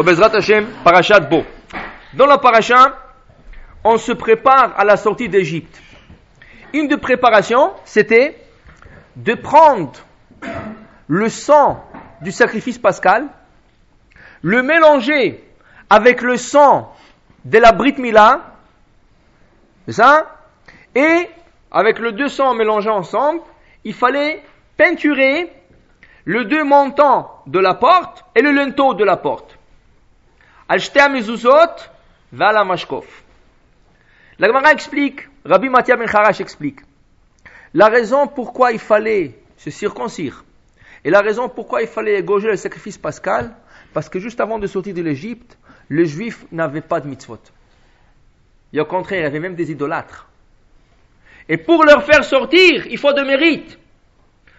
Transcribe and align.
Bezrat 0.00 0.34
Hashem, 0.34 0.66
Parashat 0.82 1.20
Bo. 1.20 1.44
Dans 2.14 2.26
la 2.26 2.38
paracha, 2.38 2.98
on 3.84 3.98
se 3.98 4.12
prépare 4.12 4.72
à 4.76 4.84
la 4.84 4.96
sortie 4.96 5.28
d'Égypte. 5.28 5.80
Une 6.72 6.88
de 6.88 6.96
préparation, 6.96 7.72
c'était 7.84 8.36
de 9.16 9.34
prendre 9.34 9.92
le 11.08 11.28
sang 11.28 11.84
du 12.22 12.32
sacrifice 12.32 12.78
pascal, 12.78 13.28
le 14.40 14.62
mélanger 14.62 15.44
avec 15.90 16.22
le 16.22 16.38
sang 16.38 16.94
de 17.44 17.58
la 17.58 17.72
Brit 17.72 17.96
Mila, 17.98 18.40
ça? 19.88 20.38
Et 20.94 21.28
avec 21.70 21.98
le 21.98 22.12
deux 22.12 22.28
sangs 22.28 22.54
mélangés 22.54 22.90
ensemble, 22.90 23.40
il 23.84 23.94
fallait 23.94 24.42
peinturer 24.76 25.52
le 26.24 26.44
deux 26.44 26.64
montants 26.64 27.42
de 27.46 27.58
la 27.58 27.74
porte 27.74 28.24
et 28.34 28.42
le 28.42 28.52
linteau 28.52 28.94
de 28.94 29.04
la 29.04 29.16
porte. 29.16 29.51
Al 32.40 32.66
mashkov. 32.66 33.06
La 34.38 34.46
Gemara 34.48 34.72
explique, 34.72 35.28
Rabbi 35.44 35.68
Matthias 35.68 35.98
ben 35.98 36.06
Kharash 36.06 36.40
explique, 36.40 36.80
la 37.74 37.88
raison 37.88 38.26
pourquoi 38.26 38.72
il 38.72 38.78
fallait 38.78 39.38
se 39.56 39.70
circoncire 39.70 40.44
et 41.04 41.10
la 41.10 41.20
raison 41.20 41.48
pourquoi 41.48 41.82
il 41.82 41.88
fallait 41.88 42.18
égorger 42.18 42.48
le 42.48 42.56
sacrifice 42.56 42.96
pascal, 42.96 43.54
parce 43.92 44.08
que 44.08 44.18
juste 44.18 44.40
avant 44.40 44.58
de 44.58 44.66
sortir 44.66 44.94
de 44.94 45.02
l'Égypte, 45.02 45.58
les 45.90 46.06
Juifs 46.06 46.46
n'avaient 46.52 46.80
pas 46.80 47.00
de 47.00 47.08
mitzvot. 47.08 47.40
Et 48.72 48.80
au 48.80 48.84
contraire, 48.84 49.20
il 49.20 49.24
y 49.24 49.26
avait 49.26 49.40
même 49.40 49.56
des 49.56 49.70
idolâtres. 49.70 50.28
Et 51.48 51.56
pour 51.56 51.84
leur 51.84 52.04
faire 52.04 52.24
sortir, 52.24 52.86
il 52.86 52.98
faut 52.98 53.12
de 53.12 53.22
mérite. 53.22 53.78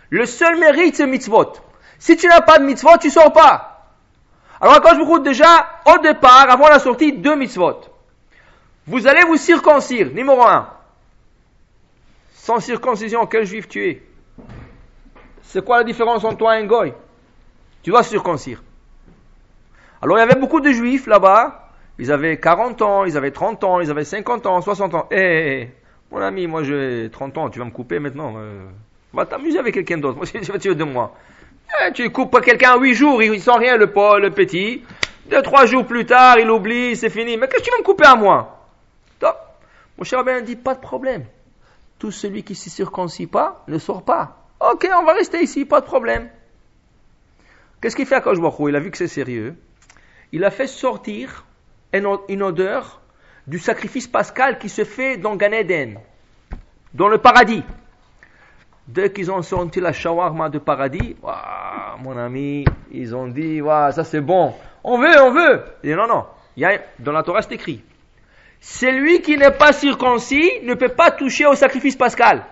Le 0.09 0.25
seul 0.25 0.59
mérite, 0.59 0.95
c'est 0.95 1.07
mitzvot. 1.07 1.53
Si 1.97 2.17
tu 2.17 2.27
n'as 2.27 2.41
pas 2.41 2.59
de 2.59 2.65
mitzvot, 2.65 2.97
tu 3.01 3.09
sors 3.09 3.31
pas. 3.31 3.72
Alors 4.63 4.79
quand 4.79 4.93
je 4.93 4.99
vous 4.99 5.05
route 5.05 5.23
déjà, 5.23 5.81
au 5.85 5.97
départ, 5.97 6.49
avant 6.49 6.69
la 6.69 6.79
sortie, 6.79 7.11
deux 7.11 7.35
mitzvot. 7.35 7.81
Vous 8.87 9.07
allez 9.07 9.25
vous 9.25 9.35
circoncire, 9.35 10.09
numéro 10.13 10.41
un. 10.41 10.69
Sans 12.31 12.61
circoncision, 12.61 13.25
quel 13.25 13.45
juif 13.45 13.67
tu 13.67 13.85
es? 13.85 14.01
C'est 15.41 15.65
quoi 15.65 15.79
la 15.79 15.83
différence 15.83 16.23
entre 16.23 16.37
toi 16.37 16.57
et 16.57 16.63
un 16.63 16.65
goy? 16.65 16.93
Tu 17.81 17.89
dois 17.89 18.03
circoncire. 18.03 18.63
Alors 20.01 20.17
il 20.17 20.21
y 20.21 20.23
avait 20.23 20.39
beaucoup 20.39 20.61
de 20.61 20.71
juifs 20.71 21.07
là-bas, 21.07 21.69
ils 21.99 22.09
avaient 22.09 22.39
40 22.39 22.81
ans, 22.83 23.03
ils 23.03 23.17
avaient 23.17 23.31
30 23.31 23.65
ans, 23.65 23.81
ils 23.81 23.91
avaient 23.91 24.05
50 24.05 24.45
ans, 24.45 24.61
60 24.61 24.93
ans. 24.93 25.07
Eh, 25.11 25.17
eh, 25.17 25.61
eh, 25.61 25.71
mon 26.09 26.21
ami, 26.21 26.47
moi 26.47 26.63
j'ai 26.63 27.09
30 27.11 27.37
ans, 27.37 27.49
tu 27.49 27.59
vas 27.59 27.65
me 27.65 27.71
couper 27.71 27.99
maintenant. 27.99 28.35
Euh, 28.37 28.65
va 29.11 29.25
t'amuser 29.25 29.59
avec 29.59 29.73
quelqu'un 29.73 29.97
d'autre. 29.97 30.15
Moi, 30.17 30.25
tu 30.25 30.69
veux 30.69 30.75
de 30.75 30.85
moi. 30.85 31.13
Eh, 31.81 31.91
tu 31.93 32.09
coupes 32.11 32.39
quelqu'un 32.41 32.77
8 32.77 32.93
jours, 32.93 33.23
il 33.23 33.41
sent 33.41 33.57
rien 33.57 33.77
le, 33.77 33.85
le 33.85 34.29
petit. 34.29 34.83
Deux, 35.29 35.41
trois 35.41 35.65
jours 35.65 35.85
plus 35.85 36.05
tard, 36.05 36.37
il 36.39 36.49
oublie, 36.49 36.95
c'est 36.95 37.09
fini. 37.09 37.37
Mais 37.37 37.47
qu'est-ce 37.47 37.63
que 37.63 37.65
tu 37.65 37.71
vas 37.71 37.79
me 37.79 37.83
couper 37.83 38.05
à 38.05 38.15
moi? 38.15 38.67
Top. 39.19 39.37
Mon 39.97 40.03
cher 40.03 40.23
Rabbi 40.23 40.43
dit, 40.43 40.55
pas 40.55 40.75
de 40.75 40.79
problème. 40.79 41.25
Tout 41.99 42.11
celui 42.11 42.43
qui 42.43 42.53
ne 42.53 42.57
se 42.57 42.69
circoncit 42.69 43.27
pas 43.27 43.63
ne 43.67 43.77
sort 43.77 44.03
pas. 44.03 44.37
Ok, 44.59 44.87
on 44.93 45.03
va 45.03 45.13
rester 45.13 45.41
ici, 45.41 45.65
pas 45.65 45.81
de 45.81 45.85
problème. 45.85 46.29
Qu'est-ce 47.81 47.95
qu'il 47.95 48.05
fait 48.05 48.15
à 48.15 48.21
Kajbakou 48.21 48.69
Il 48.69 48.75
a 48.75 48.79
vu 48.79 48.91
que 48.91 48.97
c'est 48.97 49.07
sérieux 49.07 49.55
il 50.33 50.43
a 50.43 50.49
fait 50.49 50.67
sortir 50.67 51.45
une 51.93 52.41
odeur 52.41 53.01
du 53.45 53.59
sacrifice 53.59 54.07
pascal 54.07 54.57
qui 54.57 54.67
se 54.67 54.83
fait 54.83 55.15
dans 55.15 55.35
Gan 55.35 55.51
Eden, 55.51 55.99
dans 56.95 57.07
le 57.07 57.19
paradis. 57.19 57.63
Dès 58.87 59.11
qu'ils 59.11 59.31
ont 59.31 59.41
senti 59.41 59.79
la 59.79 59.93
shawarma 59.93 60.49
de 60.49 60.59
paradis, 60.59 61.15
mon 61.99 62.17
ami, 62.17 62.65
ils 62.91 63.15
ont 63.15 63.27
dit, 63.27 63.61
ça 63.91 64.03
c'est 64.03 64.21
bon. 64.21 64.53
On 64.83 64.97
veut, 64.97 65.21
on 65.21 65.31
veut. 65.31 65.63
Il 65.83 65.95
non, 65.95 66.07
non. 66.07 66.25
Dans 66.99 67.11
la 67.11 67.23
Torah, 67.23 67.41
c'est 67.41 67.53
écrit. 67.53 67.81
Celui 68.59 69.21
qui 69.21 69.37
n'est 69.37 69.51
pas 69.51 69.73
circoncis 69.73 70.51
ne 70.63 70.73
peut 70.73 70.89
pas 70.89 71.11
toucher 71.11 71.45
au 71.45 71.55
sacrifice 71.55 71.95
pascal. 71.95 72.45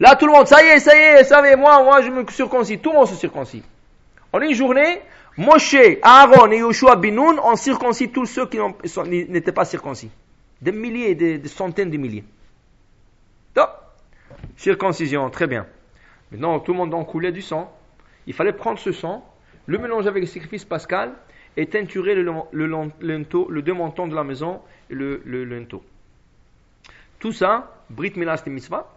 Là, 0.00 0.16
tout 0.16 0.26
le 0.26 0.32
monde, 0.32 0.46
ça 0.46 0.62
y 0.62 0.66
est, 0.66 0.80
ça 0.80 0.96
y 0.96 1.00
est, 1.00 1.24
ça 1.24 1.46
y 1.46 1.52
est, 1.52 1.56
moi, 1.56 1.82
moi, 1.82 2.02
je 2.02 2.10
me 2.10 2.26
circoncis. 2.28 2.78
Tout 2.78 2.90
le 2.90 2.96
monde 2.96 3.08
se 3.08 3.14
circoncis. 3.14 3.62
En 4.32 4.40
une 4.40 4.54
journée, 4.54 5.00
Moshe, 5.36 5.76
Aaron 6.02 6.50
et 6.50 6.58
Yoshua 6.58 6.96
Binoun 6.96 7.38
ont 7.38 7.56
circoncis 7.56 8.10
tous 8.10 8.26
ceux 8.26 8.46
qui 8.46 8.58
n'étaient 9.28 9.52
pas 9.52 9.64
circoncis. 9.64 10.10
Des 10.60 10.72
milliers, 10.72 11.14
des, 11.14 11.48
centaines 11.48 11.90
de 11.90 11.96
milliers. 11.96 12.24
Circoncision, 14.56 15.30
très 15.30 15.46
bien. 15.46 15.66
Maintenant, 16.30 16.60
tout 16.60 16.72
le 16.72 16.78
monde 16.78 16.94
en 16.94 17.04
coulait 17.04 17.32
du 17.32 17.42
sang. 17.42 17.76
Il 18.26 18.32
fallait 18.34 18.52
prendre 18.52 18.78
ce 18.78 18.92
sang, 18.92 19.24
le 19.66 19.78
mélanger 19.78 20.08
avec 20.08 20.22
le 20.22 20.28
sacrifice 20.28 20.64
pascal 20.64 21.12
et 21.56 21.66
teinturer 21.66 22.14
le, 22.14 22.32
le, 22.52 22.90
le 23.00 23.62
deux 23.62 23.72
montants 23.72 24.06
de 24.06 24.14
la 24.14 24.24
maison 24.24 24.60
et 24.90 24.94
le, 24.94 25.22
le, 25.24 25.66
Tout 27.18 27.32
ça, 27.32 27.82
Brit 27.90 28.12
Milas 28.16 28.42
mitzvah. 28.46 28.88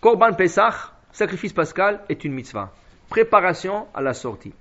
Korban 0.00 0.32
Pesach, 0.32 0.74
sacrifice 1.12 1.52
pascal, 1.52 2.00
est 2.08 2.24
une 2.24 2.32
mitzvah. 2.32 2.72
Préparation 3.10 3.86
à 3.94 4.00
la 4.00 4.14
sortie. 4.14 4.54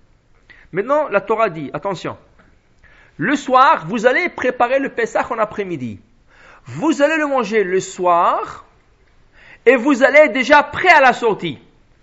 Maintenant, 0.72 1.08
la 1.08 1.22
Torah 1.22 1.50
dit, 1.50 1.72
attention, 1.74 2.18
le 3.18 3.36
soir, 3.36 3.86
vous 3.88 4.06
allez 4.06 4.30
préparer 4.30 4.80
le 4.80 4.90
Pessah 4.90 5.26
en 5.32 5.40
après-midi. 5.40 6.00
Vous 6.66 7.02
allez 7.02 7.18
le 7.18 7.28
manger 7.28 7.64
le 7.64 7.80
soir 7.80 8.66
et 9.66 9.76
vous 9.76 10.04
allez 10.04 10.30
déjà 10.30 10.64
prêt 10.64 10.90
à 10.90 11.02
la 11.02 11.14
sortie. 11.14 11.60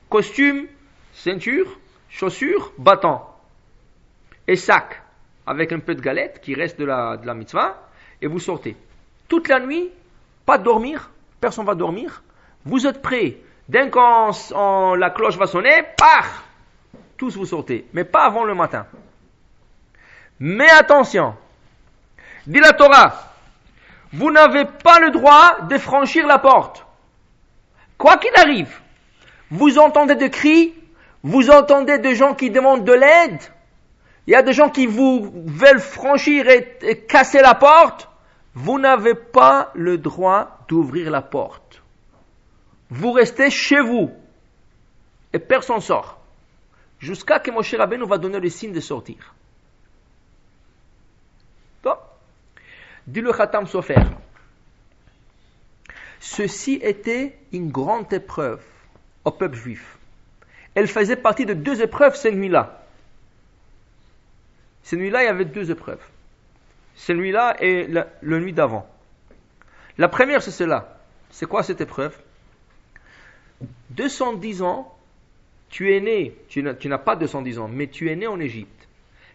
Costume, 0.09 0.67
ceinture, 1.13 1.79
chaussures, 2.09 2.73
bâton 2.79 3.21
et 4.47 4.57
sac 4.57 5.03
avec 5.47 5.73
un 5.73 5.81
peu 5.81 5.95
de 5.95 6.01
galette 6.01 6.41
qui 6.41 6.55
reste 6.55 6.79
de 6.79 6.85
la, 6.85 7.17
de 7.17 7.27
la 7.27 7.35
mitzvah 7.35 7.89
et 8.21 8.27
vous 8.27 8.39
sortez. 8.39 8.77
Toute 9.29 9.49
la 9.49 9.61
nuit, 9.61 9.91
pas 10.45 10.59
dormir, 10.59 11.11
personne 11.41 11.67
va 11.67 11.75
dormir. 11.75 12.23
Vous 12.65 12.87
êtes 12.87 13.03
prêts. 13.03 13.37
Dès 13.69 13.91
que 13.91 14.97
la 14.97 15.11
cloche 15.11 15.37
va 15.37 15.47
sonner, 15.47 15.83
paf 15.97 16.45
tous 17.17 17.37
vous 17.37 17.47
sortez, 17.47 17.87
mais 17.93 18.05
pas 18.05 18.25
avant 18.25 18.45
le 18.45 18.55
matin. 18.55 18.87
Mais 20.39 20.69
attention, 20.69 21.35
dit 22.47 22.61
la 22.61 22.73
Torah, 22.73 23.33
vous 24.13 24.31
n'avez 24.31 24.65
pas 24.67 25.01
le 25.01 25.11
droit 25.11 25.63
de 25.63 25.79
franchir 25.79 26.27
la 26.27 26.39
porte. 26.39 26.86
Quoi 27.99 28.19
qu'il 28.19 28.33
arrive, 28.37 28.81
vous 29.51 29.79
entendez 29.79 30.15
des 30.17 30.31
cris, 30.31 30.75
vous 31.23 31.51
entendez 31.51 31.99
des 31.99 32.15
gens 32.15 32.35
qui 32.35 32.51
demandent 32.51 32.85
de 32.85 32.93
l'aide, 32.93 33.41
il 34.27 34.33
y 34.33 34.35
a 34.35 34.43
des 34.43 34.53
gens 34.53 34.71
qui 34.71 34.87
vous 34.87 35.33
veulent 35.47 35.81
franchir 35.81 36.49
et, 36.49 37.05
casser 37.09 37.41
la 37.41 37.55
porte, 37.55 38.09
vous 38.55 38.79
n'avez 38.79 39.15
pas 39.15 39.71
le 39.75 39.99
droit 39.99 40.59
d'ouvrir 40.69 41.11
la 41.11 41.23
porte. 41.23 41.83
Vous 42.91 43.13
restez 43.13 43.51
chez 43.51 43.81
vous 43.81 44.11
et 45.33 45.39
personne 45.39 45.81
sort. 45.81 46.19
Jusqu'à 46.99 47.39
que 47.39 47.51
Moshe 47.51 47.75
Rabbeinu 47.75 48.07
va 48.07 48.19
donner 48.19 48.41
le 48.41 48.49
signe 48.49 48.73
de 48.73 48.81
sortir. 48.81 49.35
Dit 53.07 53.21
le 53.21 53.33
Khatam 53.33 53.67
Sofer, 53.67 54.03
ceci 56.21 56.79
était 56.83 57.39
une 57.53 57.71
grande 57.71 58.13
épreuve 58.13 58.63
au 59.25 59.31
peuple 59.31 59.57
juif. 59.57 59.99
Elle 60.75 60.89
faisait 60.89 61.17
partie 61.17 61.47
de 61.47 61.55
deux 61.55 61.83
épreuves 61.83 62.17
cette 62.17 62.35
nuit-là. 62.35 62.83
Cette 64.83 64.99
nuit-là, 64.99 65.23
il 65.23 65.27
y 65.27 65.29
avait 65.29 65.45
deux 65.45 65.71
épreuves. 65.71 66.03
Cette 66.95 67.17
nuit-là 67.17 67.57
et 67.61 67.87
la, 67.87 68.07
nuit 68.23 68.53
d'avant. 68.53 68.89
La 69.99 70.09
première, 70.09 70.43
c'est 70.43 70.51
cela. 70.51 70.99
C'est 71.31 71.47
quoi 71.47 71.63
cette 71.63 71.81
épreuve? 71.81 72.17
210 73.91 74.63
ans 74.63 74.97
tu 75.69 75.95
es 75.95 76.01
né, 76.01 76.33
tu 76.49 76.63
n'as 76.63 76.99
pas 76.99 77.17
210 77.17 77.59
ans, 77.59 77.69
mais 77.69 77.89
tu 77.89 78.11
es 78.11 78.17
né 78.17 78.27
en 78.27 78.39
Égypte. 78.41 78.89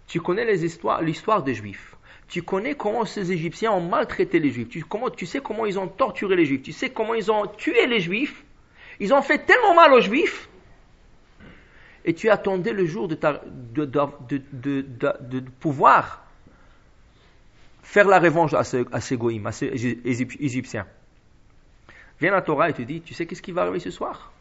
Tu 0.08 0.22
connais 0.22 0.46
l'histoire 0.46 1.44
des 1.44 1.54
Juifs. 1.54 1.96
Tu 2.32 2.44
connais 2.44 2.76
comment 2.76 3.04
ces 3.04 3.34
Égyptiens 3.34 3.74
ont 3.74 3.82
maltraité 3.82 4.40
les 4.40 4.52
Juifs. 4.52 4.70
Tu, 4.70 4.86
tu 5.18 5.26
sais 5.26 5.42
comment 5.42 5.66
ils 5.66 5.78
ont 5.78 5.90
torturé 5.90 6.38
les 6.38 6.46
Juifs. 6.46 6.62
Tu 6.62 6.72
sais 6.72 6.90
comment 6.90 7.14
ils 7.14 7.30
ont 7.30 7.46
tué 7.46 7.86
les 7.88 8.00
Juifs. 8.00 8.46
Ils 9.02 9.14
ont 9.14 9.22
fait 9.22 9.40
tellement 9.40 9.76
mal 9.76 9.92
aux 9.92 10.00
Juifs. 10.00 10.48
Et 12.06 12.14
tu 12.14 12.30
attendais 12.30 12.72
le 12.72 12.86
jour 12.86 13.10
de, 13.10 13.18
de, 13.74 13.84
de, 13.84 14.86
de, 15.20 15.40
pouvoir 15.60 16.24
faire 17.84 18.08
la 18.08 18.20
revanche 18.20 18.54
à 18.54 18.64
ces, 18.64 18.86
à 18.94 19.02
ces 19.02 19.18
goïms, 19.18 19.46
à 19.48 19.52
ces 19.52 19.66
Égyptiens. 20.06 20.88
Viens 22.22 22.32
la 22.32 22.42
Torah 22.42 22.70
et 22.70 22.74
te 22.74 22.82
dit, 22.82 23.02
tu 23.02 23.14
sais 23.14 23.26
qu'est-ce 23.26 23.42
qui 23.42 23.52
va 23.52 23.64
arriver 23.64 23.82
ce 23.82 23.92
soir? 23.92 24.32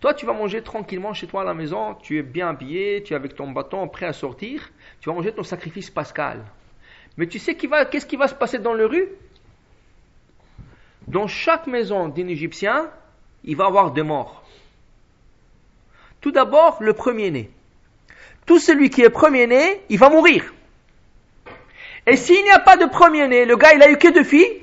Toi, 0.00 0.12
tu 0.12 0.26
vas 0.26 0.34
manger 0.34 0.62
tranquillement 0.62 1.14
chez 1.14 1.26
toi 1.26 1.42
à 1.42 1.44
la 1.44 1.54
maison, 1.54 1.94
tu 1.94 2.18
es 2.18 2.22
bien 2.22 2.50
habillé, 2.50 3.02
tu 3.02 3.14
es 3.14 3.16
avec 3.16 3.34
ton 3.34 3.50
bâton 3.50 3.88
prêt 3.88 4.04
à 4.06 4.12
sortir, 4.12 4.70
tu 5.00 5.08
vas 5.08 5.14
manger 5.14 5.32
ton 5.32 5.42
sacrifice 5.42 5.88
pascal. 5.88 6.44
Mais 7.20 7.26
tu 7.26 7.38
sais 7.38 7.54
qu'est-ce 7.54 8.06
qui 8.06 8.16
va 8.16 8.28
se 8.28 8.34
passer 8.34 8.58
dans 8.58 8.72
le 8.72 8.86
rue 8.86 9.06
Dans 11.06 11.26
chaque 11.26 11.66
maison 11.66 12.08
d'un 12.08 12.28
Égyptien, 12.28 12.88
il 13.44 13.56
va 13.56 13.64
y 13.64 13.66
avoir 13.66 13.90
des 13.90 14.02
morts. 14.02 14.42
Tout 16.22 16.30
d'abord, 16.30 16.78
le 16.80 16.94
premier-né. 16.94 17.50
tout 18.46 18.58
celui 18.58 18.88
qui 18.88 19.02
est 19.02 19.10
premier-né, 19.10 19.82
il 19.90 19.98
va 19.98 20.08
mourir. 20.08 20.54
Et 22.06 22.16
s'il 22.16 22.42
n'y 22.42 22.52
a 22.52 22.58
pas 22.58 22.78
de 22.78 22.86
premier-né, 22.86 23.44
le 23.44 23.54
gars 23.58 23.74
il 23.74 23.82
a 23.82 23.90
eu 23.90 23.98
que 23.98 24.08
deux 24.08 24.24
filles, 24.24 24.62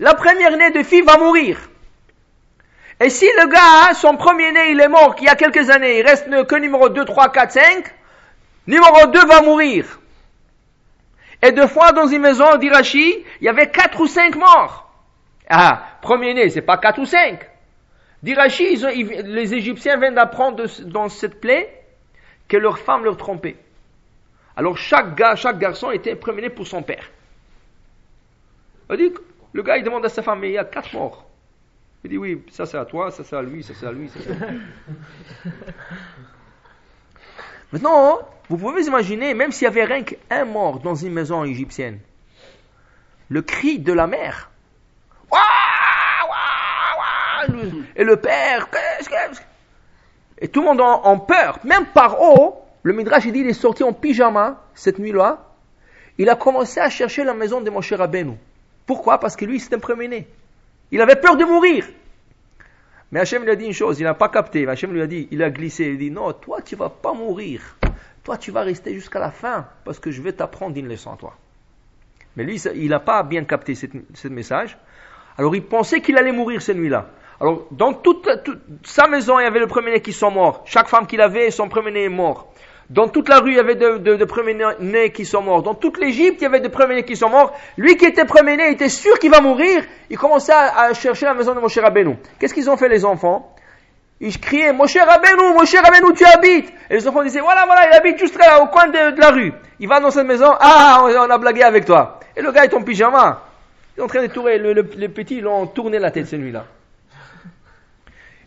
la 0.00 0.14
première-née 0.14 0.72
de 0.72 0.82
fille 0.82 1.02
va 1.02 1.18
mourir. 1.18 1.70
Et 2.98 3.10
si 3.10 3.26
le 3.26 3.46
gars, 3.46 3.94
son 3.94 4.16
premier-né, 4.16 4.72
il 4.72 4.80
est 4.80 4.88
mort 4.88 5.14
il 5.20 5.26
y 5.26 5.28
a 5.28 5.36
quelques 5.36 5.70
années, 5.70 6.00
il 6.00 6.04
reste 6.04 6.28
que 6.48 6.56
numéro 6.56 6.88
2, 6.88 7.04
3, 7.04 7.30
4, 7.30 7.52
5, 7.52 7.94
numéro 8.66 9.06
2 9.06 9.24
va 9.24 9.42
mourir. 9.42 10.01
Et 11.42 11.50
deux 11.52 11.66
fois 11.66 11.92
dans 11.92 12.06
une 12.06 12.22
maison 12.22 12.56
d'Irachi, 12.56 13.24
il 13.40 13.44
y 13.44 13.48
avait 13.48 13.70
quatre 13.70 14.00
ou 14.00 14.06
cinq 14.06 14.36
morts. 14.36 14.88
Ah, 15.48 15.98
premier-né, 16.00 16.48
c'est 16.50 16.62
pas 16.62 16.78
quatre 16.78 17.00
ou 17.00 17.04
cinq. 17.04 17.50
D'Irachi, 18.22 18.76
les 18.76 19.54
Égyptiens 19.54 19.96
viennent 19.98 20.14
d'apprendre 20.14 20.64
dans 20.84 21.08
cette 21.08 21.40
plaie 21.40 21.84
que 22.46 22.56
leurs 22.56 22.78
femmes 22.78 23.04
leur 23.04 23.16
trompaient. 23.16 23.56
Alors 24.56 24.76
chaque 24.78 25.16
garçon 25.16 25.90
était 25.90 26.14
premier-né 26.14 26.50
pour 26.50 26.66
son 26.66 26.82
père. 26.82 27.10
Le 28.88 29.62
gars, 29.62 29.76
il 29.76 29.84
demande 29.84 30.04
à 30.04 30.08
sa 30.08 30.22
femme, 30.22 30.40
mais 30.40 30.50
il 30.50 30.54
y 30.54 30.58
a 30.58 30.64
quatre 30.64 30.92
morts. 30.94 31.26
Il 32.04 32.10
dit, 32.10 32.18
oui, 32.18 32.42
ça 32.50 32.66
c'est 32.66 32.78
à 32.78 32.84
toi, 32.84 33.10
ça 33.10 33.24
c'est 33.24 33.36
à 33.36 33.42
lui, 33.42 33.62
ça 33.62 33.74
c'est 33.74 33.86
à 33.86 33.92
lui, 33.92 34.08
ça 34.08 34.18
c'est 34.20 34.30
à 34.30 34.50
lui. 34.50 34.60
Maintenant, 37.72 38.18
vous 38.48 38.56
pouvez 38.58 38.84
imaginer, 38.84 39.34
même 39.34 39.50
s'il 39.50 39.64
y 39.64 39.68
avait 39.68 39.84
rien 39.84 40.02
qu'un 40.02 40.44
mort 40.44 40.80
dans 40.80 40.94
une 40.94 41.12
maison 41.12 41.44
égyptienne, 41.44 42.00
le 43.28 43.42
cri 43.42 43.78
de 43.78 43.92
la 43.92 44.06
mère. 44.06 44.50
Et 47.96 48.04
le 48.04 48.16
père, 48.16 48.68
et 50.38 50.48
tout 50.48 50.60
le 50.60 50.66
monde 50.66 50.80
en, 50.80 51.18
peur, 51.18 51.58
même 51.64 51.86
par 51.86 52.20
haut, 52.20 52.62
le 52.82 52.92
Midrash 52.92 53.24
il 53.24 53.32
dit 53.32 53.40
il 53.40 53.48
est 53.48 53.52
sorti 53.52 53.84
en 53.84 53.92
pyjama 53.92 54.60
cette 54.74 54.98
nuit-là, 54.98 55.44
il 56.18 56.28
a 56.28 56.34
commencé 56.34 56.80
à 56.80 56.90
chercher 56.90 57.24
la 57.24 57.32
maison 57.32 57.60
de 57.60 57.70
Moshe 57.70 57.92
Rabbeinu. 57.92 58.36
Pourquoi? 58.86 59.18
Parce 59.18 59.36
que 59.36 59.44
lui, 59.44 59.60
c'était 59.60 59.76
un 59.76 59.80
premier-né. 59.80 60.28
Il 60.90 61.00
avait 61.00 61.16
peur 61.16 61.36
de 61.36 61.44
mourir. 61.44 61.86
Mais 63.12 63.20
Hachem 63.20 63.44
lui 63.44 63.50
a 63.50 63.56
dit 63.56 63.66
une 63.66 63.74
chose, 63.74 64.00
il 64.00 64.04
n'a 64.04 64.14
pas 64.14 64.30
capté. 64.30 64.66
Hachem 64.66 64.92
lui 64.92 65.02
a 65.02 65.06
dit, 65.06 65.28
il 65.30 65.42
a 65.42 65.50
glissé, 65.50 65.84
il 65.84 65.94
a 65.94 65.96
dit, 65.96 66.10
non, 66.10 66.32
toi 66.32 66.62
tu 66.62 66.76
vas 66.76 66.88
pas 66.88 67.12
mourir. 67.12 67.76
Toi 68.24 68.38
tu 68.38 68.50
vas 68.50 68.62
rester 68.62 68.94
jusqu'à 68.94 69.20
la 69.20 69.30
fin, 69.30 69.66
parce 69.84 69.98
que 69.98 70.10
je 70.10 70.22
vais 70.22 70.32
t'apprendre 70.32 70.76
une 70.78 70.88
leçon, 70.88 71.14
toi. 71.16 71.36
Mais 72.36 72.44
lui, 72.44 72.56
il 72.56 72.88
n'a 72.88 73.00
pas 73.00 73.22
bien 73.22 73.44
capté 73.44 73.74
ce 73.74 74.28
message. 74.28 74.78
Alors 75.36 75.54
il 75.54 75.62
pensait 75.62 76.00
qu'il 76.00 76.16
allait 76.16 76.32
mourir 76.32 76.62
cette 76.62 76.78
nuit-là. 76.78 77.10
Alors 77.38 77.66
dans 77.70 77.92
toute, 77.92 78.28
toute, 78.44 78.62
sa 78.84 79.06
maison, 79.08 79.38
il 79.38 79.42
y 79.42 79.46
avait 79.46 79.60
le 79.60 79.66
premier-né 79.66 80.00
qui 80.00 80.14
sont 80.14 80.30
morts. 80.30 80.62
Chaque 80.64 80.88
femme 80.88 81.06
qu'il 81.06 81.20
avait, 81.20 81.50
son 81.50 81.68
premier-né 81.68 82.04
est 82.04 82.08
mort. 82.08 82.52
Dans 82.92 83.08
toute 83.08 83.30
la 83.30 83.38
rue, 83.38 83.52
il 83.52 83.56
y 83.56 83.58
avait 83.58 83.74
de, 83.74 84.24
premiers-nés 84.26 85.12
qui 85.12 85.24
sont 85.24 85.40
morts. 85.40 85.62
Dans 85.62 85.74
toute 85.74 85.98
l'Égypte, 85.98 86.36
il 86.40 86.42
y 86.42 86.46
avait 86.46 86.60
de 86.60 86.68
premiers-nés 86.68 87.04
qui 87.04 87.16
sont 87.16 87.30
morts. 87.30 87.56
Lui 87.78 87.96
qui 87.96 88.04
était 88.04 88.26
premier-né 88.26 88.70
était 88.70 88.90
sûr 88.90 89.18
qu'il 89.18 89.30
va 89.30 89.40
mourir. 89.40 89.82
Il 90.10 90.18
commençait 90.18 90.52
à, 90.52 90.92
chercher 90.92 91.24
la 91.24 91.32
maison 91.32 91.54
de 91.54 91.60
Moshe 91.60 91.78
Rabbeinu. 91.78 92.18
Qu'est-ce 92.38 92.52
qu'ils 92.52 92.68
ont 92.68 92.76
fait 92.76 92.90
les 92.90 93.06
enfants? 93.06 93.56
Ils 94.20 94.38
criaient, 94.38 94.74
Moshe 94.74 94.98
Rabbeinu, 94.98 95.54
Moshe 95.54 95.74
Rabbeinu, 95.74 96.12
tu 96.12 96.26
habites 96.26 96.70
Et 96.90 96.96
les 96.96 97.08
enfants 97.08 97.22
disaient, 97.22 97.40
voilà, 97.40 97.64
voilà, 97.64 97.88
il 97.88 97.94
habite 97.94 98.18
juste 98.18 98.38
là, 98.38 98.62
au 98.62 98.66
coin 98.66 98.88
de, 98.88 99.18
la 99.18 99.30
rue. 99.30 99.54
Il 99.80 99.88
va 99.88 99.98
dans 99.98 100.10
cette 100.10 100.26
maison, 100.26 100.52
ah, 100.60 101.02
on, 101.02 101.30
a 101.30 101.38
blagué 101.38 101.62
avec 101.62 101.86
toi. 101.86 102.20
Et 102.36 102.42
le 102.42 102.52
gars 102.52 102.64
est 102.64 102.74
en 102.74 102.82
pyjama. 102.82 103.42
Il 103.96 104.00
est 104.00 104.02
en 104.02 104.06
train 104.06 104.20
de 104.20 104.26
tourner, 104.26 104.58
le, 104.58 104.86
les 104.98 105.08
petits 105.08 105.40
l'ont 105.40 105.66
tourné 105.66 105.98
la 105.98 106.10
tête 106.10 106.26
celui-là. 106.26 106.66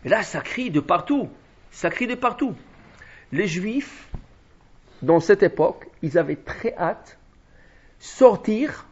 Et 0.04 0.08
là, 0.08 0.22
ça 0.22 0.40
crie 0.40 0.70
de 0.70 0.78
partout. 0.78 1.28
Ça 1.72 1.90
crie 1.90 2.06
de 2.06 2.14
partout. 2.14 2.54
Les 3.32 3.48
juifs, 3.48 4.08
dans 5.02 5.20
cette 5.20 5.42
époque, 5.42 5.86
ils 6.02 6.18
avaient 6.18 6.36
très 6.36 6.74
hâte 6.76 7.18
sortir, 7.98 8.86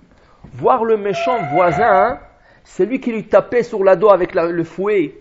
voir 0.53 0.85
le 0.85 0.97
méchant 0.97 1.43
voisin, 1.53 2.19
celui 2.65 3.01
qui 3.01 3.13
lui 3.13 3.25
tapait 3.25 3.63
sur 3.63 3.85
la 3.85 3.97
dos 3.97 4.11
avec 4.11 4.35
le 4.35 4.65
fouet. 4.65 5.15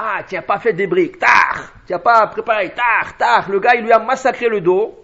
Ah, 0.00 0.20
tu 0.28 0.36
n'as 0.36 0.42
pas 0.42 0.60
fait 0.60 0.72
des 0.72 0.86
briques, 0.86 1.18
tard, 1.18 1.72
tu 1.84 1.92
n'as 1.92 1.98
pas 1.98 2.24
préparé, 2.28 2.70
tard, 2.70 3.16
tard. 3.16 3.50
Le 3.50 3.58
gars, 3.58 3.74
il 3.74 3.82
lui 3.82 3.90
a 3.90 3.98
massacré 3.98 4.48
le 4.48 4.60
dos. 4.60 4.96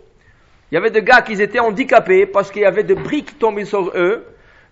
Il 0.70 0.76
y 0.76 0.78
avait 0.78 0.90
des 0.90 1.02
gars 1.02 1.20
qui 1.22 1.40
étaient 1.40 1.58
handicapés 1.58 2.26
parce 2.26 2.50
qu'il 2.50 2.62
y 2.62 2.64
avait 2.64 2.84
des 2.84 2.94
briques 2.94 3.38
tombées 3.38 3.64
sur 3.64 3.90
eux. 3.96 4.24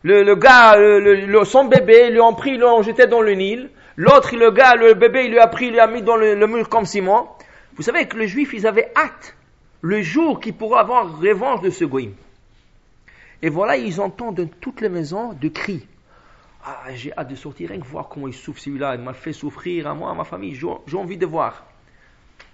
Le, 0.04 0.34
gars, 0.34 0.76
le, 0.76 1.44
son 1.44 1.64
bébé, 1.64 2.06
ils 2.06 2.12
lui 2.12 2.20
ont 2.20 2.34
pris, 2.34 2.52
ils 2.52 2.60
l'ont 2.60 2.82
jeté 2.82 3.06
dans 3.08 3.20
le 3.20 3.32
Nil. 3.32 3.70
L'autre, 3.96 4.36
le 4.36 4.52
gars, 4.52 4.74
le 4.76 4.94
bébé, 4.94 5.24
il 5.24 5.32
lui 5.32 5.38
a 5.40 5.48
pris, 5.48 5.66
il 5.66 5.72
lui 5.72 5.80
a 5.80 5.88
mis 5.88 6.02
dans 6.02 6.16
le, 6.16 6.46
mur 6.46 6.68
comme 6.68 6.86
ciment. 6.86 7.36
Vous 7.74 7.82
savez 7.82 8.06
que 8.06 8.16
les 8.16 8.28
juifs, 8.28 8.52
ils 8.52 8.66
avaient 8.66 8.92
hâte 8.96 9.34
le 9.82 10.00
jour 10.00 10.40
qu'il 10.40 10.54
pourra 10.54 10.80
avoir 10.80 11.20
revanche 11.20 11.60
de 11.60 11.70
ce 11.70 11.84
goïm. 11.84 12.14
Et 13.42 13.48
voilà, 13.48 13.76
ils 13.76 14.00
entendent 14.00 14.36
dans 14.36 14.48
toutes 14.60 14.80
les 14.80 14.88
maisons 14.88 15.32
de 15.32 15.48
cris. 15.48 15.86
Ah, 16.64 16.84
j'ai 16.94 17.12
hâte 17.18 17.28
de 17.28 17.34
sortir, 17.34 17.70
rien 17.70 17.80
que 17.80 17.86
voir 17.86 18.08
comment 18.08 18.28
il 18.28 18.34
souffre 18.34 18.60
celui-là. 18.60 18.94
Il 18.94 19.02
m'a 19.02 19.14
fait 19.14 19.32
souffrir 19.32 19.88
à 19.88 19.94
moi, 19.94 20.12
à 20.12 20.14
ma 20.14 20.22
famille. 20.22 20.54
J'ai 20.54 20.96
envie 20.96 21.16
de 21.16 21.26
voir. 21.26 21.64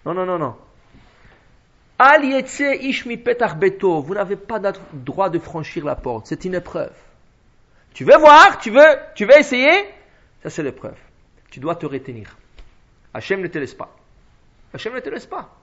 Non, 0.06 0.14
non, 0.14 0.24
non, 0.24 0.38
non. 0.38 0.56
Al 1.98 2.24
ishmi 2.24 3.16
beto. 3.18 4.00
Vous 4.00 4.14
n'avez 4.14 4.36
pas 4.36 4.58
le 4.58 4.72
droit 4.94 5.28
de 5.28 5.38
franchir 5.38 5.84
la 5.84 5.96
porte. 5.96 6.26
C'est 6.26 6.46
une 6.46 6.54
épreuve. 6.54 6.96
Tu 7.92 8.04
veux 8.04 8.16
voir? 8.16 8.58
Tu 8.58 8.70
veux, 8.70 8.96
tu 9.14 9.26
veux 9.26 9.36
essayer? 9.36 9.84
Ça, 10.42 10.48
c'est 10.48 10.62
l'épreuve. 10.62 10.96
Tu 11.50 11.60
dois 11.60 11.74
te 11.74 11.84
retenir. 11.84 12.34
Hachem 13.12 13.42
ne 13.42 13.48
te 13.48 13.58
laisse 13.58 13.74
pas. 13.74 13.94
Hachem 14.72 14.94
ne 14.94 15.00
te 15.00 15.10
laisse 15.10 15.26
pas. 15.26 15.57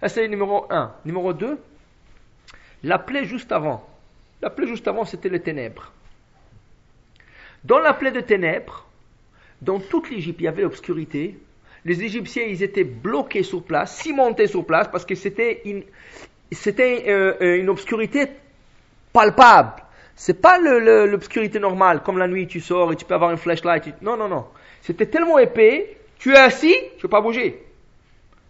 Ça, 0.00 0.08
c'est 0.08 0.28
numéro 0.28 0.66
1. 0.70 0.92
Numéro 1.04 1.32
2, 1.32 1.58
la 2.84 2.98
plaie 2.98 3.24
juste 3.24 3.52
avant. 3.52 3.88
La 4.42 4.50
plaie 4.50 4.66
juste 4.66 4.86
avant, 4.88 5.04
c'était 5.04 5.28
les 5.28 5.40
ténèbres. 5.40 5.92
Dans 7.64 7.78
la 7.78 7.94
plaie 7.94 8.12
de 8.12 8.20
ténèbres, 8.20 8.86
dans 9.62 9.80
toute 9.80 10.10
l'Égypte, 10.10 10.40
il 10.40 10.44
y 10.44 10.48
avait 10.48 10.62
l'obscurité. 10.62 11.38
Les 11.84 12.02
Égyptiens, 12.02 12.44
ils 12.44 12.62
étaient 12.62 12.84
bloqués 12.84 13.42
sur 13.42 13.62
place, 13.62 13.96
cimentés 13.96 14.46
sur 14.46 14.66
place, 14.66 14.88
parce 14.88 15.06
que 15.06 15.14
c'était 15.14 15.62
une, 15.64 15.82
c'était 16.52 17.04
euh, 17.08 17.58
une 17.58 17.70
obscurité 17.70 18.28
palpable. 19.12 19.82
C'est 20.14 20.40
pas 20.40 20.58
l'obscurité 20.58 21.58
normale, 21.58 22.02
comme 22.02 22.18
la 22.18 22.28
nuit, 22.28 22.46
tu 22.46 22.60
sors 22.60 22.92
et 22.92 22.96
tu 22.96 23.04
peux 23.04 23.14
avoir 23.14 23.30
une 23.30 23.36
flashlight. 23.36 24.00
Non, 24.02 24.16
non, 24.16 24.28
non. 24.28 24.46
C'était 24.82 25.06
tellement 25.06 25.38
épais, 25.38 25.96
tu 26.18 26.32
es 26.32 26.38
assis, 26.38 26.74
tu 26.96 27.02
peux 27.02 27.08
pas 27.08 27.20
bouger. 27.20 27.65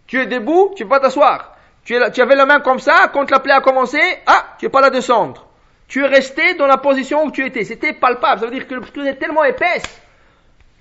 Tu 0.07 0.19
es 0.19 0.25
debout, 0.25 0.73
tu 0.75 0.83
ne 0.83 0.87
peux 0.87 0.95
pas 0.95 0.99
t'asseoir. 0.99 1.55
Tu, 1.83 1.95
tu, 2.13 2.21
avais 2.21 2.35
la 2.35 2.45
main 2.45 2.59
comme 2.59 2.79
ça, 2.79 3.09
quand 3.13 3.29
la 3.29 3.39
plaie 3.39 3.53
a 3.53 3.61
commencé, 3.61 3.99
ah, 4.25 4.55
tu 4.57 4.65
n'es 4.65 4.69
pas 4.69 4.81
là 4.81 4.89
descendre. 4.89 5.47
Tu 5.87 6.03
es 6.03 6.07
resté 6.07 6.55
dans 6.55 6.67
la 6.67 6.77
position 6.77 7.25
où 7.25 7.31
tu 7.31 7.45
étais. 7.45 7.63
C'était 7.63 7.93
palpable. 7.93 8.41
Ça 8.41 8.47
veut 8.47 8.51
dire 8.51 8.67
que 8.67 8.73
l'obscurité 8.73 9.11
est 9.11 9.15
tellement 9.15 9.43
épaisse. 9.43 10.01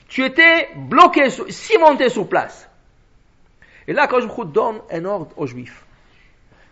Tu 0.09 0.25
étais 0.25 0.69
bloqué, 0.75 1.31
cimenté 1.49 2.09
sur 2.09 2.29
place. 2.29 2.69
Et 3.87 3.93
là, 3.93 4.07
quand 4.07 4.21
je 4.21 4.45
donne 4.45 4.81
un 4.91 5.05
ordre 5.05 5.33
aux 5.37 5.47
Juifs, 5.47 5.85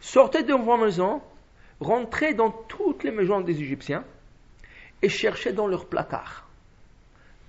sortez 0.01 0.43
de 0.43 0.53
vos 0.53 0.77
maisons, 0.77 1.23
rentrez 1.81 2.35
dans 2.35 2.51
toutes 2.51 3.05
les 3.05 3.11
maisons 3.11 3.41
des 3.41 3.61
Égyptiens 3.61 4.05
et 5.03 5.09
cherchez 5.09 5.53
dans 5.53 5.67
leurs 5.67 5.87
placards 5.87 6.45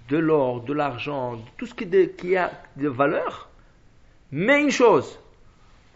de 0.10 0.18
l'or, 0.18 0.62
de 0.62 0.74
l'argent, 0.74 1.40
tout 1.58 1.66
ce 1.66 1.74
qui, 1.74 1.88
qui 2.16 2.38
a 2.38 2.52
de 2.76 2.88
valeur, 2.88 3.50
mais 4.32 4.62
une 4.62 4.72
chose, 4.72 5.20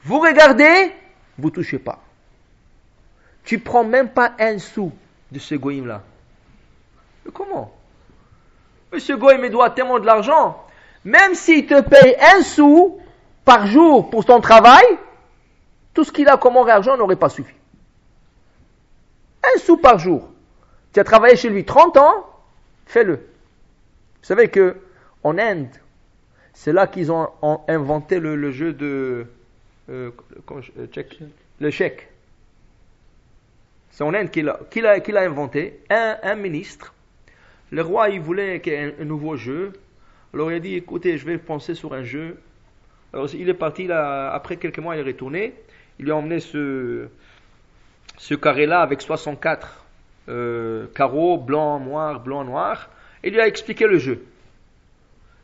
vous 0.03 0.19
regardez, 0.19 0.91
vous 1.37 1.49
touchez 1.49 1.79
pas. 1.79 1.99
Tu 3.43 3.59
prends 3.59 3.83
même 3.83 4.09
pas 4.09 4.33
un 4.39 4.59
sou 4.59 4.91
de 5.31 5.39
ce 5.39 5.55
goïm-là. 5.55 6.03
Mais 7.25 7.31
comment? 7.31 7.73
Monsieur 8.91 9.17
goïm, 9.17 9.43
il 9.43 9.51
doit 9.51 9.69
tellement 9.71 9.99
de 9.99 10.05
l'argent. 10.05 10.65
Même 11.05 11.33
s'il 11.33 11.65
te 11.65 11.81
paye 11.81 12.15
un 12.19 12.41
sou 12.41 12.99
par 13.45 13.67
jour 13.67 14.09
pour 14.09 14.25
ton 14.25 14.41
travail, 14.41 14.85
tout 15.93 16.03
ce 16.03 16.11
qu'il 16.11 16.27
a 16.27 16.37
comme 16.37 16.57
argent 16.57 16.97
n'aurait 16.97 17.15
pas 17.15 17.29
suffi. 17.29 17.53
Un 19.43 19.59
sou 19.59 19.77
par 19.77 19.99
jour. 19.99 20.29
Tu 20.93 20.99
as 20.99 21.03
travaillé 21.03 21.35
chez 21.35 21.49
lui 21.49 21.65
30 21.65 21.97
ans, 21.97 22.25
fais-le. 22.85 23.15
Vous 23.15 24.25
savez 24.25 24.49
que 24.49 24.77
en 25.23 25.37
Inde, 25.37 25.69
c'est 26.59 26.73
là 26.73 26.87
qu'ils 26.87 27.09
ont, 27.09 27.29
inventé 27.69 28.19
le, 28.19 28.51
jeu 28.51 28.73
de 28.73 29.25
euh, 29.89 30.11
euh, 30.51 30.87
le 31.61 31.71
chèque. 31.71 32.09
C'est 33.91 34.03
en 34.03 34.13
Inde 34.13 34.29
qu'il 34.29 34.49
a, 34.49 35.21
inventé. 35.21 35.79
Un, 35.89 36.35
ministre, 36.35 36.93
le 37.71 37.81
roi, 37.81 38.09
il 38.09 38.19
voulait 38.19 38.61
un, 38.99 39.05
nouveau 39.05 39.37
jeu. 39.37 39.71
Alors 40.33 40.51
il 40.51 40.55
a 40.55 40.59
dit, 40.59 40.75
écoutez, 40.75 41.17
je 41.17 41.25
vais 41.25 41.37
penser 41.37 41.75
sur 41.75 41.93
un 41.93 42.03
jeu. 42.03 42.35
Alors 43.13 43.33
il 43.33 43.47
est 43.47 43.53
parti, 43.53 43.87
là, 43.87 44.29
après 44.33 44.57
quelques 44.57 44.79
mois, 44.79 44.97
il 44.97 44.99
est 44.99 45.03
retourné. 45.03 45.53
Il 45.97 46.03
lui 46.03 46.11
a 46.11 46.17
emmené 46.17 46.41
ce, 46.41 47.07
ce 48.17 48.33
carré-là 48.35 48.81
avec 48.81 48.99
64 48.99 49.85
euh, 50.27 50.87
carreaux, 50.93 51.37
blanc, 51.37 51.79
noir, 51.79 52.19
blanc, 52.19 52.43
noir. 52.43 52.89
Et 53.23 53.29
il 53.29 53.33
lui 53.33 53.39
a 53.39 53.47
expliqué 53.47 53.87
le 53.87 53.97
jeu. 53.97 54.25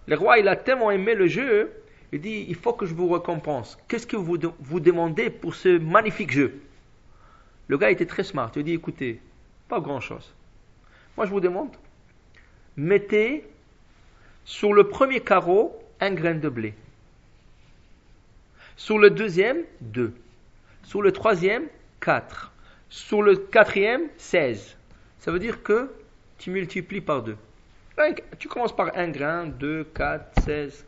Le 0.08 0.16
roi, 0.16 0.40
il 0.40 0.48
a 0.48 0.56
tellement 0.56 0.92
aimé 0.92 1.16
le 1.16 1.28
jeu, 1.28 1.72
Il 2.12 2.22
dit, 2.22 2.46
il 2.48 2.56
faut 2.56 2.74
que 2.74 2.86
je 2.86 2.94
vous 2.94 3.10
récompense. 3.10 3.78
Qu'est-ce 3.88 4.08
que 4.08 4.16
vous, 4.16 4.38
vous 4.60 4.80
demandez 4.80 5.30
pour 5.30 5.56
ce 5.56 5.78
magnifique 5.78 6.32
jeu? 6.32 6.62
Le 7.68 7.78
gars 7.78 7.92
était 7.92 8.06
très 8.06 8.24
smart. 8.24 8.52
Il 8.56 8.64
dit, 8.64 8.74
écoutez, 8.74 9.20
pas 9.68 9.80
grand-chose. 9.80 10.34
Moi, 11.18 11.26
je 11.26 11.32
vous 11.32 11.40
demande, 11.40 11.76
mettez 12.78 13.44
sur 14.46 14.74
le 14.74 14.88
premier 14.88 15.22
carreau 15.22 15.78
un 16.00 16.14
grain 16.14 16.36
de 16.36 16.50
blé. 16.50 16.74
Sur 18.78 19.00
le 19.00 19.10
deuxième, 19.10 19.64
deux. 19.82 20.14
Sur 20.84 21.02
le 21.02 21.12
troisième, 21.12 21.66
quatre. 22.00 22.52
Sur 22.90 23.22
le 23.24 23.36
quatrième, 23.36 24.04
seize. 24.18 24.78
Ça 25.20 25.32
veut 25.32 25.40
dire 25.40 25.64
que 25.64 25.92
tu 26.38 26.52
multiplies 26.52 27.02
par 27.02 27.24
deux. 27.24 27.38
Tu 28.40 28.48
commences 28.48 28.76
par 28.76 28.96
un 28.98 29.10
grain, 29.10 29.46
deux, 29.46 29.86
quatre, 29.86 30.42
seize. 30.42 30.86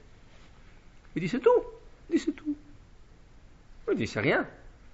Il 1.15 1.21
dit 1.21 1.29
c'est 1.29 1.39
tout. 1.39 1.63
Il 2.09 2.17
dit 2.17 2.23
c'est 2.23 2.33
tout. 2.33 2.55
Il 3.89 3.97
dit 3.97 4.07
c'est 4.07 4.19
rien. 4.19 4.45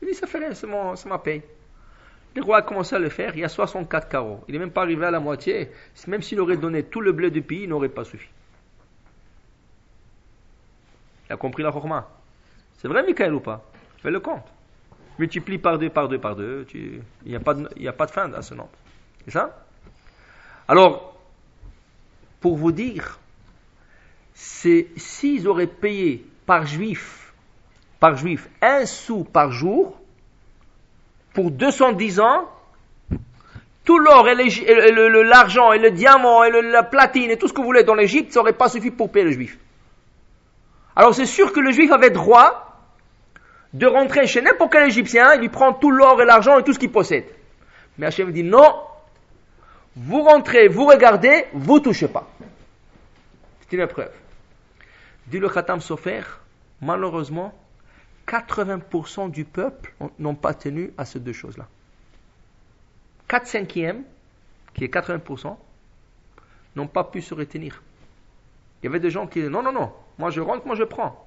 Il 0.01 0.07
dit 0.07 0.13
ça 0.13 0.27
fait 0.27 0.37
rien, 0.37 0.53
c'est 0.53 0.67
ma 1.07 1.17
paye. 1.17 1.41
Le 2.35 2.41
roi 2.41 2.57
a 2.57 2.61
commencé 2.61 2.95
à 2.95 2.99
le 2.99 3.09
faire, 3.09 3.35
il 3.35 3.41
y 3.41 3.43
a 3.43 3.49
64 3.49 4.09
carreaux. 4.09 4.43
Il 4.47 4.53
n'est 4.53 4.59
même 4.59 4.71
pas 4.71 4.81
arrivé 4.81 5.05
à 5.05 5.11
la 5.11 5.19
moitié. 5.19 5.69
Même 6.07 6.21
s'il 6.21 6.39
aurait 6.39 6.57
donné 6.57 6.83
tout 6.83 7.01
le 7.01 7.11
blé 7.11 7.29
du 7.29 7.41
pays, 7.41 7.63
il 7.63 7.69
n'aurait 7.69 7.89
pas 7.89 8.03
suffi. 8.03 8.27
Il 11.29 11.33
a 11.33 11.37
compris 11.37 11.61
la 11.61 11.71
chorma. 11.71 12.09
C'est 12.77 12.87
vrai, 12.87 13.03
Michael, 13.03 13.33
ou 13.35 13.39
pas? 13.39 13.63
Fais 14.01 14.11
le 14.11 14.19
compte. 14.19 14.45
Multiplie 15.19 15.59
par 15.59 15.77
deux, 15.77 15.89
par 15.89 16.07
deux, 16.09 16.17
par 16.17 16.35
deux. 16.35 16.65
Il 16.73 17.01
n'y 17.25 17.35
a, 17.35 17.39
pas 17.39 17.53
de, 17.53 17.87
a 17.87 17.93
pas 17.93 18.07
de 18.07 18.11
fin 18.11 18.33
à 18.33 18.41
ce 18.41 18.55
nombre. 18.55 18.71
C'est 19.25 19.31
ça? 19.31 19.65
Alors, 20.67 21.12
pour 22.43 22.57
vous 22.57 22.73
dire, 22.73 23.19
c'est 24.33 24.87
s'ils 24.97 25.47
auraient 25.47 25.65
payé 25.65 26.25
par 26.45 26.65
juif, 26.67 27.31
par 28.01 28.17
juif, 28.17 28.49
un 28.61 28.85
sou 28.85 29.23
par 29.23 29.53
jour, 29.53 29.97
pour 31.33 31.51
210 31.51 32.19
ans, 32.19 32.49
tout 33.85 33.97
l'or 33.97 34.27
et, 34.27 34.35
l'argent 34.35 35.71
et 35.71 35.79
le 35.79 35.91
diamant 35.91 36.43
et 36.43 36.51
la 36.61 36.83
platine 36.83 37.31
et 37.31 37.37
tout 37.37 37.47
ce 37.47 37.53
que 37.53 37.61
vous 37.61 37.67
voulez 37.67 37.85
dans 37.85 37.95
l'Égypte, 37.95 38.33
ça 38.33 38.41
n'aurait 38.41 38.51
pas 38.51 38.67
suffi 38.67 38.91
pour 38.91 39.09
payer 39.09 39.23
le 39.23 39.31
juif. 39.31 39.57
Alors 40.97 41.15
c'est 41.15 41.25
sûr 41.25 41.53
que 41.53 41.61
le 41.61 41.71
juif 41.71 41.93
avait 41.93 42.09
droit 42.09 42.77
de 43.71 43.87
rentrer 43.87 44.27
chez 44.27 44.41
n'importe 44.41 44.73
quel 44.73 44.85
Égyptien, 44.89 45.35
il 45.35 45.39
lui 45.39 45.49
prend 45.49 45.71
tout 45.71 45.91
l'or 45.91 46.21
et 46.21 46.25
l'argent 46.25 46.59
et 46.59 46.63
tout 46.63 46.73
ce 46.73 46.79
qu'il 46.79 46.91
possède. 46.91 47.25
Mais 47.97 48.07
Hachem 48.07 48.33
dit 48.33 48.43
non, 48.43 48.75
vous 49.95 50.23
rentrez, 50.23 50.67
vous 50.67 50.85
regardez, 50.85 51.45
vous 51.53 51.79
touchez 51.79 52.07
pas. 52.07 52.27
C'est 53.61 53.73
une 53.73 53.81
épreuve. 53.81 54.11
Dit 55.27 55.39
le 55.39 55.49
Khatam 55.49 55.79
Sofer, 55.79 56.23
malheureusement, 56.81 57.53
80% 58.27 59.31
du 59.31 59.45
peuple 59.45 59.93
n'ont 60.19 60.35
pas 60.35 60.53
tenu 60.53 60.93
à 60.97 61.05
ces 61.05 61.19
deux 61.19 61.33
choses-là. 61.33 61.67
4 63.27 63.47
cinquièmes, 63.47 64.03
qui 64.73 64.83
est 64.83 64.93
80%, 64.93 65.55
n'ont 66.75 66.87
pas 66.87 67.03
pu 67.03 67.21
se 67.21 67.33
retenir. 67.33 67.81
Il 68.81 68.87
y 68.87 68.89
avait 68.89 68.99
des 68.99 69.11
gens 69.11 69.27
qui 69.27 69.39
disaient 69.39 69.51
non, 69.51 69.61
non, 69.61 69.71
non, 69.71 69.93
moi 70.17 70.29
je 70.29 70.41
rentre, 70.41 70.65
moi 70.65 70.75
je 70.75 70.83
prends. 70.83 71.25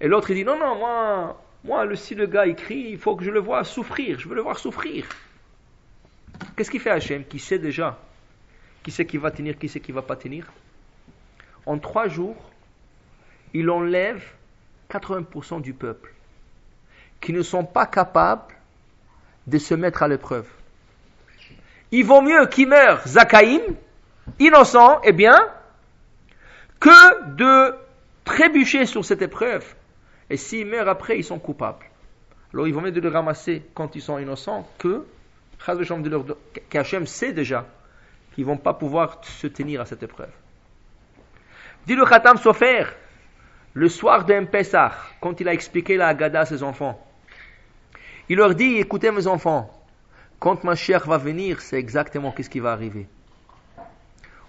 Et 0.00 0.06
l'autre 0.06 0.30
il 0.30 0.36
dit 0.36 0.44
non, 0.44 0.58
non, 0.58 0.76
moi, 0.76 1.40
moi 1.64 1.84
le, 1.84 1.96
si 1.96 2.14
le 2.14 2.26
gars 2.26 2.46
écrit, 2.46 2.90
il 2.90 2.98
faut 2.98 3.16
que 3.16 3.24
je 3.24 3.30
le 3.30 3.40
vois 3.40 3.64
souffrir, 3.64 4.20
je 4.20 4.28
veux 4.28 4.36
le 4.36 4.42
voir 4.42 4.58
souffrir. 4.58 5.06
Qu'est-ce 6.56 6.70
qu'il 6.70 6.80
fait 6.80 6.90
Hachem 6.90 7.24
Qui 7.24 7.38
sait 7.38 7.58
déjà 7.58 7.98
Qui 8.82 8.90
sait 8.90 9.06
qui 9.06 9.16
va 9.16 9.30
tenir, 9.30 9.58
qui 9.58 9.68
sait 9.68 9.80
qui 9.80 9.92
va 9.92 10.02
pas 10.02 10.16
tenir? 10.16 10.46
En 11.66 11.78
trois 11.78 12.08
jours, 12.08 12.36
il 13.54 13.70
enlève 13.70 14.22
80% 14.90 15.60
du 15.60 15.72
peuple 15.72 16.12
qui 17.20 17.32
ne 17.32 17.42
sont 17.42 17.64
pas 17.64 17.86
capables 17.86 18.54
de 19.46 19.58
se 19.58 19.74
mettre 19.74 20.02
à 20.02 20.08
l'épreuve. 20.08 20.46
Il 21.90 22.04
vaut 22.04 22.20
mieux 22.20 22.46
qu'ils 22.46 22.68
meurent 22.68 23.06
Zakaïm, 23.06 23.62
innocents 24.38 25.00
et 25.02 25.12
bien, 25.12 25.36
que 26.80 27.34
de 27.34 27.74
trébucher 28.24 28.86
sur 28.86 29.04
cette 29.04 29.22
épreuve. 29.22 29.64
Et 30.30 30.36
s'ils 30.36 30.66
meurent 30.66 30.88
après, 30.88 31.18
ils 31.18 31.24
sont 31.24 31.38
coupables. 31.38 31.86
Alors 32.52 32.68
il 32.68 32.74
vaut 32.74 32.80
mieux 32.80 32.92
de 32.92 33.00
les 33.00 33.08
ramasser 33.08 33.62
quand 33.74 33.96
ils 33.96 34.02
sont 34.02 34.18
innocents 34.18 34.68
que 34.78 35.04
qu'Hachem 36.70 37.06
sait 37.06 37.32
déjà 37.32 37.66
qu'ils 38.34 38.44
ne 38.44 38.50
vont 38.50 38.56
pas 38.56 38.74
pouvoir 38.74 39.20
se 39.22 39.46
tenir 39.46 39.80
à 39.80 39.84
cette 39.84 40.02
épreuve. 40.02 40.30
Dit 41.86 41.94
le 41.94 42.04
Khatam 42.04 42.36
Sofer, 42.36 42.84
le 43.74 43.88
soir 43.88 44.24
d'un 44.24 44.44
Pessah, 44.44 44.92
quand 45.20 45.40
il 45.40 45.48
a 45.48 45.52
expliqué 45.52 45.96
la 45.96 46.08
Haggadah 46.08 46.40
à 46.40 46.46
ses 46.46 46.62
enfants, 46.62 47.04
il 48.28 48.36
leur 48.36 48.54
dit, 48.54 48.76
écoutez 48.76 49.10
mes 49.10 49.26
enfants, 49.26 49.70
quand 50.38 50.64
ma 50.64 50.74
chère 50.74 51.06
va 51.06 51.18
venir, 51.18 51.60
c'est 51.60 51.78
exactement 51.78 52.34
ce 52.36 52.48
qui 52.48 52.60
va 52.60 52.72
arriver. 52.72 53.06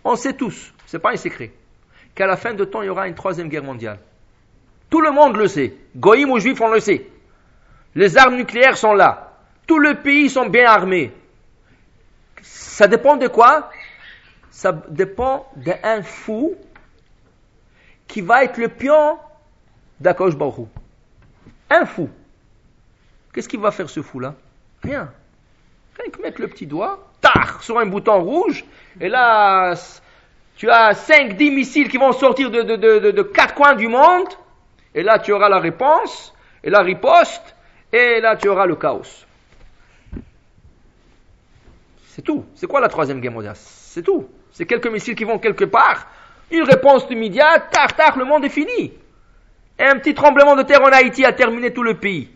On 0.03 0.15
sait 0.15 0.33
tous, 0.33 0.73
c'est 0.85 0.99
pas 0.99 1.11
un 1.11 1.17
secret, 1.17 1.51
qu'à 2.13 2.27
la 2.27 2.37
fin 2.37 2.53
de 2.53 2.65
temps, 2.65 2.81
il 2.81 2.87
y 2.87 2.89
aura 2.89 3.07
une 3.07 3.15
troisième 3.15 3.49
guerre 3.49 3.63
mondiale. 3.63 3.99
Tout 4.89 5.01
le 5.01 5.11
monde 5.11 5.37
le 5.37 5.47
sait. 5.47 5.75
Goïm 5.95 6.31
ou 6.31 6.39
juifs, 6.39 6.61
on 6.61 6.71
le 6.71 6.79
sait. 6.79 7.07
Les 7.95 8.17
armes 8.17 8.35
nucléaires 8.35 8.77
sont 8.77 8.93
là. 8.93 9.28
Tous 9.69 9.77
les 9.77 9.93
pays 9.93 10.31
sont 10.31 10.47
bien 10.49 10.67
armés. 10.67 11.11
Ça 12.41 12.87
dépend 12.87 13.17
de 13.17 13.27
quoi? 13.27 13.69
Ça 14.49 14.71
dépend 14.71 15.47
d'un 15.57 16.01
fou 16.01 16.55
qui 18.07 18.21
va 18.21 18.43
être 18.45 18.57
le 18.57 18.69
pion 18.69 19.19
d'Akosh 19.99 20.33
Un 21.69 21.85
fou. 21.85 22.09
Qu'est-ce 23.31 23.47
qu'il 23.47 23.59
va 23.59 23.69
faire 23.69 23.91
ce 23.91 24.01
fou-là? 24.01 24.33
Rien. 24.81 25.13
Rien 25.99 26.09
que 26.09 26.19
mettre 26.19 26.41
le 26.41 26.47
petit 26.47 26.65
doigt, 26.65 27.07
tar, 27.21 27.61
sur 27.61 27.77
un 27.77 27.85
bouton 27.85 28.23
rouge, 28.23 28.65
et 28.99 29.07
là, 29.07 29.75
tu 30.55 30.67
as 30.71 30.93
5-10 30.93 31.53
missiles 31.53 31.89
qui 31.89 31.97
vont 31.97 32.13
sortir 32.13 32.49
de, 32.49 32.63
de, 32.63 33.21
quatre 33.21 33.53
coins 33.53 33.75
du 33.75 33.87
monde, 33.87 34.29
et 34.95 35.03
là 35.03 35.19
tu 35.19 35.31
auras 35.31 35.47
la 35.47 35.59
réponse, 35.59 36.33
et 36.63 36.71
la 36.71 36.81
riposte, 36.81 37.55
et 37.93 38.19
là 38.19 38.35
tu 38.35 38.49
auras 38.49 38.65
le 38.65 38.75
chaos. 38.75 39.27
C'est 42.19 42.25
tout. 42.25 42.43
C'est 42.53 42.67
quoi 42.67 42.81
la 42.81 42.89
troisième 42.89 43.21
guerre 43.21 43.31
mondiale? 43.31 43.55
C'est 43.55 44.01
tout. 44.01 44.27
C'est 44.51 44.65
quelques 44.65 44.87
missiles 44.87 45.15
qui 45.15 45.23
vont 45.23 45.39
quelque 45.39 45.63
part, 45.63 46.05
une 46.51 46.63
réponse 46.63 47.05
immédiate, 47.09 47.71
tar, 47.71 47.95
tar, 47.95 48.17
le 48.17 48.25
monde 48.25 48.43
est 48.43 48.49
fini. 48.49 48.91
Un 49.79 49.97
petit 49.99 50.13
tremblement 50.13 50.57
de 50.57 50.63
terre 50.63 50.81
en 50.81 50.91
Haïti 50.91 51.23
a 51.23 51.31
terminé 51.31 51.71
tout 51.71 51.81
le 51.81 51.93
pays. 51.93 52.27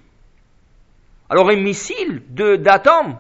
Alors 1.30 1.50
un 1.50 1.58
missile 1.58 2.24
d'atomes 2.30 3.18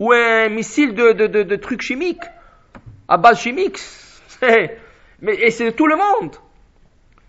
ou 0.00 0.10
un 0.10 0.48
missile 0.48 0.96
de, 0.96 1.12
de, 1.12 1.56
trucs 1.56 1.82
chimiques, 1.82 2.24
à 3.06 3.16
base 3.16 3.38
chimique, 3.38 3.78
mais, 4.42 5.34
et 5.36 5.52
c'est 5.52 5.70
tout 5.70 5.86
le 5.86 5.94
monde. 5.94 6.34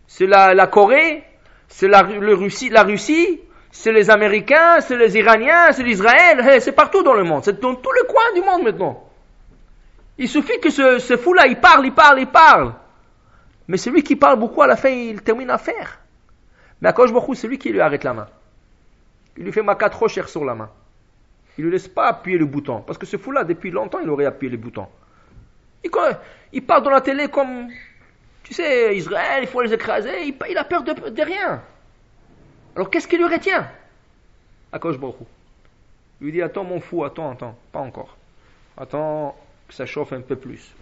C'est 0.07 0.25
la, 0.25 0.55
la, 0.55 0.65
Corée, 0.65 1.23
c'est 1.67 1.87
la, 1.87 2.01
Russie, 2.01 2.69
la 2.69 2.81
Russie, 2.81 3.41
c'est 3.71 3.91
les 3.91 4.09
Américains, 4.09 4.81
c'est 4.81 4.97
les 4.97 5.17
Iraniens, 5.17 5.71
c'est 5.71 5.83
l'Israël, 5.83 6.61
c'est 6.61 6.73
partout 6.73 7.03
dans 7.03 7.13
le 7.13 7.23
monde, 7.23 7.43
c'est 7.43 7.59
dans 7.59 7.75
tous 7.75 7.91
les 7.91 8.07
coins 8.07 8.33
du 8.35 8.41
monde 8.41 8.63
maintenant. 8.63 9.07
Il 10.17 10.29
suffit 10.29 10.59
que 10.59 10.69
ce, 10.69 11.17
fou-là, 11.17 11.47
il 11.47 11.59
parle, 11.59 11.85
il 11.85 11.93
parle, 11.93 12.19
il 12.19 12.27
parle. 12.27 12.73
Mais 13.67 13.77
celui 13.77 14.03
qui 14.03 14.15
parle 14.15 14.37
beaucoup, 14.37 14.61
à 14.61 14.67
la 14.67 14.75
fin, 14.75 14.89
il 14.89 15.21
termine 15.21 15.49
à 15.49 15.57
faire. 15.57 15.99
Mais 16.81 16.89
à 16.89 16.91
beaucoup, 16.91 17.33
c'est 17.33 17.47
lui 17.47 17.57
qui 17.57 17.69
lui 17.69 17.79
arrête 17.79 18.03
la 18.03 18.13
main. 18.13 18.27
Il 19.37 19.45
lui 19.45 19.51
fait 19.51 19.63
maca 19.63 19.89
trop 19.89 20.07
cher 20.07 20.27
sur 20.27 20.43
la 20.43 20.53
main. 20.53 20.69
Il 21.57 21.61
ne 21.61 21.69
lui 21.69 21.77
laisse 21.77 21.87
pas 21.87 22.07
appuyer 22.07 22.37
le 22.37 22.45
bouton. 22.45 22.81
Parce 22.81 22.97
que 22.97 23.05
ce 23.05 23.17
fou-là, 23.17 23.43
depuis 23.43 23.71
longtemps, 23.71 23.99
il 23.99 24.09
aurait 24.09 24.25
appuyé 24.25 24.51
le 24.51 24.57
bouton. 24.57 24.87
Il, 25.83 25.89
il 26.53 26.65
parle 26.65 26.83
dans 26.83 26.89
la 26.89 27.01
télé 27.01 27.27
comme, 27.27 27.69
tu 28.43 28.53
sais, 28.53 28.95
Israël, 28.95 29.43
il 29.43 29.47
faut 29.47 29.61
les 29.61 29.73
écraser. 29.73 30.35
Il, 30.49 30.57
a 30.57 30.63
peur 30.63 30.83
de, 30.83 31.21
rien. 31.21 31.61
Alors 32.75 32.89
qu'est-ce 32.89 33.07
qui 33.07 33.17
lui 33.17 33.25
retient? 33.25 33.69
Cause 34.79 34.97
beaucoup. 34.97 35.27
Il 36.19 36.25
lui 36.25 36.31
dit 36.33 36.41
Attends, 36.41 36.63
mon 36.63 36.79
fou, 36.79 37.03
attends, 37.03 37.31
attends, 37.31 37.57
pas 37.71 37.79
encore. 37.79 38.15
Attends 38.77 39.35
que 39.67 39.73
ça 39.73 39.85
chauffe 39.85 40.13
un 40.13 40.21
peu 40.21 40.35
plus. 40.35 40.73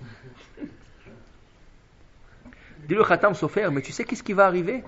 Dis 2.88 2.96
le 2.96 3.04
Khatam 3.04 3.34
Sofer, 3.36 3.70
mais 3.72 3.82
tu 3.82 3.92
sais 3.92 4.04
qu'est-ce 4.04 4.24
qui 4.24 4.34
va 4.34 4.46
arriver? 4.46 4.84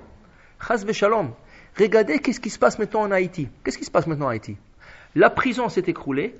Chaz 0.65 0.86
Shalom. 0.91 1.34
Regardez 1.77 2.20
qu'est-ce 2.20 2.39
qui 2.39 2.50
se 2.50 2.60
passe 2.60 2.79
maintenant 2.79 3.01
en 3.01 3.12
Haïti. 3.12 3.50
Qu'est-ce 3.63 3.77
qui 3.77 3.86
se 3.86 3.91
passe 3.91 4.08
maintenant 4.08 4.27
en 4.27 4.29
Haïti? 4.29 4.58
La 5.15 5.29
prison 5.29 5.70
s'est 5.70 5.84
écroulée. 5.88 6.36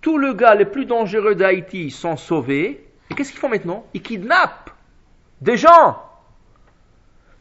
Tous 0.00 0.18
les 0.18 0.34
gars 0.34 0.54
les 0.54 0.64
plus 0.64 0.86
dangereux 0.86 1.34
d'Haïti 1.34 1.90
sont 1.90 2.16
sauvés. 2.16 2.86
Et 3.10 3.14
qu'est-ce 3.14 3.30
qu'ils 3.30 3.40
font 3.40 3.48
maintenant? 3.48 3.84
Ils 3.94 4.02
kidnappent 4.02 4.70
des 5.40 5.56
gens. 5.56 6.02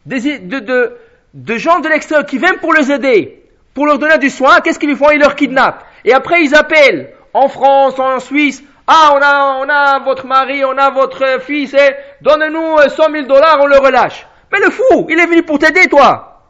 Des, 0.05 0.39
de, 0.39 0.60
de, 0.60 0.98
de 1.33 1.57
gens 1.57 1.79
de 1.79 1.89
l'extérieur 1.89 2.25
qui 2.25 2.38
viennent 2.38 2.59
pour 2.59 2.74
les 2.74 2.91
aider, 2.91 3.43
pour 3.74 3.86
leur 3.86 4.00
donner 4.00 4.17
du 4.17 4.29
soin. 4.29 4.62
Qu'est-ce 4.62 4.79
qu'ils 4.79 4.95
font? 4.95 5.12
Ils 5.12 5.19
leur 5.19 5.36
kidnappent. 5.36 5.86
Et 6.05 6.13
après, 6.13 6.43
ils 6.43 6.55
appellent 6.55 7.13
en 7.33 7.48
France, 7.48 8.00
en 8.00 8.19
Suisse, 8.19 8.63
Ah, 8.88 9.12
on 9.13 9.21
a, 9.21 9.59
on 9.63 9.69
a 9.69 10.00
votre 10.00 10.25
mari, 10.25 10.65
on 10.65 10.75
a 10.75 10.89
votre 10.89 11.39
fils, 11.41 11.75
et 11.75 11.95
donne-nous 12.21 12.89
100 12.89 13.12
000 13.12 13.27
dollars, 13.27 13.59
on 13.62 13.67
le 13.67 13.77
relâche. 13.77 14.25
Mais 14.51 14.59
le 14.59 14.71
fou, 14.71 15.05
il 15.09 15.19
est 15.19 15.27
venu 15.27 15.43
pour 15.43 15.59
t'aider, 15.59 15.88
toi. 15.88 16.41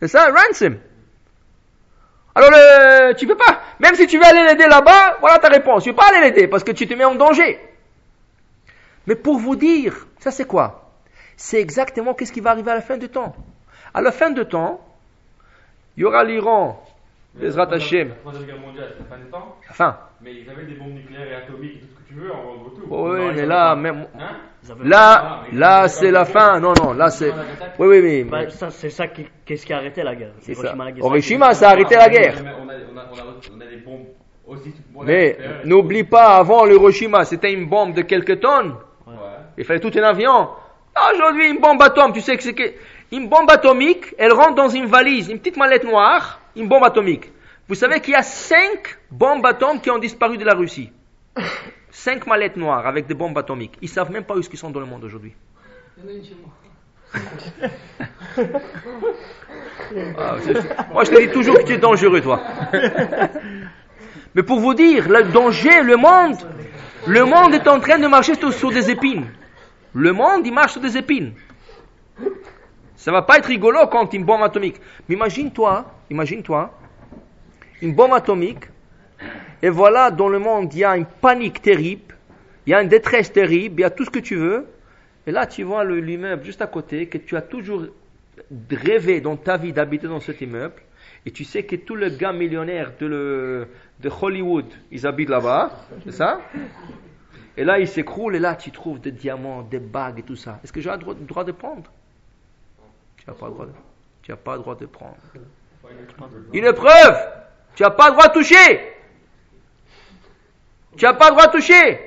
C'est 0.00 0.08
ça, 0.08 0.26
ransom. 0.32 0.76
Alors, 2.34 2.50
le, 2.50 3.12
tu 3.14 3.28
peux 3.28 3.36
pas, 3.36 3.60
même 3.78 3.94
si 3.94 4.08
tu 4.08 4.18
veux 4.18 4.24
aller 4.24 4.42
l'aider 4.42 4.66
là-bas, 4.66 5.18
voilà 5.20 5.38
ta 5.38 5.46
réponse. 5.48 5.84
Tu 5.84 5.90
peux 5.90 5.96
pas 5.96 6.08
aller 6.08 6.20
l'aider 6.20 6.48
parce 6.48 6.64
que 6.64 6.72
tu 6.72 6.88
te 6.88 6.94
mets 6.94 7.04
en 7.04 7.14
danger. 7.14 7.60
Mais 9.06 9.14
pour 9.14 9.38
vous 9.38 9.54
dire, 9.54 9.94
ça 10.18 10.32
c'est 10.32 10.46
quoi? 10.46 10.83
C'est 11.36 11.60
exactement 11.60 12.14
qu'est-ce 12.14 12.32
qui 12.32 12.40
va 12.40 12.50
arriver 12.50 12.70
à 12.70 12.74
la 12.76 12.80
fin 12.80 12.96
du 12.96 13.08
temps. 13.08 13.34
À 13.92 14.00
la 14.00 14.12
fin 14.12 14.30
du 14.30 14.44
temps, 14.44 14.80
il 15.96 16.02
y 16.02 16.04
aura 16.04 16.24
l'Iran, 16.24 16.82
les 17.36 17.58
Hashem. 17.58 18.08
La 18.08 18.14
Troisième 18.16 18.46
Guerre 18.46 18.58
mondiale, 18.60 18.94
c'est 18.96 19.02
la 19.02 19.16
fin 19.16 19.22
des 19.22 19.30
temps. 19.30 19.56
La 19.68 19.74
fin. 19.74 19.98
Mais 20.20 20.34
ils 20.34 20.50
avaient 20.50 20.64
des 20.64 20.74
bombes 20.74 20.94
nucléaires 20.94 21.28
et 21.28 21.34
atomiques 21.34 21.76
et 21.76 21.78
tout 21.80 21.86
ce 21.86 22.02
que 22.02 22.08
tu 22.08 22.14
veux 22.14 22.32
en 22.32 22.64
retour. 22.64 22.84
Oh, 22.90 23.12
oui, 23.12 23.20
Non, 23.20 23.32
mais 23.34 23.46
là, 23.46 23.76
même. 23.76 24.06
Hein 24.18 24.36
là, 24.82 25.14
Ah, 25.16 25.42
mais 25.50 25.58
là, 25.58 25.88
c'est 25.88 26.10
la 26.10 26.24
fin. 26.24 26.60
Non, 26.60 26.72
non, 26.82 26.92
là, 26.92 27.10
c'est, 27.10 27.30
oui, 27.30 27.88
oui, 27.88 28.00
oui. 28.00 28.24
Bah, 28.24 28.48
ça, 28.50 28.70
c'est 28.70 28.90
ça 28.90 29.08
qui, 29.08 29.26
qu'est-ce 29.44 29.66
qui 29.66 29.72
a 29.72 29.78
arrêté 29.78 30.02
la 30.02 30.14
guerre? 30.14 30.32
C'est 30.40 30.54
ça. 30.54 30.74
Hiroshima, 30.96 31.54
ça 31.54 31.68
a 31.68 31.72
arrêté 31.72 31.96
la 31.96 32.08
guerre. 32.08 32.36
On 32.42 32.46
a, 32.46 32.52
on 32.52 32.68
a, 32.68 32.72
on 33.12 33.18
a, 33.18 33.56
on 33.56 33.60
a 33.60 33.66
des 33.66 33.76
bombes 33.76 34.06
aussi. 34.46 34.72
Mais 35.02 35.36
n'oublie 35.64 36.04
pas, 36.04 36.36
avant 36.36 36.64
l'Hiroshima, 36.64 37.24
c'était 37.24 37.52
une 37.52 37.68
bombe 37.68 37.94
de 37.94 38.02
quelques 38.02 38.40
tonnes. 38.40 38.74
Ouais. 39.06 39.14
Il 39.58 39.64
fallait 39.64 39.80
tout 39.80 39.92
un 39.96 40.02
avion. 40.02 40.48
Aujourd'hui, 41.12 41.50
une 41.50 41.58
bombe 41.58 41.82
atomique, 41.82 42.14
tu 42.14 42.20
sais 42.20 42.36
que 42.36 42.42
c'est 42.42 42.54
que 42.54 42.72
une 43.12 43.28
bombe 43.28 43.50
atomique, 43.50 44.14
elle 44.18 44.32
rentre 44.32 44.54
dans 44.54 44.68
une 44.68 44.86
valise, 44.86 45.28
une 45.28 45.38
petite 45.38 45.56
mallette 45.56 45.84
noire, 45.84 46.40
une 46.56 46.68
bombe 46.68 46.84
atomique. 46.84 47.32
Vous 47.68 47.74
savez 47.74 48.00
qu'il 48.00 48.12
y 48.12 48.16
a 48.16 48.22
cinq 48.22 48.98
bombes 49.10 49.44
atomiques 49.46 49.82
qui 49.82 49.90
ont 49.90 49.98
disparu 49.98 50.36
de 50.36 50.44
la 50.44 50.54
Russie. 50.54 50.92
Cinq 51.90 52.26
mallettes 52.26 52.56
noires 52.56 52.86
avec 52.88 53.06
des 53.06 53.14
bombes 53.14 53.38
atomiques. 53.38 53.78
Ils 53.80 53.88
savent 53.88 54.10
même 54.10 54.24
pas 54.24 54.34
où 54.34 54.40
ils 54.40 54.58
sont 54.58 54.70
dans 54.70 54.80
le 54.80 54.86
monde 54.86 55.04
aujourd'hui. 55.04 55.32
Ah, 60.18 60.36
Moi, 60.92 61.04
je 61.04 61.10
te 61.10 61.20
dis 61.20 61.28
toujours 61.32 61.58
que 61.58 61.64
tu 61.64 61.74
es 61.74 61.78
dangereux, 61.78 62.20
toi. 62.20 62.40
Mais 64.34 64.42
pour 64.42 64.58
vous 64.58 64.74
dire, 64.74 65.08
le 65.08 65.22
danger, 65.24 65.82
le 65.82 65.96
monde, 65.96 66.36
le 67.06 67.24
monde 67.24 67.54
est 67.54 67.68
en 67.68 67.78
train 67.78 67.98
de 67.98 68.06
marcher 68.08 68.34
sur, 68.34 68.52
sur 68.52 68.70
des 68.70 68.90
épines. 68.90 69.26
Le 69.94 70.12
monde, 70.12 70.46
il 70.46 70.52
marche 70.52 70.72
sur 70.72 70.80
des 70.80 70.96
épines. 70.96 71.32
Ça 72.96 73.12
va 73.12 73.22
pas 73.22 73.38
être 73.38 73.46
rigolo 73.46 73.86
quand 73.86 74.12
une 74.14 74.24
bombe 74.24 74.42
atomique. 74.42 74.76
Mais 75.08 75.14
imagine-toi, 75.14 75.84
imagine-toi, 76.10 76.72
une 77.82 77.94
bombe 77.94 78.12
atomique, 78.12 78.64
et 79.62 79.68
voilà, 79.68 80.10
dans 80.10 80.28
le 80.28 80.38
monde, 80.38 80.72
il 80.74 80.80
y 80.80 80.84
a 80.84 80.96
une 80.96 81.06
panique 81.06 81.60
terrible, 81.62 82.14
il 82.66 82.70
y 82.70 82.74
a 82.74 82.82
une 82.82 82.88
détresse 82.88 83.32
terrible, 83.32 83.80
il 83.80 83.82
y 83.82 83.84
a 83.84 83.90
tout 83.90 84.04
ce 84.04 84.10
que 84.10 84.18
tu 84.18 84.36
veux, 84.36 84.66
et 85.26 85.30
là, 85.30 85.46
tu 85.46 85.62
vois 85.62 85.84
le- 85.84 86.00
l'immeuble 86.00 86.44
juste 86.44 86.62
à 86.62 86.66
côté, 86.66 87.06
que 87.06 87.18
tu 87.18 87.36
as 87.36 87.42
toujours 87.42 87.84
rêvé 88.70 89.20
dans 89.20 89.36
ta 89.36 89.56
vie 89.56 89.72
d'habiter 89.72 90.06
dans 90.06 90.20
cet 90.20 90.40
immeuble, 90.40 90.82
et 91.26 91.30
tu 91.30 91.44
sais 91.44 91.62
que 91.64 91.76
tous 91.76 91.94
les 91.96 92.16
gars 92.16 92.32
millionnaires 92.32 92.92
de, 92.98 93.06
le- 93.06 93.68
de 94.00 94.10
Hollywood, 94.20 94.66
ils 94.90 95.06
habitent 95.06 95.30
là-bas, 95.30 95.72
c'est 96.04 96.12
ça? 96.12 96.40
Et 97.56 97.64
là, 97.64 97.78
ils 97.78 97.88
s'écroulent, 97.88 98.34
et 98.36 98.40
là, 98.40 98.56
tu 98.56 98.70
trouves 98.70 99.00
des 99.00 99.12
diamants, 99.12 99.62
des 99.62 99.78
bagues 99.78 100.18
et 100.18 100.22
tout 100.22 100.36
ça. 100.36 100.58
Est-ce 100.64 100.72
que 100.72 100.80
j'ai 100.80 100.90
le 100.90 100.96
droit, 100.98 101.44
de 101.44 101.52
prendre? 101.52 101.90
Tu 103.16 103.24
n'as 103.28 103.34
pas 103.34 103.46
le 103.46 103.52
droit 103.52 103.66
de, 103.66 103.72
tu 104.22 104.32
as 104.32 104.36
pas 104.36 104.56
le 104.56 104.60
droit 104.60 104.74
de 104.74 104.86
prendre. 104.86 105.16
Une 106.52 106.72
preuve 106.72 107.16
Tu 107.74 107.82
n'as 107.82 107.90
pas 107.90 108.06
le 108.06 108.12
droit 108.12 108.28
de 108.28 108.32
toucher 108.32 108.94
Tu 110.96 111.04
n'as 111.04 111.12
pas 111.12 111.26
le 111.26 111.32
droit 111.32 111.46
de 111.46 111.52
toucher 111.52 112.00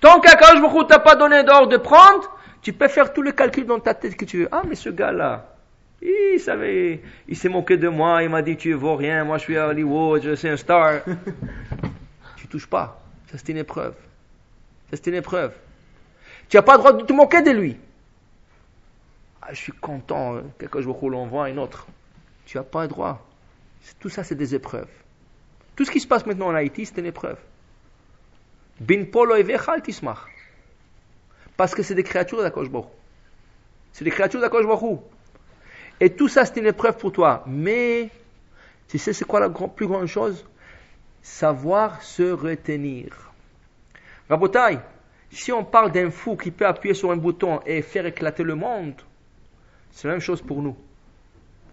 Tant 0.00 0.20
qu'Akash 0.20 0.60
Baruch 0.60 0.86
t'a 0.88 0.98
pas 0.98 1.16
donné 1.16 1.44
d'ordre 1.44 1.68
de 1.68 1.78
prendre, 1.78 2.30
tu 2.60 2.74
peux 2.74 2.88
faire 2.88 3.14
tous 3.14 3.22
les 3.22 3.32
calculs 3.32 3.64
dans 3.64 3.80
ta 3.80 3.94
tête 3.94 4.16
que 4.16 4.26
tu 4.26 4.40
veux. 4.40 4.48
Ah, 4.52 4.60
mais 4.68 4.74
ce 4.74 4.90
gars-là, 4.90 5.54
il 6.02 6.38
savait, 6.38 7.00
il 7.26 7.34
s'est 7.34 7.48
moqué 7.48 7.78
de 7.78 7.88
moi, 7.88 8.22
il 8.22 8.28
m'a 8.28 8.42
dit 8.42 8.58
tu 8.58 8.74
vaux 8.74 8.96
rien, 8.96 9.24
moi 9.24 9.38
je 9.38 9.44
suis 9.44 9.56
à 9.56 9.68
Hollywood, 9.68 10.20
je 10.22 10.34
suis 10.34 10.48
un 10.48 10.58
star. 10.58 11.00
tu 12.36 12.46
touches 12.48 12.66
pas. 12.66 13.00
Ça 13.30 13.38
c'est 13.38 13.48
une 13.48 13.56
épreuve. 13.56 13.94
C'est 14.92 15.06
une 15.06 15.14
épreuve. 15.14 15.54
Tu 16.48 16.56
n'as 16.56 16.62
pas 16.62 16.72
le 16.72 16.78
droit 16.78 16.92
de 16.92 17.04
te 17.04 17.12
moquer 17.12 17.42
de 17.42 17.50
lui. 17.50 17.76
Ah, 19.42 19.52
je 19.52 19.58
suis 19.58 19.72
content, 19.72 20.40
qu'Akash 20.58 20.86
Baruch 20.86 21.10
l'envoie 21.10 21.46
à 21.46 21.48
une 21.50 21.58
autre. 21.58 21.86
Tu 22.46 22.56
n'as 22.56 22.62
pas 22.62 22.82
le 22.82 22.88
droit. 22.88 23.26
Tout 23.98 24.08
ça 24.08 24.24
c'est 24.24 24.34
des 24.34 24.54
épreuves. 24.54 24.88
Tout 25.76 25.84
ce 25.84 25.90
qui 25.90 26.00
se 26.00 26.06
passe 26.06 26.24
maintenant 26.24 26.46
en 26.46 26.54
Haïti, 26.54 26.86
c'est 26.86 26.98
une 26.98 27.06
épreuve. 27.06 27.38
Bin 28.80 29.04
polo. 29.04 29.34
Parce 31.56 31.74
que 31.74 31.82
c'est 31.82 31.94
des 31.94 32.02
créatures 32.02 32.42
d'Akosh 32.42 32.68
Baruch. 32.68 32.88
C'est 33.92 34.04
des 34.04 34.10
créatures 34.10 34.40
d'Akosh 34.40 34.66
Baruch. 34.66 35.00
Et 36.00 36.10
tout 36.10 36.28
ça, 36.28 36.44
c'est 36.44 36.58
une 36.58 36.66
épreuve 36.66 36.96
pour 36.96 37.12
toi. 37.12 37.44
Mais, 37.46 38.10
tu 38.88 38.98
sais, 38.98 39.12
c'est 39.12 39.24
quoi 39.24 39.40
la 39.40 39.50
plus 39.50 39.86
grande 39.86 40.06
chose? 40.06 40.44
Savoir 41.22 42.02
se 42.02 42.30
retenir. 42.32 43.33
Rabotai, 44.28 44.78
si 45.30 45.52
on 45.52 45.64
parle 45.64 45.92
d'un 45.92 46.10
fou 46.10 46.36
qui 46.36 46.50
peut 46.50 46.66
appuyer 46.66 46.94
sur 46.94 47.10
un 47.10 47.16
bouton 47.16 47.60
et 47.66 47.82
faire 47.82 48.06
éclater 48.06 48.42
le 48.42 48.54
monde, 48.54 48.94
c'est 49.90 50.08
la 50.08 50.14
même 50.14 50.20
chose 50.20 50.40
pour 50.40 50.62
nous. 50.62 50.76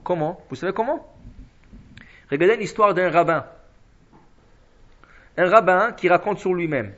Comment? 0.04 0.42
Vous 0.50 0.56
savez 0.56 0.74
comment? 0.74 1.08
Regardez 2.30 2.58
l'histoire 2.58 2.94
d'un 2.94 3.10
rabbin. 3.10 3.46
Un 5.38 5.50
rabbin 5.50 5.92
qui 5.94 6.10
raconte 6.10 6.40
sur 6.40 6.54
lui-même. 6.54 6.94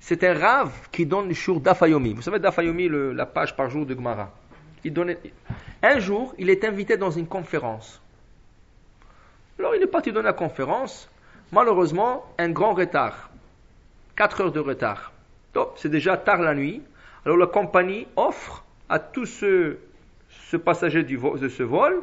C'est 0.00 0.22
un 0.24 0.34
rave 0.38 0.88
qui 0.92 1.06
donne 1.06 1.28
le 1.28 1.34
jour 1.34 1.60
d'Afayomi. 1.60 2.12
Vous 2.12 2.22
savez 2.22 2.38
d'Afayomi, 2.38 2.88
la 3.14 3.26
page 3.26 3.56
par 3.56 3.70
jour 3.70 3.86
de 3.86 3.94
Gemara. 3.94 4.30
Un 5.82 5.98
jour, 5.98 6.34
il 6.38 6.50
est 6.50 6.64
invité 6.64 6.96
dans 6.96 7.10
une 7.10 7.26
conférence. 7.26 8.00
Alors 9.58 9.74
il 9.74 9.82
est 9.82 9.86
parti 9.86 10.12
donner 10.12 10.26
la 10.26 10.32
conférence. 10.32 11.08
Malheureusement, 11.52 12.24
un 12.38 12.50
grand 12.50 12.74
retard. 12.74 13.30
4 14.16 14.40
heures 14.40 14.52
de 14.52 14.60
retard. 14.60 15.12
C'est 15.76 15.88
déjà 15.88 16.16
tard 16.16 16.42
la 16.42 16.54
nuit. 16.54 16.82
Alors 17.24 17.36
la 17.36 17.46
compagnie 17.46 18.06
offre 18.16 18.64
à 18.88 18.98
tous 18.98 19.26
ceux, 19.26 19.78
ce 20.28 20.56
passager 20.56 21.02
du 21.02 21.16
de 21.16 21.48
ce 21.48 21.62
vol 21.62 22.02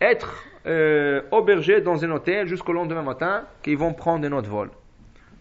être 0.00 0.44
euh, 0.66 1.22
hébergés 1.32 1.80
dans 1.80 2.04
un 2.04 2.10
hôtel 2.10 2.46
jusqu'au 2.46 2.72
lendemain 2.72 3.02
matin 3.02 3.44
qu'ils 3.62 3.76
vont 3.76 3.92
prendre 3.92 4.26
un 4.26 4.32
autre 4.32 4.48
vol. 4.48 4.70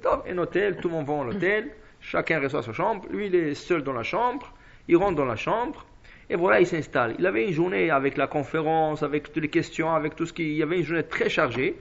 Donc, 0.03 0.23
un 0.29 0.37
hôtel, 0.37 0.77
tout 0.77 0.89
le 0.89 0.95
monde 0.95 1.05
va 1.05 1.21
à 1.21 1.23
l'hôtel, 1.23 1.71
chacun 1.99 2.39
reçoit 2.39 2.63
sa 2.63 2.73
chambre, 2.73 3.05
lui 3.09 3.27
il 3.27 3.35
est 3.35 3.53
seul 3.53 3.83
dans 3.83 3.93
la 3.93 4.03
chambre, 4.03 4.53
il 4.87 4.97
rentre 4.97 5.15
dans 5.15 5.25
la 5.25 5.35
chambre, 5.35 5.85
et 6.29 6.35
voilà, 6.35 6.59
il 6.59 6.67
s'installe. 6.67 7.15
Il 7.17 7.25
avait 7.25 7.47
une 7.47 7.53
journée 7.53 7.89
avec 7.89 8.15
la 8.15 8.27
conférence, 8.27 9.01
avec 9.01 9.31
toutes 9.33 9.41
les 9.41 9.49
questions, 9.49 9.93
avec 9.93 10.15
tout 10.15 10.25
ce 10.27 10.33
qui... 10.33 10.43
Il 10.43 10.57
y 10.57 10.63
avait 10.63 10.77
une 10.77 10.83
journée 10.83 11.03
très 11.03 11.27
chargée. 11.27 11.75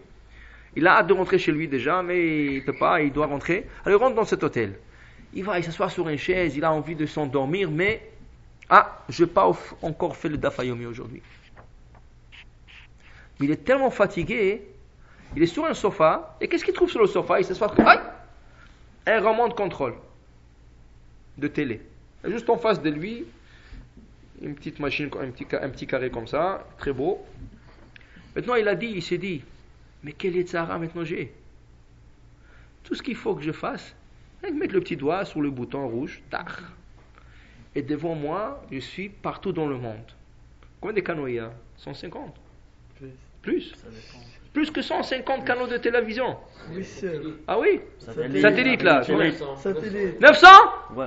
Il 0.76 0.87
a 0.87 0.98
hâte 0.98 1.07
de 1.07 1.12
rentrer 1.12 1.38
chez 1.38 1.52
lui 1.52 1.68
déjà, 1.68 2.02
mais 2.02 2.57
il 2.57 2.64
peut 2.64 2.76
pas, 2.76 3.00
il 3.00 3.12
doit 3.12 3.26
rentrer. 3.26 3.66
Alors 3.85 4.00
il 4.00 4.02
rentre 4.04 4.16
dans 4.16 4.24
cet 4.24 4.42
hôtel. 4.42 4.78
Il 5.35 5.44
va, 5.44 5.59
il 5.59 5.64
s'assoit 5.64 5.90
sur 5.90 6.09
une 6.09 6.18
chaise, 6.18 6.57
il 6.57 6.64
a 6.64 6.72
envie 6.72 6.94
de 6.94 7.07
s'endormir, 7.07 7.70
mais... 7.70 8.11
Ah, 8.70 9.02
je 9.09 9.24
n'ai 9.24 9.31
pas 9.31 9.50
encore 9.83 10.16
fait 10.16 10.28
le 10.28 10.37
Dafayomi 10.37 10.85
aujourd'hui. 10.85 11.22
Il 13.40 13.50
est 13.50 13.64
tellement 13.64 13.90
fatigué, 13.90 14.62
il 15.37 15.42
est 15.42 15.46
sur 15.46 15.64
un 15.64 15.74
sofa, 15.74 16.37
et 16.40 16.48
qu'est-ce 16.48 16.64
qu'il 16.64 16.74
trouve 16.74 16.90
sur 16.90 17.00
le 17.00 17.07
sofa? 17.07 17.40
Il 17.40 17.44
s'assoit, 17.44 17.72
aïe 17.87 18.00
Un 19.07 19.20
roman 19.20 19.48
de 19.48 19.54
contrôle 19.54 19.94
de 21.38 21.48
télé. 21.48 21.81
Juste 22.24 22.50
en 22.50 22.59
face 22.59 22.83
de 22.83 22.90
lui, 22.90 23.24
une 24.42 24.54
petite 24.54 24.81
machine, 24.81 25.09
un 25.20 25.70
petit 25.70 25.87
carré 25.87 26.11
comme 26.11 26.26
ça, 26.26 26.66
très 26.78 26.92
beau. 26.92 27.24
Maintenant, 28.35 28.57
il 28.57 28.68
a 28.68 28.74
dit, 28.74 28.92
il 28.94 29.02
s'est 29.02 29.18
dit, 29.18 29.42
mais 30.02 30.12
quel 30.12 30.37
est 30.37 30.48
Tzara 30.48 30.78
maintenant 30.78 31.04
j'ai 31.04 31.32
Tout 32.84 32.94
ce 32.94 33.02
qu'il 33.02 33.16
faut 33.16 33.34
que 33.34 33.42
je 33.42 33.52
fasse, 33.52 33.94
c'est 34.42 34.50
mettre 34.50 34.74
le 34.74 34.80
petit 34.80 34.96
doigt 34.96 35.24
sur 35.24 35.40
le 35.40 35.50
bouton 35.50 35.87
rouge, 35.88 36.22
tac. 36.30 36.46
Et 37.74 37.82
devant 37.82 38.14
moi, 38.14 38.62
je 38.70 38.78
suis 38.78 39.08
partout 39.08 39.52
dans 39.52 39.66
le 39.66 39.76
monde. 39.76 39.96
Combien 40.80 40.94
de 40.94 41.00
canaux 41.00 41.26
il 41.26 41.34
y 41.34 41.38
a? 41.38 41.50
150 41.76 42.34
Plus. 42.98 43.11
Plus. 43.42 43.72
Plus 44.52 44.70
que 44.70 44.80
150 44.82 45.44
canaux 45.44 45.66
de 45.66 45.76
télévision. 45.76 46.37
Oui, 46.72 46.82
c'est 46.84 47.20
Ah 47.46 47.58
oui? 47.58 47.80
Satellite, 47.98 48.42
Satellite, 48.42 48.82
là, 48.82 49.02
satellite. 49.02 49.42
satellite. 49.58 50.20
900 50.20 50.46
Ouais. 50.94 51.06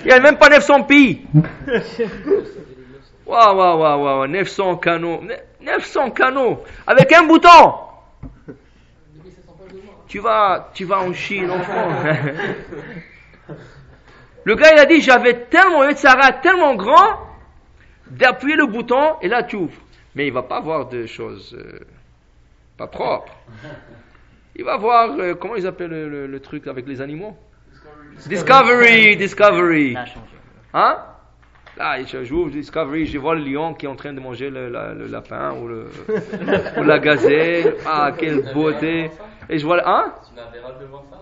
Il 0.00 0.06
n'y 0.06 0.12
a 0.12 0.20
même 0.20 0.38
pas 0.38 0.48
900 0.48 0.84
pays. 0.84 1.22
Waouh, 3.26 3.56
waouh, 3.56 3.78
waouh, 3.80 4.02
waouh, 4.04 4.26
900 4.28 4.76
canaux. 4.76 5.20
Ne- 5.22 5.34
900 5.64 6.10
canaux 6.12 6.62
avec 6.86 7.12
un 7.12 7.26
bouton. 7.26 7.74
Tu 10.08 10.18
vas, 10.20 10.70
tu 10.74 10.84
vas 10.84 11.00
en 11.00 11.12
Chine, 11.12 11.50
en 11.50 11.60
France. 11.60 12.06
Le 14.44 14.54
gars, 14.54 14.70
il 14.72 14.78
a 14.78 14.86
dit, 14.86 15.00
j'avais 15.00 15.34
tellement, 15.46 15.82
un 15.82 15.94
Sahara 15.94 16.32
tellement 16.32 16.74
grand 16.76 17.18
d'appuyer 18.08 18.56
le 18.56 18.66
bouton 18.66 19.16
et 19.20 19.28
là 19.28 19.42
tu 19.42 19.56
ouvres. 19.56 19.80
Mais 20.14 20.28
il 20.28 20.32
va 20.32 20.42
pas 20.42 20.60
voir 20.60 20.88
de 20.88 21.06
choses 21.06 21.56
euh, 21.58 21.80
pas 22.78 22.86
propres. 22.86 23.32
Il 24.54 24.64
va 24.64 24.76
voir, 24.76 25.10
euh, 25.18 25.34
comment 25.34 25.56
ils 25.56 25.66
appellent 25.66 25.90
le, 25.90 26.08
le- 26.08 26.26
le 26.28 26.40
truc 26.40 26.68
avec 26.68 26.86
les 26.86 27.00
animaux? 27.00 27.36
Discovery, 28.26 29.16
Discovery. 29.16 29.94
Changé. 29.94 30.10
Hein? 30.72 30.98
Là, 31.76 31.96
joue 32.24 32.48
Discovery, 32.48 33.04
je 33.04 33.18
vois 33.18 33.34
le 33.34 33.42
lion 33.42 33.74
qui 33.74 33.84
est 33.84 33.88
en 33.88 33.96
train 33.96 34.12
de 34.14 34.20
manger 34.20 34.48
le, 34.48 34.68
la- 34.70 34.94
le 34.94 35.06
lapin 35.08 35.52
ou, 35.54 35.66
le, 35.68 35.90
ou 36.78 36.82
la 36.84 36.98
gazelle. 37.00 37.74
Ah, 37.84 38.12
quelle 38.16 38.52
beauté. 38.54 39.10
Et 39.48 39.58
je 39.58 39.64
vois, 39.66 39.80
hein? 39.88 40.14
Tu 40.28 40.34
n'avais 40.34 40.60
pas 40.60 40.72
devant 40.80 41.04
ça? 41.10 41.18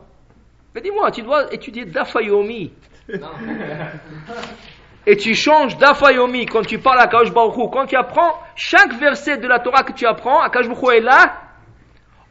Mais 0.75 0.81
dis-moi, 0.81 1.11
tu 1.11 1.23
dois 1.23 1.53
étudier 1.53 1.85
Dafayomi. 1.85 2.73
Non. 3.09 3.29
Et 5.07 5.19
tu 5.19 5.35
changes 5.35 5.77
d'Afayomi 5.77 6.47
quand 6.47 6.63
tu 6.63 6.79
parles 6.79 6.99
à 7.01 7.07
Kadosh 7.07 7.31
Baruch. 7.31 7.71
Quand 7.71 7.85
tu 7.85 7.95
apprends 7.95 8.41
chaque 8.57 8.95
verset 8.95 9.37
de 9.37 9.47
la 9.47 9.59
Torah 9.59 9.83
que 9.83 9.93
tu 9.93 10.07
apprends, 10.07 10.41
Akash 10.41 10.67
Baruch 10.67 10.95
est 10.97 11.01
là, 11.01 11.43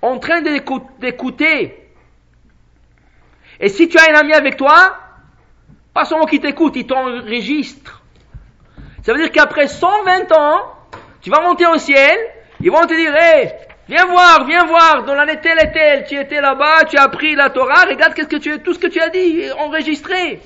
en 0.02 0.18
train 0.18 0.42
d'écou- 0.42 0.90
d'écouter. 1.00 1.88
Et 3.60 3.70
si 3.70 3.88
tu 3.88 3.98
as 4.00 4.12
un 4.12 4.16
ami 4.20 4.34
avec 4.34 4.58
toi, 4.58 4.98
pas 5.94 6.06
seulement 6.06 6.26
qu'il 6.26 6.40
t'écoute, 6.42 6.76
il 6.76 6.88
t'enregistre. 6.88 8.02
Ça 9.04 9.14
veut 9.14 9.20
dire 9.20 9.32
qu'après 9.32 9.68
120 9.68 10.32
ans, 10.32 10.74
tu 11.22 11.30
vas 11.30 11.42
monter 11.42 11.68
au 11.68 11.78
ciel, 11.78 12.18
ils 12.60 12.72
vont 12.72 12.82
te 12.88 12.96
dire, 12.96 13.16
hé, 13.16 13.52
viens 13.88 14.06
voir, 14.06 14.46
viens 14.46 14.66
voir, 14.66 15.04
dans 15.06 15.16
l'année 15.16 15.40
telle 15.42 15.60
et 15.60 15.72
telle, 15.72 16.06
tu 16.06 16.16
étais 16.16 16.42
là-bas, 16.42 16.86
tu 16.86 16.98
as 16.98 17.04
appris 17.04 17.36
la 17.36 17.50
Torah, 17.50 17.86
regarde 17.86 18.14
qu'est-ce 18.14 18.28
que 18.28 18.38
tu, 18.38 18.60
tout 18.62 18.74
ce 18.74 18.80
que 18.80 18.88
tu 18.88 19.00
as 19.00 19.10
dit, 19.10 19.52
enregistré. 19.58 20.42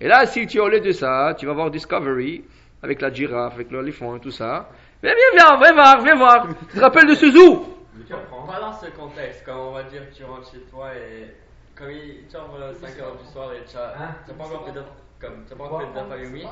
Et 0.00 0.08
là, 0.08 0.26
si 0.26 0.46
tu 0.46 0.58
es 0.58 0.60
au 0.60 0.68
lieu 0.68 0.80
de 0.80 0.92
ça, 0.92 1.34
tu 1.38 1.46
vas 1.46 1.54
voir 1.54 1.70
Discovery, 1.70 2.44
avec 2.82 3.00
la 3.00 3.12
girafe, 3.12 3.54
avec 3.54 3.70
l'éléphant 3.70 4.16
et 4.16 4.20
tout 4.20 4.30
ça. 4.30 4.68
Viens, 5.02 5.14
viens, 5.14 5.40
viens, 5.40 5.56
viens 5.58 5.72
voir, 5.72 6.00
viens 6.02 6.14
voir. 6.16 6.48
Tu 6.48 6.76
te 6.76 6.80
rappelles 6.80 7.08
de 7.08 7.14
ce 7.14 7.30
zoo? 7.30 7.78
Mais 7.94 8.04
tu 8.04 8.12
apprends. 8.12 8.46
Pas 8.46 8.60
dans 8.60 8.72
ce 8.72 8.86
contexte, 8.90 9.44
comme 9.44 9.58
on 9.58 9.72
va 9.72 9.82
dire 9.84 10.08
que 10.08 10.14
tu 10.14 10.24
rentres 10.24 10.50
chez 10.50 10.60
toi 10.70 10.90
et 10.94 11.34
comme 11.74 11.90
il 11.90 12.24
rentres 12.36 12.62
à 12.62 12.72
5h 12.72 13.18
du 13.18 13.32
soir 13.32 13.52
et 13.54 13.64
tu 13.68 13.76
as, 13.76 13.94
tu 14.24 14.30
as 14.30 14.34
pas 14.34 14.44
encore 14.44 14.66
fait 14.66 14.72
de 14.72 14.82
comme 15.20 15.44
tu 15.48 15.54
pas 15.56 15.64
encore 15.64 15.80
fait 15.80 15.94
d'Afayumi, 15.94 16.44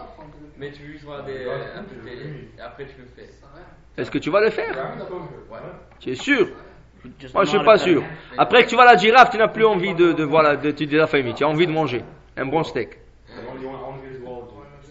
mais 0.58 0.72
tu 0.72 0.82
veux 0.82 0.92
juste 0.92 1.04
voir 1.04 1.24
des, 1.24 1.46
un 1.76 1.82
peu 1.82 1.94
de 1.96 2.08
télé 2.08 2.48
et 2.56 2.60
après 2.60 2.86
tu 2.86 3.00
le 3.00 3.06
fais. 3.16 3.30
Est-ce 3.96 4.10
que 4.10 4.18
tu 4.18 4.30
vas 4.30 4.40
le 4.40 4.50
faire? 4.50 4.74
Ouais. 4.74 5.58
Tu 6.00 6.10
es 6.10 6.14
sûr 6.14 6.48
Moi, 7.34 7.44
je 7.44 7.50
suis 7.50 7.64
pas 7.64 7.74
le- 7.74 7.78
sûr. 7.78 8.02
Après 8.36 8.64
que 8.64 8.68
tu 8.68 8.76
vas 8.76 8.82
à 8.82 8.94
la 8.94 8.96
girafe, 8.96 9.30
tu 9.30 9.38
n'as 9.38 9.48
plus 9.48 9.64
envie 9.64 9.94
de, 9.94 10.12
de 10.12 10.24
voir 10.24 10.42
la, 10.42 10.56
de, 10.56 10.70
de 10.72 10.96
la 10.96 11.06
famille. 11.06 11.34
Tu 11.34 11.44
as 11.44 11.48
envie 11.48 11.66
de 11.66 11.72
manger 11.72 12.02
un 12.36 12.46
bon 12.46 12.64
steak. 12.64 12.98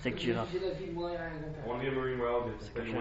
Que 0.03 0.17
girafe. 0.17 0.47
De 2.75 2.81
no? 2.81 2.99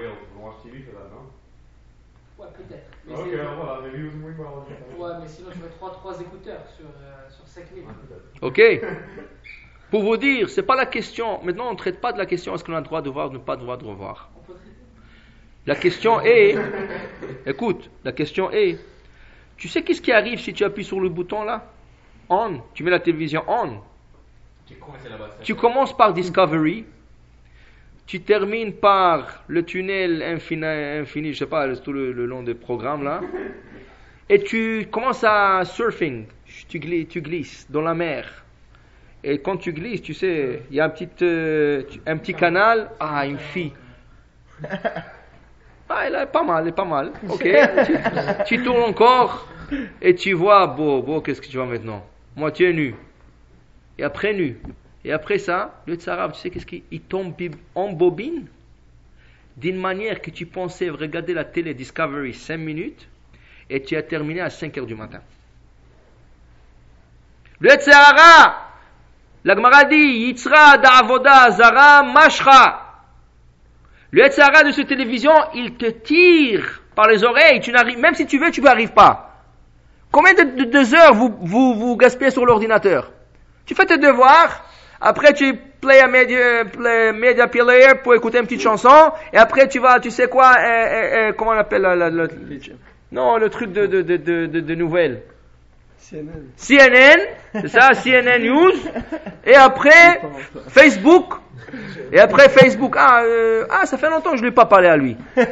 Ouais, 2.38 2.46
peut-être. 2.56 2.86
Mais 3.06 3.14
Ok, 3.14 3.28
voilà, 3.56 3.72
a 3.72 3.80
marine 3.80 4.10
biologist. 4.20 4.98
Ouais, 4.98 5.10
mais 5.20 5.28
sinon, 5.28 5.48
je 5.54 5.58
mets 5.62 5.70
3, 5.70 5.92
3 5.92 6.20
écouteurs 6.20 6.62
sur, 6.76 6.86
euh, 6.86 7.30
sur 7.30 7.46
5000. 7.46 7.84
Ok 8.40 8.60
Pour 9.92 10.04
vous 10.04 10.16
dire, 10.16 10.48
c'est 10.48 10.62
pas 10.62 10.74
la 10.74 10.86
question. 10.86 11.38
Maintenant, 11.44 11.68
on 11.68 11.72
ne 11.72 11.76
traite 11.76 12.00
pas 12.00 12.14
de 12.14 12.18
la 12.18 12.24
question 12.24 12.54
est-ce 12.54 12.64
qu'on 12.64 12.72
a 12.72 12.78
le 12.78 12.84
droit 12.84 13.02
de 13.02 13.10
voir 13.10 13.28
ou 13.28 13.32
ne 13.34 13.36
pas 13.36 13.56
le 13.56 13.60
droit 13.60 13.76
de 13.76 13.84
revoir? 13.84 14.30
La 15.66 15.74
question 15.74 16.18
est, 16.22 16.56
écoute, 17.44 17.90
la 18.02 18.12
question 18.12 18.50
est, 18.50 18.78
tu 19.58 19.68
sais 19.68 19.82
qu'est-ce 19.82 20.00
qui 20.00 20.10
arrive 20.10 20.40
si 20.40 20.54
tu 20.54 20.64
appuies 20.64 20.82
sur 20.82 20.98
le 20.98 21.10
bouton 21.10 21.44
là? 21.44 21.70
On, 22.30 22.62
tu 22.72 22.84
mets 22.84 22.90
la 22.90 23.00
télévision 23.00 23.44
on. 23.46 23.80
Tu 24.66 24.76
commences 24.76 25.04
là-bas. 25.04 25.30
Tu 25.42 25.54
commences 25.54 25.94
par 25.94 26.14
Discovery, 26.14 26.86
tu 28.06 28.22
termines 28.22 28.72
par 28.72 29.44
le 29.46 29.62
tunnel 29.62 30.22
infini, 30.22 30.64
infini 30.64 31.34
je 31.34 31.40
sais 31.40 31.46
pas, 31.46 31.76
tout 31.76 31.92
le, 31.92 32.12
le 32.12 32.24
long 32.24 32.42
des 32.42 32.54
programmes 32.54 33.04
là, 33.04 33.20
et 34.30 34.42
tu 34.42 34.88
commences 34.90 35.22
à 35.22 35.66
surfing, 35.66 36.24
tu 36.66 36.78
glisses, 36.78 37.08
tu 37.08 37.20
glisses 37.20 37.66
dans 37.70 37.82
la 37.82 37.92
mer. 37.92 38.41
Et 39.24 39.38
quand 39.38 39.56
tu 39.56 39.72
glisses, 39.72 40.02
tu 40.02 40.14
sais, 40.14 40.62
il 40.70 40.76
y 40.76 40.80
a 40.80 40.84
un 40.84 40.88
petit, 40.88 41.08
euh, 41.22 41.82
un 42.06 42.16
petit 42.16 42.34
canal, 42.34 42.90
ah, 42.98 43.26
une 43.26 43.38
fille. 43.38 43.72
Ah, 45.94 46.06
elle 46.06 46.14
est 46.14 46.24
pas 46.24 46.42
mal, 46.42 46.62
elle 46.62 46.70
est 46.70 46.74
pas 46.74 46.86
mal. 46.86 47.12
Ok. 47.28 47.46
tu, 47.84 47.98
tu 48.46 48.62
tournes 48.64 48.82
encore 48.82 49.46
et 50.00 50.14
tu 50.14 50.32
vois, 50.32 50.66
beau, 50.66 51.02
beau, 51.02 51.20
qu'est-ce 51.20 51.38
que 51.42 51.46
tu 51.46 51.58
vois 51.58 51.66
maintenant? 51.66 52.02
Moitié 52.34 52.72
nu. 52.72 52.94
Et 53.98 54.02
après 54.02 54.32
nu. 54.32 54.58
Et 55.04 55.12
après 55.12 55.38
ça, 55.38 55.82
le 55.86 55.96
tsarab, 55.96 56.32
tu 56.32 56.40
sais 56.40 56.50
qu'est-ce 56.50 56.64
qu'il 56.64 56.82
il 56.90 57.02
tombe 57.02 57.34
en 57.74 57.92
bobine 57.92 58.46
d'une 59.56 59.76
manière 59.76 60.22
que 60.22 60.30
tu 60.30 60.46
pensais 60.46 60.88
regarder 60.88 61.34
la 61.34 61.44
télé 61.44 61.74
Discovery 61.74 62.32
5 62.32 62.56
minutes 62.56 63.08
et 63.68 63.82
tu 63.82 63.96
as 63.96 64.02
terminé 64.02 64.40
à 64.40 64.48
5 64.48 64.78
heures 64.78 64.86
du 64.86 64.94
matin. 64.94 65.20
Le 67.60 67.70
tsara, 67.70 68.71
la 69.44 69.54
Gemara 69.54 69.84
dit, 69.84 69.96
Yitzra 69.96 70.78
da'avoda 70.78 71.50
zara 71.50 72.02
mashra. 72.02 72.80
Le 74.10 74.28
tsara 74.28 74.62
de 74.64 74.70
cette 74.72 74.88
télévision, 74.88 75.32
il 75.54 75.74
te 75.74 75.86
tire 75.86 76.82
par 76.94 77.08
les 77.08 77.24
oreilles. 77.24 77.60
Tu 77.60 77.72
n'arrives, 77.72 77.98
même 77.98 78.14
si 78.14 78.26
tu 78.26 78.38
veux, 78.38 78.50
tu 78.50 78.60
n'y 78.60 78.68
arrives 78.68 78.92
pas. 78.92 79.30
Combien 80.10 80.34
de, 80.34 80.42
de- 80.42 80.70
de 80.70 80.94
heures 80.94 81.14
vous, 81.14 81.34
vous, 81.40 81.74
vous 81.74 81.96
gaspillez 81.96 82.30
sur 82.30 82.44
l'ordinateur? 82.44 83.10
Tu 83.64 83.74
fais 83.74 83.86
tes 83.86 83.96
devoirs, 83.96 84.64
après 85.00 85.32
tu 85.32 85.54
play 85.80 86.00
a 86.00 86.06
media, 86.08 86.64
play 86.66 87.12
media 87.12 87.46
player 87.48 87.94
pour 88.02 88.14
écouter 88.14 88.38
une 88.38 88.44
petite 88.44 88.60
chanson, 88.60 89.12
et 89.32 89.38
après 89.38 89.68
tu 89.68 89.78
vas, 89.78 89.98
tu 90.00 90.10
sais 90.10 90.28
quoi, 90.28 90.52
euh, 90.58 91.32
comment 91.32 91.52
on 91.52 91.58
appelle 91.58 91.82
la, 91.82 91.96
la- 91.96 92.10
la- 92.10 92.26
non, 93.10 93.38
le 93.38 93.48
truc 93.48 93.72
de, 93.72 93.86
de, 93.86 94.02
de- 94.02 94.46
de 94.46 94.74
nouvelles. 94.74 95.22
CNN, 96.56 97.20
c'est 97.52 97.68
ça, 97.68 97.90
CNN 97.94 98.38
News, 98.38 98.72
et 99.46 99.54
après 99.54 100.20
Facebook, 100.68 101.34
et 102.12 102.20
après 102.20 102.48
Facebook, 102.48 102.94
ah, 102.98 103.22
euh, 103.22 103.66
ah, 103.70 103.86
ça 103.86 103.96
fait 103.96 104.10
longtemps 104.10 104.32
que 104.32 104.36
je 104.36 104.42
ne 104.42 104.48
lui 104.48 104.52
ai 104.52 104.54
pas 104.54 104.66
parlé 104.66 104.88
à 104.88 104.96
lui. 104.96 105.16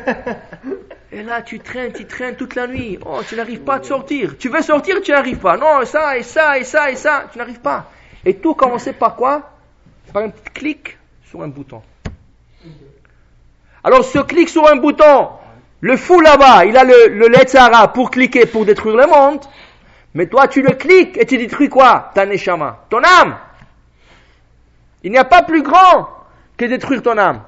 Et 1.12 1.24
là, 1.24 1.42
tu 1.42 1.58
traînes, 1.58 1.92
tu 1.92 2.06
traînes 2.06 2.36
toute 2.36 2.54
la 2.54 2.68
nuit. 2.68 2.96
Oh, 3.04 3.20
tu 3.28 3.34
n'arrives 3.34 3.62
pas 3.62 3.74
à 3.74 3.80
te 3.80 3.86
sortir. 3.86 4.38
Tu 4.38 4.48
veux 4.48 4.62
sortir, 4.62 5.00
tu 5.02 5.10
n'arrives 5.10 5.38
pas. 5.38 5.56
Non, 5.56 5.84
ça, 5.84 6.16
et 6.16 6.22
ça, 6.22 6.56
et 6.56 6.62
ça, 6.62 6.88
et 6.88 6.94
ça, 6.94 7.24
tu 7.32 7.38
n'arrives 7.38 7.58
pas. 7.58 7.90
Et 8.24 8.34
tout 8.34 8.54
commençait 8.54 8.92
par 8.92 9.16
quoi 9.16 9.50
Par 10.12 10.22
un 10.22 10.28
petit 10.28 10.52
clic 10.54 10.98
sur 11.28 11.42
un 11.42 11.48
bouton. 11.48 11.82
Alors, 13.82 14.04
ce 14.04 14.20
clic 14.20 14.48
sur 14.48 14.70
un 14.70 14.76
bouton, 14.76 15.30
le 15.80 15.96
fou 15.96 16.20
là-bas, 16.20 16.64
il 16.66 16.76
a 16.76 16.84
le, 16.84 17.08
le 17.08 17.26
Letzara 17.26 17.92
pour 17.92 18.12
cliquer, 18.12 18.46
pour 18.46 18.64
détruire 18.64 18.96
le 18.96 19.06
monde. 19.08 19.40
Mais 20.14 20.26
toi, 20.26 20.48
tu 20.48 20.62
le 20.62 20.74
cliques 20.74 21.16
et 21.16 21.26
tu 21.26 21.38
détruis 21.38 21.68
quoi 21.68 22.10
Ta 22.14 22.26
neshama, 22.26 22.84
ton 22.90 22.98
âme. 22.98 23.38
Il 25.02 25.12
n'y 25.12 25.18
a 25.18 25.24
pas 25.24 25.42
plus 25.42 25.62
grand 25.62 26.08
que 26.56 26.64
détruire 26.64 27.02
ton 27.02 27.16
âme. 27.16 27.42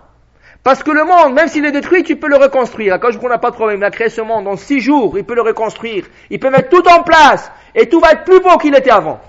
Parce 0.62 0.83
que 0.85 0.92
le 0.92 1.05
monde, 1.05 1.35
même 1.35 1.48
s'il 1.48 1.64
est 1.64 1.72
détruit, 1.72 2.05
tu 2.05 2.16
peux 2.16 2.29
le 2.29 2.37
reconstruire. 2.37 3.01
Quand 3.01 3.11
je 3.11 3.18
n'a 3.18 3.38
pas 3.38 3.51
de 3.51 3.57
problème, 3.57 3.81
il 3.81 3.85
a 3.85 3.90
créé 3.90 4.09
ce 4.09 4.20
monde 4.20 4.46
en 4.46 4.57
six 4.57 4.81
jours, 4.81 5.18
il 5.18 5.25
peut 5.25 5.35
le 5.35 5.42
reconstruire. 5.42 6.07
Il 6.31 6.38
peut 6.38 6.51
mettre 6.51 6.68
tout 6.68 6.87
en 6.88 7.03
place 7.03 7.51
et 7.75 7.88
tout 7.88 7.98
va 7.98 8.12
être 8.12 8.25
plus 8.25 8.40
beau 8.40 8.57
qu'il 8.59 8.75
était 8.77 8.90
avant. 8.90 9.20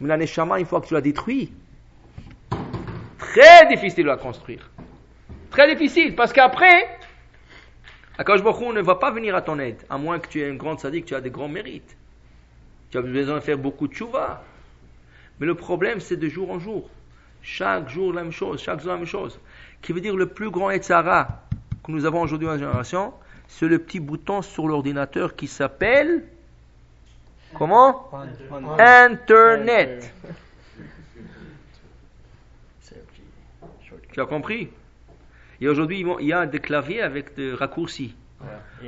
Mais 0.00 0.08
la 0.08 0.16
neshama, 0.16 0.58
une 0.58 0.66
fois 0.66 0.80
que 0.80 0.86
tu 0.86 0.94
l'as 0.94 1.02
détruit, 1.02 1.52
très 3.18 3.66
difficile 3.68 4.04
de 4.04 4.08
la 4.08 4.16
construire. 4.16 4.70
Très 5.50 5.74
difficile, 5.74 6.14
parce 6.14 6.32
qu'après, 6.32 6.88
Akash 8.18 8.42
Baruch 8.42 8.74
ne 8.74 8.80
va 8.80 8.94
pas 8.94 9.10
venir 9.10 9.34
à 9.36 9.42
ton 9.42 9.58
aide, 9.58 9.82
à 9.90 9.98
moins 9.98 10.18
que 10.18 10.28
tu 10.28 10.40
aies 10.40 10.50
un 10.50 10.54
grand 10.54 10.78
sadique, 10.78 11.04
tu 11.04 11.14
as 11.14 11.20
des 11.20 11.30
grands 11.30 11.48
mérites. 11.48 11.96
Tu 12.90 12.98
as 12.98 13.02
besoin 13.02 13.36
de 13.36 13.40
faire 13.40 13.58
beaucoup 13.58 13.88
de 13.88 13.94
chouva. 13.94 14.42
Mais 15.38 15.46
le 15.46 15.54
problème, 15.54 16.00
c'est 16.00 16.16
de 16.16 16.28
jour 16.28 16.50
en 16.50 16.58
jour. 16.58 16.88
Chaque 17.42 17.88
jour 17.88 18.12
la 18.12 18.22
même 18.22 18.32
chose, 18.32 18.62
chaque 18.62 18.80
jour 18.80 18.90
la 18.90 18.96
même 18.96 19.06
chose. 19.06 19.38
Qui 19.82 19.92
veut 19.92 20.00
dire 20.00 20.16
le 20.16 20.26
plus 20.26 20.50
grand 20.50 20.70
Etzara 20.70 21.42
que 21.84 21.92
nous 21.92 22.04
avons 22.04 22.22
aujourd'hui 22.22 22.46
dans 22.46 22.54
la 22.54 22.58
génération, 22.58 23.12
c'est 23.46 23.68
le 23.68 23.78
petit 23.78 24.00
bouton 24.00 24.42
sur 24.42 24.66
l'ordinateur 24.66 25.36
qui 25.36 25.46
s'appelle 25.46 26.24
comment? 27.54 28.10
Internet. 28.78 30.12
Tu 34.12 34.20
as 34.20 34.26
compris? 34.26 34.70
Et 35.60 35.68
aujourd'hui, 35.68 36.04
il 36.20 36.26
y 36.26 36.32
a 36.32 36.46
des 36.46 36.58
claviers 36.58 37.02
avec 37.02 37.34
des 37.36 37.52
raccourcis. 37.52 38.14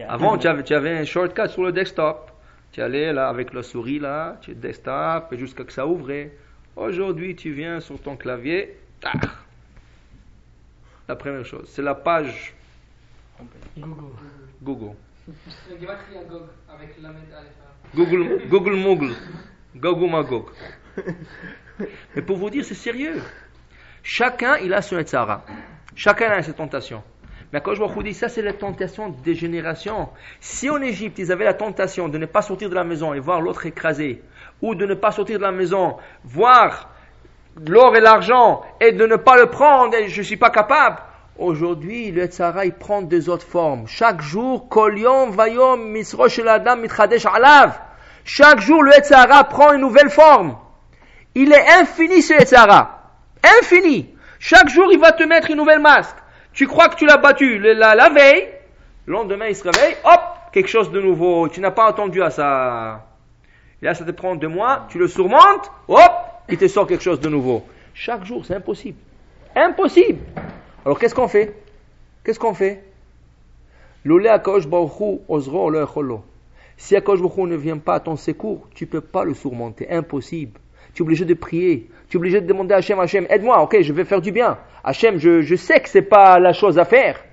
Avant, 0.08 0.36
tu 0.38 0.48
avais, 0.48 0.62
tu 0.64 0.74
avais 0.74 0.98
un 0.98 1.04
shortcut 1.04 1.48
sur 1.48 1.62
le 1.62 1.72
desktop. 1.72 2.30
Tu 2.72 2.82
allais 2.82 3.12
là 3.12 3.28
avec 3.28 3.52
la 3.52 3.62
souris 3.62 3.98
là, 3.98 4.38
tu 4.42 4.54
desktop 4.54 5.32
et 5.32 5.38
jusqu'à 5.38 5.64
que 5.64 5.72
ça 5.72 5.86
ouvrait. 5.86 6.32
Aujourd'hui, 6.76 7.34
tu 7.34 7.52
viens 7.52 7.80
sur 7.80 8.00
ton 8.00 8.16
clavier. 8.16 8.76
tac. 9.00 9.16
La 11.08 11.16
première 11.16 11.44
chose, 11.44 11.68
c'est 11.70 11.82
la 11.82 11.94
page 11.94 12.54
Google. 13.76 14.12
Google. 14.62 14.94
Le. 15.26 15.74
Google, 17.94 18.48
Google 18.48 18.76
Moogle. 18.76 19.14
Google 19.76 20.10
Magog. 20.10 20.46
Mais 22.14 22.22
pour 22.22 22.36
vous 22.36 22.50
dire, 22.50 22.64
c'est 22.64 22.74
sérieux. 22.74 23.22
Chacun, 24.02 24.56
il 24.58 24.72
a 24.74 24.82
son 24.82 24.98
Etzara. 24.98 25.44
Chacun 25.94 26.30
a 26.30 26.42
ses 26.42 26.54
tentations. 26.54 27.02
Mais 27.52 27.60
quand 27.62 27.74
je 27.74 27.82
vois 27.82 28.02
dit, 28.02 28.14
ça 28.14 28.28
c'est 28.28 28.42
la 28.42 28.52
tentation 28.52 29.08
des 29.24 29.34
générations. 29.34 30.08
Si 30.40 30.68
en 30.68 30.82
Égypte 30.82 31.18
ils 31.18 31.32
avaient 31.32 31.44
la 31.44 31.54
tentation 31.54 32.08
de 32.08 32.18
ne 32.18 32.26
pas 32.26 32.42
sortir 32.42 32.68
de 32.68 32.74
la 32.74 32.84
maison 32.84 33.14
et 33.14 33.20
voir 33.20 33.40
l'autre 33.40 33.64
écrasé, 33.66 34.22
ou 34.60 34.74
de 34.74 34.84
ne 34.84 34.94
pas 34.94 35.12
sortir 35.12 35.38
de 35.38 35.44
la 35.44 35.52
maison, 35.52 35.96
voir 36.24 36.90
l'or 37.66 37.96
et 37.96 38.00
l'argent, 38.00 38.62
et 38.80 38.92
de 38.92 39.06
ne 39.06 39.16
pas 39.16 39.36
le 39.36 39.46
prendre, 39.46 39.94
et 39.94 40.08
je 40.08 40.18
ne 40.18 40.24
suis 40.24 40.36
pas 40.36 40.50
capable. 40.50 40.98
Aujourd'hui, 41.38 42.10
le 42.10 42.26
Tzara, 42.26 42.66
il 42.66 42.72
prend 42.72 43.00
des 43.00 43.28
autres 43.28 43.46
formes. 43.46 43.86
Chaque 43.86 44.20
jour, 44.20 44.68
Kolion, 44.68 45.30
Vayom, 45.30 45.76
Misrosh 45.76 46.40
Adam, 46.40 46.76
Mitradesh 46.76 47.26
Alav. 47.26 47.78
Chaque 48.24 48.60
jour, 48.60 48.82
le 48.82 48.92
Tzara 48.92 49.44
prend 49.44 49.72
une 49.72 49.80
nouvelle 49.80 50.10
forme. 50.10 50.56
Il 51.34 51.52
est 51.52 51.68
infini 51.80 52.22
ce 52.22 52.34
Tzara. 52.34 53.12
Infini. 53.60 54.14
Chaque 54.40 54.68
jour, 54.68 54.88
il 54.92 54.98
va 54.98 55.12
te 55.12 55.22
mettre 55.22 55.50
une 55.50 55.58
nouvelle 55.58 55.78
masque. 55.78 56.16
Tu 56.58 56.66
crois 56.66 56.88
que 56.88 56.96
tu 56.96 57.06
l'as 57.06 57.18
battu 57.18 57.60
la, 57.60 57.94
la 57.94 58.08
veille, 58.08 58.48
le 59.06 59.12
lendemain, 59.12 59.46
il 59.46 59.54
se 59.54 59.62
réveille, 59.62 59.94
hop, 60.02 60.20
quelque 60.52 60.66
chose 60.66 60.90
de 60.90 61.00
nouveau. 61.00 61.46
Tu 61.48 61.60
n'as 61.60 61.70
pas 61.70 61.88
entendu 61.88 62.20
à 62.20 62.30
ça. 62.30 63.06
Là, 63.80 63.94
ça 63.94 64.04
te 64.04 64.10
prend 64.10 64.34
deux 64.34 64.48
mois, 64.48 64.84
tu 64.88 64.98
le 64.98 65.06
surmontes, 65.06 65.70
hop, 65.86 66.12
il 66.48 66.58
te 66.58 66.66
sort 66.66 66.88
quelque 66.88 67.04
chose 67.04 67.20
de 67.20 67.28
nouveau. 67.28 67.64
Chaque 67.94 68.24
jour, 68.24 68.44
c'est 68.44 68.56
impossible. 68.56 68.98
Impossible. 69.54 70.18
Alors 70.84 70.98
qu'est-ce 70.98 71.14
qu'on 71.14 71.28
fait? 71.28 71.54
Qu'est-ce 72.24 72.40
qu'on 72.40 72.54
fait? 72.54 72.82
Si 76.76 76.96
Akash 76.96 77.20
ne 77.20 77.54
vient 77.54 77.78
pas 77.78 77.94
à 77.94 78.00
ton 78.00 78.16
secours, 78.16 78.68
tu 78.74 78.86
ne 78.86 78.90
peux 78.90 79.00
pas 79.00 79.22
le 79.22 79.34
surmonter. 79.34 79.88
Impossible. 79.92 80.58
Tu 80.98 81.02
es 81.02 81.04
obligé 81.04 81.24
de 81.24 81.34
prier. 81.34 81.88
Tu 82.08 82.16
es 82.16 82.18
obligé 82.18 82.40
de 82.40 82.46
demander 82.48 82.74
à 82.74 82.78
Hachem, 82.78 82.98
Hachem, 82.98 83.24
aide-moi, 83.30 83.62
ok, 83.62 83.82
je 83.82 83.92
vais 83.92 84.04
faire 84.04 84.20
du 84.20 84.32
bien. 84.32 84.58
Hachem, 84.82 85.16
je, 85.16 85.54
sais 85.54 85.78
que 85.78 85.88
c'est 85.88 86.02
pas 86.02 86.40
la 86.40 86.52
chose 86.52 86.76
à 86.76 86.84
faire. 86.84 87.24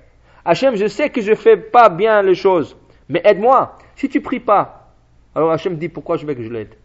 Hachem, 0.44 0.76
je 0.76 0.86
sais 0.86 1.10
que 1.10 1.20
je 1.20 1.34
fais 1.34 1.56
pas 1.56 1.88
bien 1.88 2.22
les 2.22 2.36
choses. 2.36 2.76
Mais 3.08 3.20
aide-moi. 3.24 3.76
Si 3.96 4.08
tu 4.08 4.20
pries 4.20 4.38
pas, 4.38 4.92
alors 5.34 5.50
Hachem 5.50 5.74
dit, 5.74 5.88
pourquoi 5.88 6.16
je 6.16 6.24
veux 6.24 6.34
que 6.34 6.44
je 6.44 6.48
l'aide? 6.48 6.76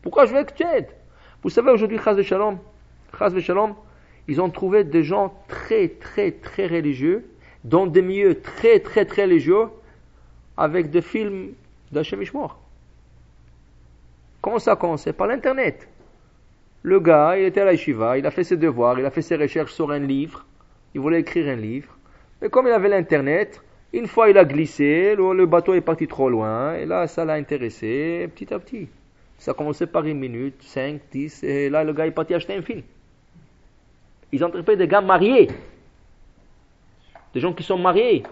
Pourquoi 0.00 0.26
je 0.26 0.34
veux 0.36 0.44
que 0.44 0.52
tu 0.52 0.62
aides? 0.62 0.90
Vous 1.42 1.50
savez, 1.50 1.72
aujourd'hui, 1.72 1.98
Chaz 1.98 2.22
Shalom, 2.22 2.58
Chaz 3.18 3.36
Shalom, 3.40 3.74
ils 4.28 4.40
ont 4.40 4.50
trouvé 4.50 4.84
des 4.84 5.02
gens 5.02 5.34
très, 5.48 5.88
très, 5.88 6.30
très 6.30 6.68
religieux, 6.68 7.28
dans 7.64 7.88
des 7.88 8.02
milieux 8.02 8.40
très, 8.40 8.78
très, 8.78 9.06
très 9.06 9.22
religieux, 9.22 9.66
avec 10.56 10.90
des 10.90 11.02
films 11.02 11.54
d'Hachem 11.90 12.22
Ishmor. 12.22 12.63
Comment 14.44 14.58
ça 14.58 14.72
a 14.72 14.76
commencé 14.76 15.14
Par 15.14 15.26
l'Internet. 15.26 15.88
Le 16.82 17.00
gars, 17.00 17.38
il 17.38 17.44
était 17.46 17.62
à 17.62 17.64
la 17.64 17.72
yeshiva, 17.72 18.18
il 18.18 18.26
a 18.26 18.30
fait 18.30 18.44
ses 18.44 18.58
devoirs, 18.58 18.98
il 18.98 19.06
a 19.06 19.10
fait 19.10 19.22
ses 19.22 19.36
recherches 19.36 19.72
sur 19.72 19.90
un 19.90 20.00
livre, 20.00 20.44
il 20.94 21.00
voulait 21.00 21.20
écrire 21.20 21.48
un 21.48 21.56
livre. 21.56 21.96
Mais 22.42 22.50
comme 22.50 22.66
il 22.66 22.72
avait 22.72 22.90
l'Internet, 22.90 23.62
une 23.94 24.06
fois 24.06 24.28
il 24.28 24.36
a 24.36 24.44
glissé, 24.44 25.14
le, 25.16 25.46
bateau 25.46 25.72
est 25.72 25.80
parti 25.80 26.06
trop 26.06 26.28
loin, 26.28 26.74
et 26.74 26.84
là 26.84 27.06
ça 27.06 27.24
l'a 27.24 27.32
intéressé 27.32 28.28
petit 28.34 28.52
à 28.52 28.58
petit. 28.58 28.86
Ça 29.38 29.52
a 29.52 29.54
commencé 29.54 29.86
par 29.86 30.04
une 30.04 30.18
minute, 30.18 30.62
cinq, 30.62 31.00
dix, 31.10 31.42
et 31.42 31.70
là 31.70 31.82
le 31.82 31.94
gars 31.94 32.06
est 32.06 32.10
parti 32.10 32.34
acheter 32.34 32.54
un 32.54 32.60
film. 32.60 32.82
Ils 34.30 34.44
ont 34.44 34.48
interprété 34.48 34.76
des 34.76 34.88
gars 34.88 35.00
mariés, 35.00 35.48
des 37.32 37.40
gens 37.40 37.54
qui 37.54 37.62
sont 37.62 37.78
mariés, 37.78 38.24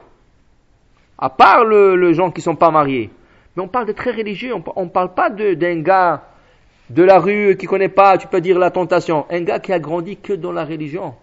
à 1.17 1.31
part 1.31 1.65
le, 1.65 1.97
les 1.97 2.13
gens 2.13 2.31
qui 2.31 2.41
ne 2.41 2.45
sont 2.45 2.57
pas 2.57 2.71
mariés. 2.71 3.09
Mais 3.57 3.63
on 3.63 3.69
parle 3.69 3.87
de 3.87 3.93
très 3.93 4.13
religieux, 4.13 4.55
on 4.77 4.85
ne 4.85 4.91
parle 4.91 5.15
pas 5.15 5.31
d'un 5.31 5.81
gars 5.81 6.25
de 6.91 7.03
la 7.03 7.19
rue 7.19 7.57
qui 7.57 7.67
connaît 7.67 7.89
pas, 7.89 8.19
tu 8.19 8.27
peux 8.27 8.41
dire 8.41 8.59
la 8.59 8.71
tentation. 8.71 9.27
Un 9.31 9.43
gars 9.43 9.61
qui 9.61 9.73
a 9.73 9.79
grandi 9.79 10.17
que 10.17 10.33
dans 10.33 10.53
la 10.53 10.65
religion. 10.65 11.15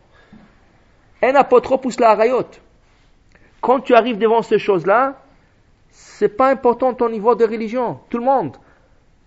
Un 1.22 1.36
apôtre 1.36 1.78
pousse 1.78 2.00
la 2.00 2.16
rayot. 2.16 2.46
Quand 3.62 3.82
tu 3.82 3.94
arrives 3.94 4.18
devant 4.18 4.42
ces 4.42 4.58
choses-là, 4.58 5.22
c'est 5.90 6.30
pas 6.30 6.50
important 6.50 6.94
ton 6.94 7.10
niveau 7.10 7.36
de 7.36 7.46
religion. 7.46 8.00
Tout 8.10 8.20
le 8.20 8.24
monde. 8.24 8.58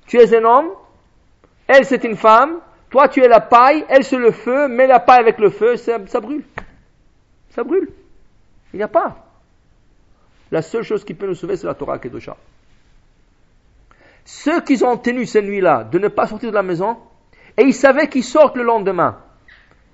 Tu 0.07 0.19
es 0.19 0.35
un 0.35 0.45
homme, 0.45 0.71
elle 1.67 1.85
c'est 1.85 2.05
une 2.05 2.17
femme, 2.17 2.59
toi 2.91 3.09
tu 3.09 3.23
es 3.23 3.29
la 3.29 3.41
paille, 3.41 3.85
elle 3.89 4.05
c'est 4.05 4.19
le 4.19 4.33
feu, 4.33 4.69
mets 4.69 4.87
la 4.87 5.01
paille 5.01 5.21
avec 5.21 5.39
le 5.39 5.51
feu, 5.51 5.77
ça, 5.77 5.99
ça 6.07 6.21
brûle. 6.21 6.45
Ça 7.51 7.63
brûle. 7.63 7.89
Il 8.73 8.79
n'y 8.79 8.83
a 8.83 8.89
pas. 8.89 9.27
La 10.51 10.63
seule 10.63 10.83
chose 10.83 11.05
qui 11.05 11.15
peut 11.15 11.27
nous 11.27 11.35
sauver, 11.35 11.57
c'est 11.57 11.67
la 11.67 11.75
Torah 11.75 11.99
Kedosha. 11.99 12.37
Ceux 14.25 14.61
qui 14.61 14.83
ont 14.85 14.97
tenu 14.97 15.27
cette 15.27 15.45
nuit-là 15.45 15.85
de 15.85 15.99
ne 15.99 16.09
pas 16.09 16.27
sortir 16.27 16.51
de 16.51 16.55
la 16.55 16.63
maison, 16.63 16.97
et 17.57 17.63
ils 17.63 17.75
savaient 17.75 18.09
qu'ils 18.09 18.25
sortent 18.25 18.57
le 18.57 18.63
lendemain. 18.63 19.19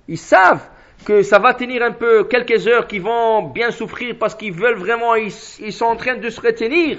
Ils 0.06 0.18
savent 0.18 0.66
que 1.04 1.22
ça 1.22 1.38
va 1.38 1.54
tenir 1.54 1.82
un 1.82 1.92
peu 1.92 2.24
quelques 2.24 2.66
heures, 2.66 2.86
qu'ils 2.86 3.02
vont 3.02 3.48
bien 3.50 3.70
souffrir 3.70 4.16
parce 4.18 4.34
qu'ils 4.34 4.52
veulent 4.52 4.78
vraiment, 4.78 5.14
ils, 5.14 5.32
sont 5.32 5.84
en 5.84 5.96
train 5.96 6.16
de 6.16 6.28
se 6.28 6.40
retenir. 6.40 6.98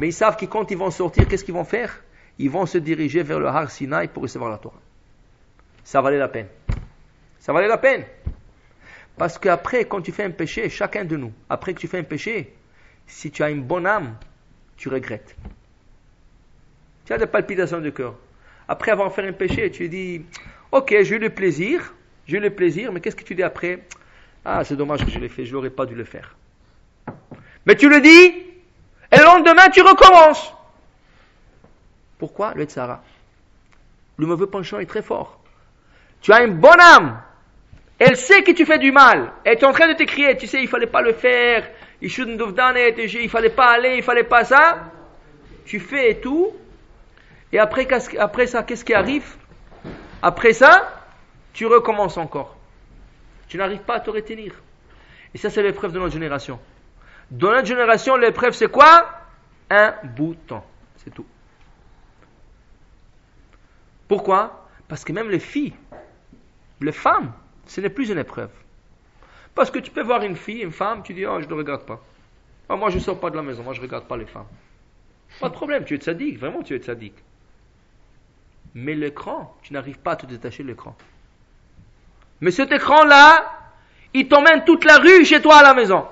Mais 0.00 0.08
ils 0.08 0.12
savent 0.12 0.36
que 0.36 0.46
quand 0.46 0.70
ils 0.70 0.76
vont 0.76 0.90
sortir, 0.90 1.26
qu'est-ce 1.28 1.44
qu'ils 1.44 1.54
vont 1.54 1.64
faire? 1.64 2.02
Ils 2.38 2.50
vont 2.50 2.66
se 2.66 2.78
diriger 2.78 3.22
vers 3.22 3.38
le 3.38 3.46
Har 3.46 3.70
Sinai 3.70 4.08
pour 4.08 4.22
recevoir 4.22 4.50
la 4.50 4.58
Torah. 4.58 4.80
Ça 5.84 6.00
valait 6.00 6.18
la 6.18 6.28
peine. 6.28 6.48
Ça 7.38 7.52
valait 7.52 7.68
la 7.68 7.78
peine. 7.78 8.04
Parce 9.16 9.38
qu'après, 9.38 9.84
quand 9.84 10.00
tu 10.00 10.12
fais 10.12 10.24
un 10.24 10.30
péché, 10.30 10.68
chacun 10.68 11.04
de 11.04 11.16
nous, 11.16 11.32
après 11.48 11.74
que 11.74 11.80
tu 11.80 11.88
fais 11.88 11.98
un 11.98 12.04
péché, 12.04 12.54
si 13.06 13.30
tu 13.30 13.42
as 13.42 13.50
une 13.50 13.62
bonne 13.62 13.86
âme, 13.86 14.16
tu 14.76 14.88
regrettes. 14.88 15.36
Tu 17.12 17.16
as 17.16 17.18
des 17.18 17.26
palpitations 17.26 17.78
du 17.78 17.92
cœur. 17.92 18.14
Après 18.66 18.90
avoir 18.90 19.12
fait 19.12 19.28
un 19.28 19.34
péché, 19.34 19.70
tu 19.70 19.86
dis, 19.86 20.24
ok, 20.70 20.94
j'ai 21.02 21.16
eu 21.16 21.18
le 21.18 21.28
plaisir, 21.28 21.92
j'ai 22.26 22.38
eu 22.38 22.40
le 22.40 22.48
plaisir, 22.48 22.90
mais 22.90 23.02
qu'est-ce 23.02 23.16
que 23.16 23.22
tu 23.22 23.34
dis 23.34 23.42
après? 23.42 23.80
Ah, 24.46 24.64
c'est 24.64 24.76
dommage 24.76 25.04
que 25.04 25.10
je 25.10 25.18
l'ai 25.18 25.28
fait, 25.28 25.44
je 25.44 25.52
n'aurais 25.52 25.68
pas 25.68 25.84
dû 25.84 25.94
le 25.94 26.04
faire. 26.04 26.34
Mais 27.66 27.76
tu 27.76 27.90
le 27.90 28.00
dis, 28.00 28.08
et 29.12 29.18
le 29.18 29.24
lendemain, 29.24 29.68
tu 29.68 29.82
recommences. 29.82 30.54
Pourquoi? 32.18 32.54
Le 32.54 32.64
Tzara. 32.64 33.02
Le 34.16 34.26
mauvais 34.26 34.46
penchant 34.46 34.78
est 34.78 34.86
très 34.86 35.02
fort. 35.02 35.38
Tu 36.22 36.32
as 36.32 36.42
une 36.42 36.54
bonne 36.54 36.80
âme. 36.80 37.20
Elle 37.98 38.16
sait 38.16 38.42
que 38.42 38.52
tu 38.52 38.64
fais 38.64 38.78
du 38.78 38.90
mal. 38.90 39.32
Elle 39.44 39.58
est 39.58 39.64
en 39.64 39.72
train 39.72 39.88
de 39.88 39.92
t'écrire. 39.92 40.34
Tu 40.38 40.46
sais, 40.46 40.62
il 40.62 40.66
fallait 40.66 40.86
pas 40.86 41.02
le 41.02 41.12
faire. 41.12 41.68
Il 42.00 42.08
shouldn't. 42.08 42.40
Il 42.40 43.28
fallait 43.28 43.50
pas 43.50 43.66
aller. 43.66 43.96
Il 43.96 44.02
fallait 44.02 44.24
pas 44.24 44.44
ça. 44.44 44.90
Tu 45.66 45.78
fais 45.78 46.12
et 46.12 46.18
tout. 46.18 46.54
Et 47.52 47.58
après, 47.58 47.86
ça, 48.46 48.62
qu'est-ce 48.62 48.84
qui 48.84 48.94
arrive? 48.94 49.36
Après 50.22 50.52
ça, 50.52 51.02
tu 51.52 51.66
recommences 51.66 52.16
encore. 52.16 52.56
Tu 53.48 53.58
n'arrives 53.58 53.82
pas 53.82 53.96
à 53.96 54.00
te 54.00 54.10
retenir. 54.10 54.54
Et 55.34 55.38
ça, 55.38 55.50
c'est 55.50 55.62
l'épreuve 55.62 55.92
de 55.92 55.98
notre 55.98 56.14
génération. 56.14 56.58
Dans 57.30 57.50
notre 57.50 57.66
génération, 57.66 58.16
l'épreuve, 58.16 58.54
c'est 58.54 58.70
quoi? 58.70 59.08
Un 59.70 59.94
bouton. 60.04 60.62
C'est 60.96 61.12
tout. 61.12 61.26
Pourquoi? 64.08 64.68
Parce 64.88 65.04
que 65.04 65.12
même 65.12 65.30
les 65.30 65.38
filles, 65.38 65.74
les 66.80 66.92
femmes, 66.92 67.32
ce 67.66 67.80
n'est 67.80 67.90
plus 67.90 68.10
une 68.10 68.18
épreuve. 68.18 68.50
Parce 69.54 69.70
que 69.70 69.78
tu 69.78 69.90
peux 69.90 70.02
voir 70.02 70.22
une 70.22 70.36
fille, 70.36 70.62
une 70.62 70.72
femme, 70.72 71.02
tu 71.02 71.12
dis, 71.14 71.26
oh, 71.26 71.40
je 71.40 71.46
ne 71.46 71.54
regarde 71.54 71.84
pas. 71.84 72.00
Oh, 72.68 72.76
moi, 72.76 72.90
je 72.90 72.96
ne 72.96 73.00
sors 73.00 73.20
pas 73.20 73.30
de 73.30 73.36
la 73.36 73.42
maison, 73.42 73.62
moi, 73.62 73.74
je 73.74 73.80
ne 73.80 73.86
regarde 73.86 74.06
pas 74.06 74.16
les 74.16 74.26
femmes. 74.26 74.46
Pas 75.40 75.48
de 75.48 75.54
problème, 75.54 75.84
tu 75.84 75.94
es 75.94 76.00
sadique, 76.00 76.38
vraiment, 76.38 76.62
tu 76.62 76.74
es 76.74 76.82
sadique. 76.82 77.16
Mais 78.74 78.94
l'écran, 78.94 79.54
tu 79.62 79.72
n'arrives 79.72 79.98
pas 79.98 80.12
à 80.12 80.16
te 80.16 80.26
détacher 80.26 80.62
de 80.62 80.68
l'écran. 80.68 80.96
Mais 82.40 82.50
cet 82.50 82.72
écran-là, 82.72 83.52
il 84.14 84.28
t'emmène 84.28 84.64
toute 84.64 84.84
la 84.84 84.96
rue 84.96 85.24
chez 85.24 85.40
toi 85.40 85.58
à 85.58 85.62
la 85.62 85.74
maison. 85.74 86.06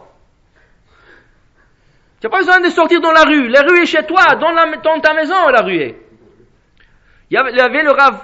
Tu 2.20 2.26
n'as 2.26 2.30
pas 2.30 2.38
besoin 2.38 2.60
de 2.60 2.68
sortir 2.68 3.00
dans 3.00 3.12
la 3.12 3.24
rue. 3.24 3.48
La 3.48 3.62
rue 3.62 3.82
est 3.82 3.86
chez 3.86 4.04
toi, 4.04 4.36
dans, 4.36 5.00
ta 5.00 5.14
maison, 5.14 5.48
la 5.48 5.62
rue 5.62 5.78
est. 5.78 5.96
Il 7.30 7.34
y 7.34 7.60
avait, 7.60 7.82
le 7.82 7.92
Rav, 7.92 8.20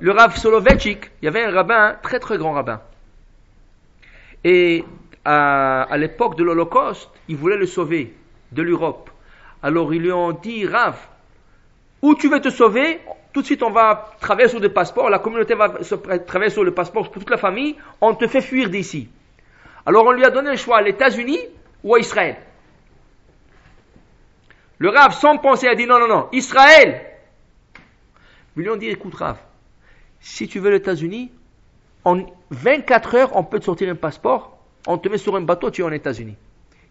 le 0.00 0.10
Rav 0.12 0.36
Soloveitchik, 0.36 1.10
il 1.22 1.26
y 1.26 1.28
avait 1.28 1.44
un 1.44 1.52
rabbin, 1.52 1.96
très 2.02 2.18
très 2.18 2.38
grand 2.38 2.52
rabbin. 2.52 2.80
Et 4.42 4.84
à, 5.24 5.82
à 5.82 5.96
l'époque 5.96 6.36
de 6.36 6.42
l'Holocauste, 6.42 7.10
il 7.28 7.36
voulait 7.36 7.56
le 7.56 7.66
sauver 7.66 8.14
de 8.52 8.62
l'Europe. 8.62 9.10
Alors 9.62 9.92
ils 9.94 10.02
lui 10.02 10.12
ont 10.12 10.32
dit, 10.32 10.66
Rav, 10.66 10.96
où 12.02 12.14
tu 12.14 12.28
veux 12.28 12.40
te 12.40 12.50
sauver, 12.50 13.00
tout 13.32 13.40
de 13.40 13.46
suite 13.46 13.62
on 13.62 13.70
va 13.70 14.12
travailler 14.20 14.48
sur 14.48 14.60
le 14.60 14.72
passeport, 14.72 15.10
la 15.10 15.18
communauté 15.18 15.54
va 15.54 15.82
se 15.82 15.94
travailler 15.94 16.50
sur 16.50 16.64
le 16.64 16.72
passeport 16.72 17.10
pour 17.10 17.20
toute 17.20 17.30
la 17.30 17.36
famille, 17.36 17.76
on 18.00 18.14
te 18.14 18.26
fait 18.26 18.40
fuir 18.40 18.70
d'ici. 18.70 19.08
Alors 19.84 20.06
on 20.06 20.12
lui 20.12 20.24
a 20.24 20.30
donné 20.30 20.50
le 20.50 20.56
choix 20.56 20.78
à 20.78 20.82
l'États-Unis 20.82 21.40
ou 21.82 21.94
à 21.94 22.00
Israël. 22.00 22.36
Le 24.78 24.90
Rav, 24.90 25.14
sans 25.14 25.38
penser, 25.38 25.68
a 25.68 25.74
dit 25.74 25.86
non, 25.86 25.98
non, 25.98 26.08
non, 26.08 26.28
Israël. 26.32 27.02
Ils 28.56 28.62
lui 28.62 28.70
ont 28.70 28.76
dit, 28.76 28.88
écoute 28.88 29.14
Rav, 29.14 29.38
si 30.20 30.48
tu 30.48 30.58
veux 30.58 30.70
les 30.70 30.76
États-Unis, 30.78 31.30
en 32.04 32.24
24 32.50 33.14
heures, 33.14 33.36
on 33.36 33.44
peut 33.44 33.58
te 33.58 33.64
sortir 33.64 33.90
un 33.90 33.94
passeport, 33.94 34.58
on 34.86 34.98
te 34.98 35.08
met 35.08 35.18
sur 35.18 35.36
un 35.36 35.40
bateau, 35.40 35.70
tu 35.70 35.82
es 35.82 35.84
en 35.84 35.92
États-Unis. 35.92 36.36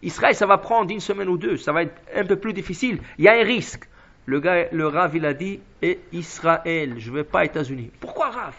Israël, 0.02 0.34
ça 0.34 0.46
va 0.46 0.58
prendre 0.58 0.90
une 0.90 1.00
semaine 1.00 1.28
ou 1.28 1.38
deux, 1.38 1.56
ça 1.56 1.72
va 1.72 1.82
être 1.82 1.94
un 2.14 2.24
peu 2.24 2.36
plus 2.36 2.52
difficile, 2.52 3.00
il 3.18 3.24
y 3.24 3.28
a 3.28 3.32
un 3.32 3.42
risque. 3.42 3.88
Le 4.26 4.40
gars, 4.40 4.66
le 4.72 4.88
Rav, 4.88 5.14
il 5.16 5.24
a 5.24 5.34
dit, 5.34 5.60
et 5.82 6.00
Israël, 6.12 6.94
je 6.98 7.10
ne 7.10 7.16
veux 7.16 7.24
pas 7.24 7.44
États-Unis. 7.44 7.92
Pourquoi 8.00 8.30
Rav? 8.30 8.54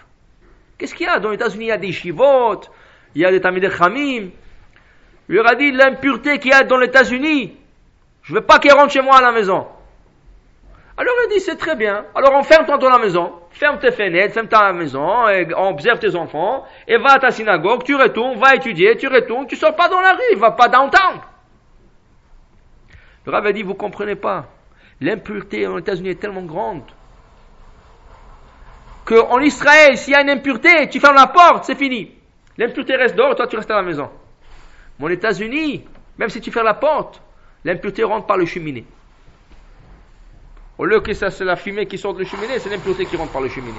Qu'est-ce 0.77 0.95
qu'il 0.95 1.05
y 1.05 1.09
a? 1.09 1.19
Dans 1.19 1.29
les 1.29 1.35
États-Unis, 1.35 1.65
il 1.65 1.69
y 1.69 1.71
a 1.71 1.77
des 1.77 1.91
chivotes, 1.91 2.71
il 3.15 3.21
y 3.21 3.25
a 3.25 3.31
des 3.31 3.41
Tamid 3.41 3.69
Khamim. 3.69 4.29
Il 5.29 5.35
leur 5.35 5.47
a 5.47 5.55
dit 5.55 5.71
l'impureté 5.71 6.39
qu'il 6.39 6.51
y 6.51 6.53
a 6.53 6.63
dans 6.63 6.77
les 6.77 6.87
États-Unis. 6.87 7.57
Je 8.23 8.33
veux 8.33 8.41
pas 8.41 8.59
qu'elle 8.59 8.73
rentre 8.73 8.93
chez 8.93 9.01
moi 9.01 9.17
à 9.17 9.21
la 9.21 9.31
maison. 9.31 9.67
Alors 10.97 11.13
il 11.25 11.33
dit 11.33 11.39
c'est 11.41 11.57
très 11.57 11.75
bien. 11.75 12.05
Alors 12.15 12.33
on 12.33 12.43
ferme 12.43 12.65
toi 12.65 12.77
dans 12.77 12.89
la 12.89 12.97
maison, 12.97 13.33
ferme 13.51 13.77
tes 13.77 13.91
fenêtres, 13.91 14.33
ferme 14.33 14.47
ta 14.47 14.73
maison, 14.73 15.27
et 15.29 15.47
observe 15.53 15.99
tes 15.99 16.15
enfants, 16.15 16.65
et 16.87 16.97
va 16.97 17.13
à 17.13 17.19
ta 17.19 17.29
synagogue, 17.29 17.83
tu 17.83 17.95
retournes, 17.95 18.39
va 18.39 18.55
étudier, 18.55 18.97
tu 18.97 19.07
retournes, 19.07 19.45
tu 19.45 19.55
sors 19.55 19.75
pas 19.75 19.89
dans 19.89 20.01
la 20.01 20.13
rue, 20.13 20.37
va 20.37 20.51
pas 20.51 20.67
downtown. 20.69 21.21
Le 23.25 23.33
a 23.33 23.51
dit 23.51 23.61
vous 23.61 23.75
comprenez 23.75 24.15
pas. 24.15 24.45
L'impureté 24.99 25.67
aux 25.67 25.79
États-Unis 25.79 26.09
est 26.09 26.19
tellement 26.19 26.43
grande 26.43 26.83
qu'en 29.05 29.39
Israël, 29.39 29.97
s'il 29.97 30.13
y 30.13 30.15
a 30.15 30.21
une 30.21 30.29
impureté, 30.29 30.89
tu 30.89 30.99
fermes 30.99 31.15
la 31.15 31.27
porte, 31.27 31.63
c'est 31.63 31.75
fini. 31.75 32.11
L'impureté 32.57 32.95
reste 32.95 33.15
dehors, 33.15 33.35
toi 33.35 33.47
tu 33.47 33.55
restes 33.55 33.71
à 33.71 33.75
la 33.75 33.83
maison. 33.83 34.09
Mais 34.99 35.05
aux 35.05 35.09
États-Unis, 35.09 35.85
même 36.17 36.29
si 36.29 36.41
tu 36.41 36.51
fermes 36.51 36.65
la 36.65 36.73
porte, 36.73 37.21
l'impureté 37.63 38.03
rentre 38.03 38.25
par 38.25 38.37
le 38.37 38.45
cheminée. 38.45 38.85
Au 40.77 40.85
lieu 40.85 40.99
que 40.99 41.13
ça 41.13 41.29
c'est 41.29 41.45
la 41.45 41.55
fumée 41.55 41.85
qui 41.85 41.97
sort 41.97 42.13
de 42.13 42.23
la 42.23 42.25
cheminée, 42.25 42.59
c'est 42.59 42.69
l'impureté 42.69 43.05
qui 43.05 43.15
rentre 43.15 43.31
par 43.31 43.41
le 43.41 43.49
cheminée. 43.49 43.73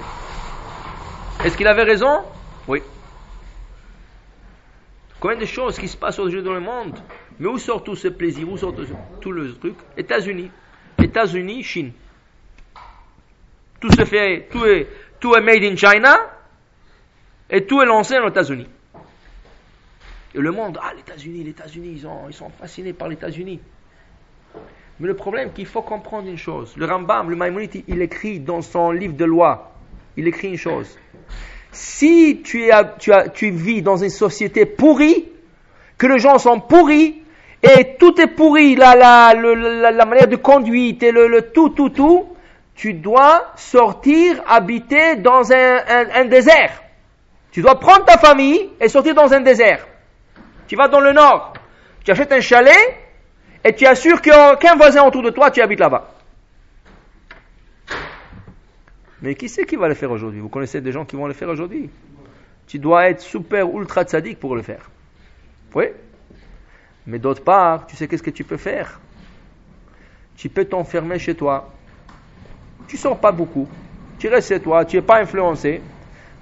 Est-ce 1.45 1.57
qu'il 1.57 1.67
avait 1.67 1.85
raison? 1.85 2.23
Oui. 2.67 2.83
Combien 5.21 5.37
de 5.37 5.45
choses 5.45 5.79
qui 5.79 5.89
se 5.89 5.97
passent 5.97 6.19
aujourd'hui 6.19 6.43
dans 6.43 6.55
le 6.55 6.61
monde? 6.61 6.99
Mais 7.39 7.49
où 7.49 7.59
sort 7.59 7.85
tout 7.85 7.97
ce 7.97 8.09
plaisir? 8.09 8.49
Où 8.51 8.57
sort 8.57 8.75
tout 9.21 9.33
le 9.33 9.55
truc? 9.55 9.75
États-Unis. 9.97 10.51
États-Unis, 11.03 11.63
Chine. 11.63 11.93
Tout 13.81 13.91
se 13.93 14.05
fait, 14.05 14.49
tout 14.51 14.65
est, 14.65 14.89
tout 15.21 15.35
est 15.35 15.41
made 15.41 15.63
in 15.63 15.77
China 15.77 16.17
et 17.51 17.65
tout 17.65 17.81
est 17.81 17.87
lancé 17.87 18.19
aux 18.19 18.29
États-Unis. 18.29 18.69
Et 20.35 20.39
le 20.39 20.51
monde, 20.51 20.79
ah, 20.83 20.93
les 20.95 21.01
États-Unis, 21.01 21.45
les 21.45 21.51
États-Unis, 21.51 22.01
ils, 22.03 22.09
ils 22.29 22.35
sont 22.35 22.51
fascinés 22.51 22.93
par 22.93 23.09
les 23.09 23.15
États-Unis. 23.15 23.61
Mais 25.01 25.07
le 25.07 25.15
problème, 25.15 25.53
qu'il 25.53 25.67
faut 25.67 25.83
comprendre 25.83 26.29
une 26.29 26.37
chose. 26.37 26.77
Le 26.77 26.85
Rambam, 26.85 27.31
le 27.31 27.37
Maïmonite, 27.37 27.85
il 27.87 28.03
écrit 28.03 28.41
dans 28.41 28.63
son 28.63 28.91
livre 28.91 29.15
de 29.15 29.25
loi, 29.25 29.73
il 30.17 30.27
écrit 30.27 30.49
une 30.49 30.57
chose. 30.57 30.99
Si 31.71 32.41
tu, 32.43 32.71
tu, 32.99 33.13
tu 33.35 33.51
vis 33.51 33.83
dans 33.83 33.97
une 33.97 34.11
société 34.11 34.67
pourrie, 34.67 35.29
que 35.97 36.07
les 36.07 36.19
gens 36.19 36.39
sont 36.39 36.61
pourris, 36.61 37.23
et 37.63 37.97
tout 37.99 38.21
est 38.21 38.29
pourri, 38.29 38.77
la, 38.77 38.95
la, 38.95 39.35
la, 39.35 39.91
la 39.91 40.05
manière 40.05 40.29
de 40.29 40.37
conduite 40.37 41.03
et 41.03 41.11
le, 41.11 41.51
tout, 41.53 41.71
tout, 41.71 41.91
tout, 41.91 42.29
tu 42.75 42.95
dois 42.95 43.53
sortir, 43.57 44.41
habiter 44.47 45.17
dans 45.17 45.53
un, 45.53 46.25
désert. 46.27 46.83
Tu 47.51 47.61
dois 47.61 47.81
prendre 47.81 48.05
ta 48.05 48.19
famille 48.19 48.71
et 48.81 48.89
sortir 48.89 49.15
dans 49.15 49.33
un 49.33 49.41
désert. 49.41 49.85
Tu 50.69 50.77
vas 50.77 50.87
dans 50.87 51.01
le 51.01 51.13
nord, 51.13 51.55
tu 52.05 52.13
achètes 52.13 52.31
un 52.31 52.41
chalet 52.41 52.77
et 53.65 53.75
tu 53.75 53.87
assures 53.87 54.23
qu'aucun 54.23 54.77
voisin 54.77 55.03
autour 55.03 55.23
de 55.23 55.31
toi, 55.31 55.51
tu 55.51 55.61
habites 55.61 55.81
là-bas. 55.81 56.09
Mais 59.21 59.35
qui 59.35 59.49
c'est 59.49 59.65
qui 59.65 59.75
va 59.75 59.89
le 59.89 59.95
faire 59.95 60.13
aujourd'hui? 60.13 60.39
Vous 60.39 60.49
connaissez 60.49 60.81
des 60.81 60.93
gens 60.93 61.05
qui 61.05 61.17
vont 61.17 61.27
le 61.27 61.33
faire 61.33 61.49
aujourd'hui? 61.49 61.91
Tu 62.69 62.79
dois 62.79 63.09
être 63.09 63.21
super 63.21 63.67
ultra 63.75 64.05
tzaddik 64.05 64.39
pour 64.39 64.55
le 64.55 64.63
faire. 64.63 64.89
Oui? 65.75 65.87
Mais 67.09 67.19
d'autre 67.19 67.43
part, 67.43 67.87
tu 67.87 67.97
sais 67.97 68.07
qu'est-ce 68.07 68.23
que 68.23 68.29
tu 68.29 68.45
peux 68.45 68.59
faire? 68.59 69.01
Tu 70.37 70.51
peux 70.51 70.67
t'enfermer 70.67 71.19
chez 71.19 71.35
toi. 71.35 71.73
Tu 72.87 72.99
sors 72.99 73.19
pas 73.19 73.33
beaucoup. 73.33 73.67
Tu 74.19 74.29
restes 74.29 74.49
chez 74.49 74.61
toi, 74.61 74.85
tu 74.85 74.97
n'es 74.97 75.03
pas 75.03 75.23
influencé. 75.23 75.81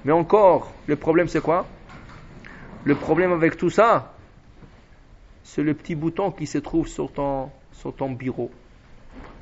Mais 0.04 0.10
encore, 0.10 0.72
le 0.88 0.96
problème 0.96 1.28
c'est 1.28 1.40
quoi? 1.40 1.66
Le 2.82 2.96
problème 2.96 3.32
avec 3.32 3.56
tout 3.56 3.70
ça, 3.70 4.12
c'est 5.44 5.62
le 5.62 5.72
petit 5.72 5.94
bouton 5.94 6.32
qui 6.32 6.48
se 6.48 6.58
trouve 6.58 6.88
sur 6.88 7.12
ton, 7.12 7.48
sur 7.70 7.94
ton 7.94 8.10
bureau. 8.10 8.50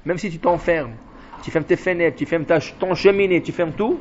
Même 0.05 0.19
si 0.19 0.31
tu 0.31 0.39
t'enfermes, 0.39 0.93
tu 1.43 1.51
fermes 1.51 1.65
tes 1.65 1.77
fenêtres, 1.77 2.19
tu 2.19 2.27
fermes 2.27 2.45
ta, 2.45 2.61
ton 2.61 2.95
cheminée, 2.95 3.43
tu 3.43 3.53
fermes 3.53 3.73
tout. 3.73 3.99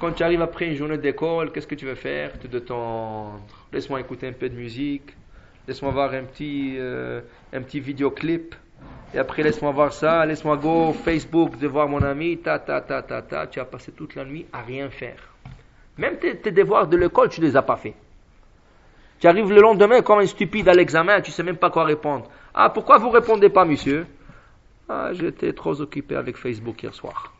Quand 0.00 0.10
tu 0.10 0.24
arrives 0.24 0.42
après 0.42 0.66
une 0.66 0.74
journée 0.74 0.98
d'école, 0.98 1.52
qu'est-ce 1.52 1.68
que 1.68 1.76
tu 1.76 1.86
veux 1.86 1.94
faire? 1.94 2.36
Te 2.40 2.48
détendre. 2.48 3.38
Laisse-moi 3.72 4.00
écouter 4.00 4.26
un 4.26 4.32
peu 4.32 4.48
de 4.48 4.56
musique. 4.56 5.14
Laisse-moi 5.66 5.92
voir 5.92 6.12
un 6.12 6.24
petit, 6.24 6.76
euh, 6.78 7.20
un 7.52 7.62
petit 7.62 7.80
vidéoclip. 7.80 8.54
Et 9.14 9.18
après, 9.18 9.42
laisse-moi 9.42 9.72
voir 9.72 9.92
ça. 9.92 10.26
Laisse-moi 10.26 10.56
go 10.56 10.92
Facebook 10.92 11.58
de 11.58 11.66
voir 11.66 11.88
mon 11.88 12.02
ami. 12.02 12.38
Ta, 12.38 12.58
ta, 12.58 12.80
ta, 12.80 13.02
ta, 13.02 13.22
ta. 13.22 13.46
Tu 13.46 13.60
as 13.60 13.64
passé 13.64 13.92
toute 13.92 14.14
la 14.14 14.24
nuit 14.24 14.46
à 14.52 14.62
rien 14.62 14.90
faire. 14.90 15.34
Même 15.96 16.18
tes, 16.18 16.36
tes 16.36 16.50
devoirs 16.50 16.88
de 16.88 16.96
l'école, 16.96 17.28
tu 17.28 17.40
ne 17.40 17.46
les 17.46 17.56
as 17.56 17.62
pas 17.62 17.76
fait. 17.76 17.94
Tu 19.20 19.26
arrives 19.26 19.52
le 19.52 19.60
lendemain 19.60 20.02
comme 20.02 20.18
un 20.18 20.26
stupide 20.26 20.68
à 20.68 20.74
l'examen, 20.74 21.20
tu 21.20 21.30
sais 21.30 21.42
même 21.42 21.56
pas 21.56 21.70
quoi 21.70 21.84
répondre. 21.84 22.28
Ah, 22.52 22.68
pourquoi 22.70 22.98
vous 22.98 23.10
répondez 23.10 23.48
pas, 23.48 23.64
monsieur? 23.64 24.06
Ah, 24.88 25.10
j'étais 25.12 25.52
trop 25.52 25.80
occupé 25.80 26.16
avec 26.16 26.36
Facebook 26.36 26.82
hier 26.82 26.92
soir. 26.92 27.32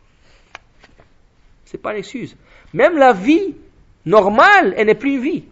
C'est 1.65 1.77
pas 1.77 1.91
une 1.91 1.99
excuse. 1.99 2.35
Même 2.73 2.97
la 2.97 3.13
vie 3.13 3.55
normale, 4.05 4.73
elle 4.77 4.87
n'est 4.87 4.95
plus 4.95 5.15
une 5.15 5.21
vie. 5.21 5.43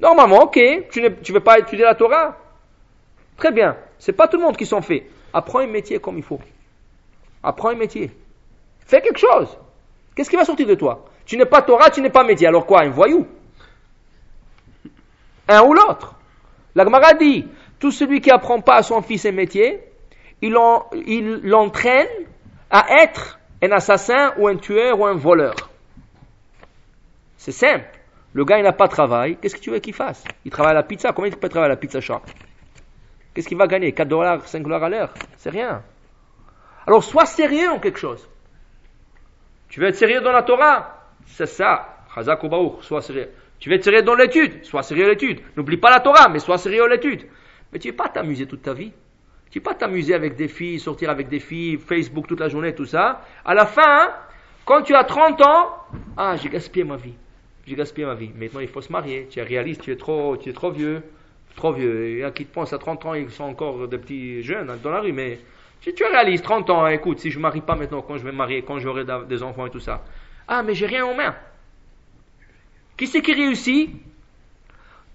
Normalement, 0.00 0.44
ok, 0.44 0.58
tu 0.90 1.02
ne 1.02 1.32
veux 1.32 1.40
pas 1.40 1.58
étudier 1.58 1.84
la 1.84 1.94
Torah 1.94 2.36
Très 3.36 3.52
bien. 3.52 3.76
C'est 3.98 4.12
pas 4.12 4.28
tout 4.28 4.36
le 4.36 4.42
monde 4.42 4.56
qui 4.56 4.66
s'en 4.66 4.82
fait. 4.82 5.06
Apprends 5.32 5.60
un 5.60 5.66
métier 5.66 5.98
comme 5.98 6.16
il 6.16 6.22
faut. 6.22 6.40
Apprends 7.42 7.70
un 7.70 7.74
métier. 7.74 8.10
Fais 8.86 9.00
quelque 9.00 9.18
chose. 9.18 9.56
Qu'est-ce 10.14 10.28
qui 10.28 10.36
va 10.36 10.44
sortir 10.44 10.66
de 10.66 10.74
toi? 10.74 11.06
Tu 11.24 11.36
n'es 11.36 11.46
pas 11.46 11.62
Torah, 11.62 11.90
tu 11.90 12.00
n'es 12.00 12.10
pas 12.10 12.24
métier. 12.24 12.46
Alors 12.46 12.66
quoi 12.66 12.82
Un 12.82 12.90
voyou? 12.90 13.26
Un 15.48 15.62
ou 15.62 15.74
l'autre? 15.74 16.14
La 16.74 16.84
Gemara 16.84 17.14
dit, 17.14 17.46
tout 17.78 17.90
celui 17.90 18.20
qui 18.20 18.30
apprend 18.30 18.60
pas 18.60 18.76
à 18.76 18.82
son 18.82 19.02
fils 19.02 19.24
un 19.26 19.32
métier, 19.32 19.80
il 20.42 20.52
l'entraîne 21.42 22.08
à 22.70 23.02
être 23.02 23.38
un 23.62 23.70
assassin 23.72 24.32
ou 24.38 24.48
un 24.48 24.56
tueur 24.56 25.00
ou 25.00 25.06
un 25.06 25.14
voleur. 25.14 25.54
C'est 27.36 27.52
simple. 27.52 27.99
Le 28.32 28.44
gars, 28.44 28.58
il 28.58 28.62
n'a 28.62 28.72
pas 28.72 28.86
de 28.86 28.92
travail. 28.92 29.36
Qu'est-ce 29.40 29.56
que 29.56 29.60
tu 29.60 29.70
veux 29.70 29.78
qu'il 29.80 29.94
fasse? 29.94 30.24
Il 30.44 30.50
travaille 30.50 30.72
à 30.72 30.74
la 30.74 30.82
pizza. 30.82 31.12
Combien 31.12 31.30
il 31.30 31.36
peut 31.36 31.48
travailler 31.48 31.72
à 31.72 31.74
la 31.74 31.80
pizza 31.80 32.00
shop? 32.00 32.22
Qu'est-ce 33.34 33.48
qu'il 33.48 33.58
va 33.58 33.66
gagner? 33.66 33.92
4 33.92 34.08
dollars, 34.08 34.46
5 34.46 34.62
dollars 34.62 34.84
à 34.84 34.88
l'heure? 34.88 35.14
C'est 35.36 35.50
rien. 35.50 35.82
Alors, 36.86 37.02
sois 37.02 37.26
sérieux 37.26 37.70
en 37.70 37.78
quelque 37.78 37.98
chose. 37.98 38.28
Tu 39.68 39.80
veux 39.80 39.88
être 39.88 39.96
sérieux 39.96 40.20
dans 40.20 40.32
la 40.32 40.42
Torah? 40.42 41.04
C'est 41.26 41.46
ça. 41.46 42.04
Chazak 42.14 42.40
sois 42.82 43.02
sérieux. 43.02 43.30
Tu 43.58 43.68
veux 43.68 43.76
être 43.76 43.84
sérieux 43.84 44.02
dans 44.02 44.14
l'étude, 44.14 44.64
sois 44.64 44.82
sérieux 44.82 45.04
à 45.04 45.08
l'étude. 45.10 45.40
N'oublie 45.56 45.76
pas 45.76 45.90
la 45.90 46.00
Torah, 46.00 46.28
mais 46.28 46.38
sois 46.38 46.58
sérieux 46.58 46.84
à 46.84 46.88
l'étude. 46.88 47.26
Mais 47.72 47.78
tu 47.78 47.88
ne 47.88 47.92
veux 47.92 47.96
pas 47.96 48.08
t'amuser 48.08 48.46
toute 48.46 48.62
ta 48.62 48.72
vie? 48.72 48.92
Tu 49.50 49.58
ne 49.58 49.62
veux 49.62 49.70
pas 49.70 49.74
t'amuser 49.74 50.14
avec 50.14 50.34
des 50.36 50.48
filles, 50.48 50.80
sortir 50.80 51.10
avec 51.10 51.28
des 51.28 51.40
filles, 51.40 51.76
Facebook 51.76 52.26
toute 52.26 52.40
la 52.40 52.48
journée, 52.48 52.74
tout 52.74 52.86
ça? 52.86 53.20
À 53.44 53.54
la 53.54 53.66
fin, 53.66 54.12
quand 54.64 54.82
tu 54.82 54.94
as 54.94 55.04
30 55.04 55.42
ans, 55.42 55.74
ah, 56.16 56.36
j'ai 56.36 56.48
gaspillé 56.48 56.84
ma 56.84 56.96
vie. 56.96 57.14
J'ai 57.66 57.76
gaspillé 57.76 58.06
ma 58.06 58.14
vie. 58.14 58.30
Maintenant, 58.34 58.60
il 58.60 58.68
faut 58.68 58.80
se 58.80 58.90
marier. 58.90 59.28
Tu 59.30 59.38
es 59.38 59.42
réaliste, 59.42 59.82
tu 59.82 59.92
es 59.92 59.96
trop, 59.96 60.36
tu 60.36 60.50
es 60.50 60.52
trop 60.52 60.70
vieux. 60.70 61.02
Trop 61.56 61.72
vieux. 61.72 62.10
Il 62.10 62.18
y 62.18 62.24
a 62.24 62.30
qui 62.30 62.46
te 62.46 62.54
pensent 62.54 62.72
à 62.72 62.78
30 62.78 63.06
ans, 63.06 63.14
ils 63.14 63.30
sont 63.30 63.44
encore 63.44 63.88
des 63.88 63.98
petits 63.98 64.42
jeunes 64.42 64.78
dans 64.82 64.90
la 64.90 65.00
rue, 65.00 65.12
mais 65.12 65.38
si 65.82 65.94
tu 65.94 66.04
es 66.04 66.06
réaliste, 66.06 66.44
30 66.44 66.70
ans, 66.70 66.86
écoute, 66.86 67.18
si 67.20 67.30
je 67.30 67.38
ne 67.38 67.42
marie 67.42 67.60
pas 67.60 67.74
maintenant, 67.74 68.02
quand 68.02 68.16
je 68.18 68.24
vais 68.24 68.32
me 68.32 68.36
marier, 68.36 68.62
quand 68.62 68.78
j'aurai 68.78 69.04
des 69.28 69.42
enfants 69.42 69.66
et 69.66 69.70
tout 69.70 69.80
ça. 69.80 70.02
Ah, 70.46 70.62
mais 70.62 70.74
j'ai 70.74 70.86
rien 70.86 71.06
en 71.06 71.14
main. 71.14 71.34
Qui 72.96 73.06
c'est 73.06 73.22
qui 73.22 73.32
réussit? 73.32 73.90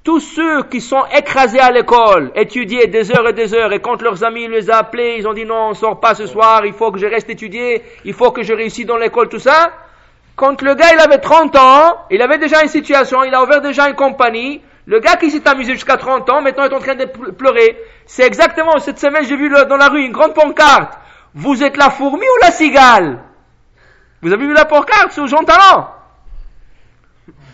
Tous 0.04 0.20
ceux 0.20 0.64
qui 0.64 0.82
sont 0.82 1.04
écrasés 1.18 1.60
à 1.60 1.72
l'école, 1.72 2.32
étudiés 2.36 2.88
des 2.88 3.12
heures 3.12 3.28
et 3.28 3.34
des 3.34 3.54
heures, 3.56 3.74
et 3.74 3.80
quand 3.80 4.02
leurs 4.02 4.24
amis 4.24 4.48
les 4.48 4.70
ont 4.70 4.74
appelés, 4.74 5.16
ils 5.18 5.28
ont 5.28 5.34
dit 5.34 5.46
non, 5.46 5.70
on 5.70 5.74
sort 5.74 6.00
pas 6.00 6.14
ce 6.14 6.28
soir, 6.28 6.66
il 6.66 6.74
faut 6.74 6.92
que 6.92 7.00
je 7.00 7.08
reste 7.08 7.30
étudier, 7.30 7.82
il 8.04 8.14
faut 8.14 8.32
que 8.32 8.44
je 8.44 8.54
réussisse 8.54 8.86
dans 8.86 8.98
l'école, 8.98 9.30
tout 9.30 9.40
ça. 9.40 9.85
Quand 10.36 10.62
le 10.62 10.76
gars 10.76 10.94
il 10.94 11.00
avait 11.00 11.20
30 11.20 11.56
ans, 11.56 12.06
il 12.12 12.22
avait 12.22 12.38
déjà 12.38 12.62
une 12.62 12.68
situation, 12.68 13.24
il 13.24 13.34
a 13.34 13.42
ouvert 13.42 13.62
déjà 13.62 13.88
une 13.88 13.96
compagnie, 13.96 14.62
le 14.86 15.00
gars 15.00 15.16
qui 15.16 15.32
s'est 15.32 15.48
amusé 15.48 15.74
jusqu'à 15.74 15.98
30 15.98 16.30
ans, 16.30 16.42
maintenant 16.42 16.66
est 16.66 16.74
en 16.74 16.80
train 16.80 16.96
de 16.96 17.06
pleurer. 17.06 17.78
C'est 18.06 18.24
exactement, 18.24 18.78
cette 18.80 19.00
semaine 19.00 19.26
j'ai 19.26 19.38
vu 19.38 19.50
dans 19.50 19.78
la 19.78 19.88
rue 19.88 20.04
une 20.06 20.12
grande 20.12 20.34
pancarte. 20.34 21.00
Vous 21.34 21.64
êtes 21.64 21.78
la 21.78 21.90
fourmi 21.90 22.26
ou 22.26 22.44
la 22.44 22.52
cigale? 22.52 23.20
Vous 24.22 24.32
avez 24.32 24.46
vu 24.46 24.54
la 24.54 24.66
pancarte 24.66 25.12
sur 25.12 25.28
Jean 25.28 25.44
Talent? 25.44 25.90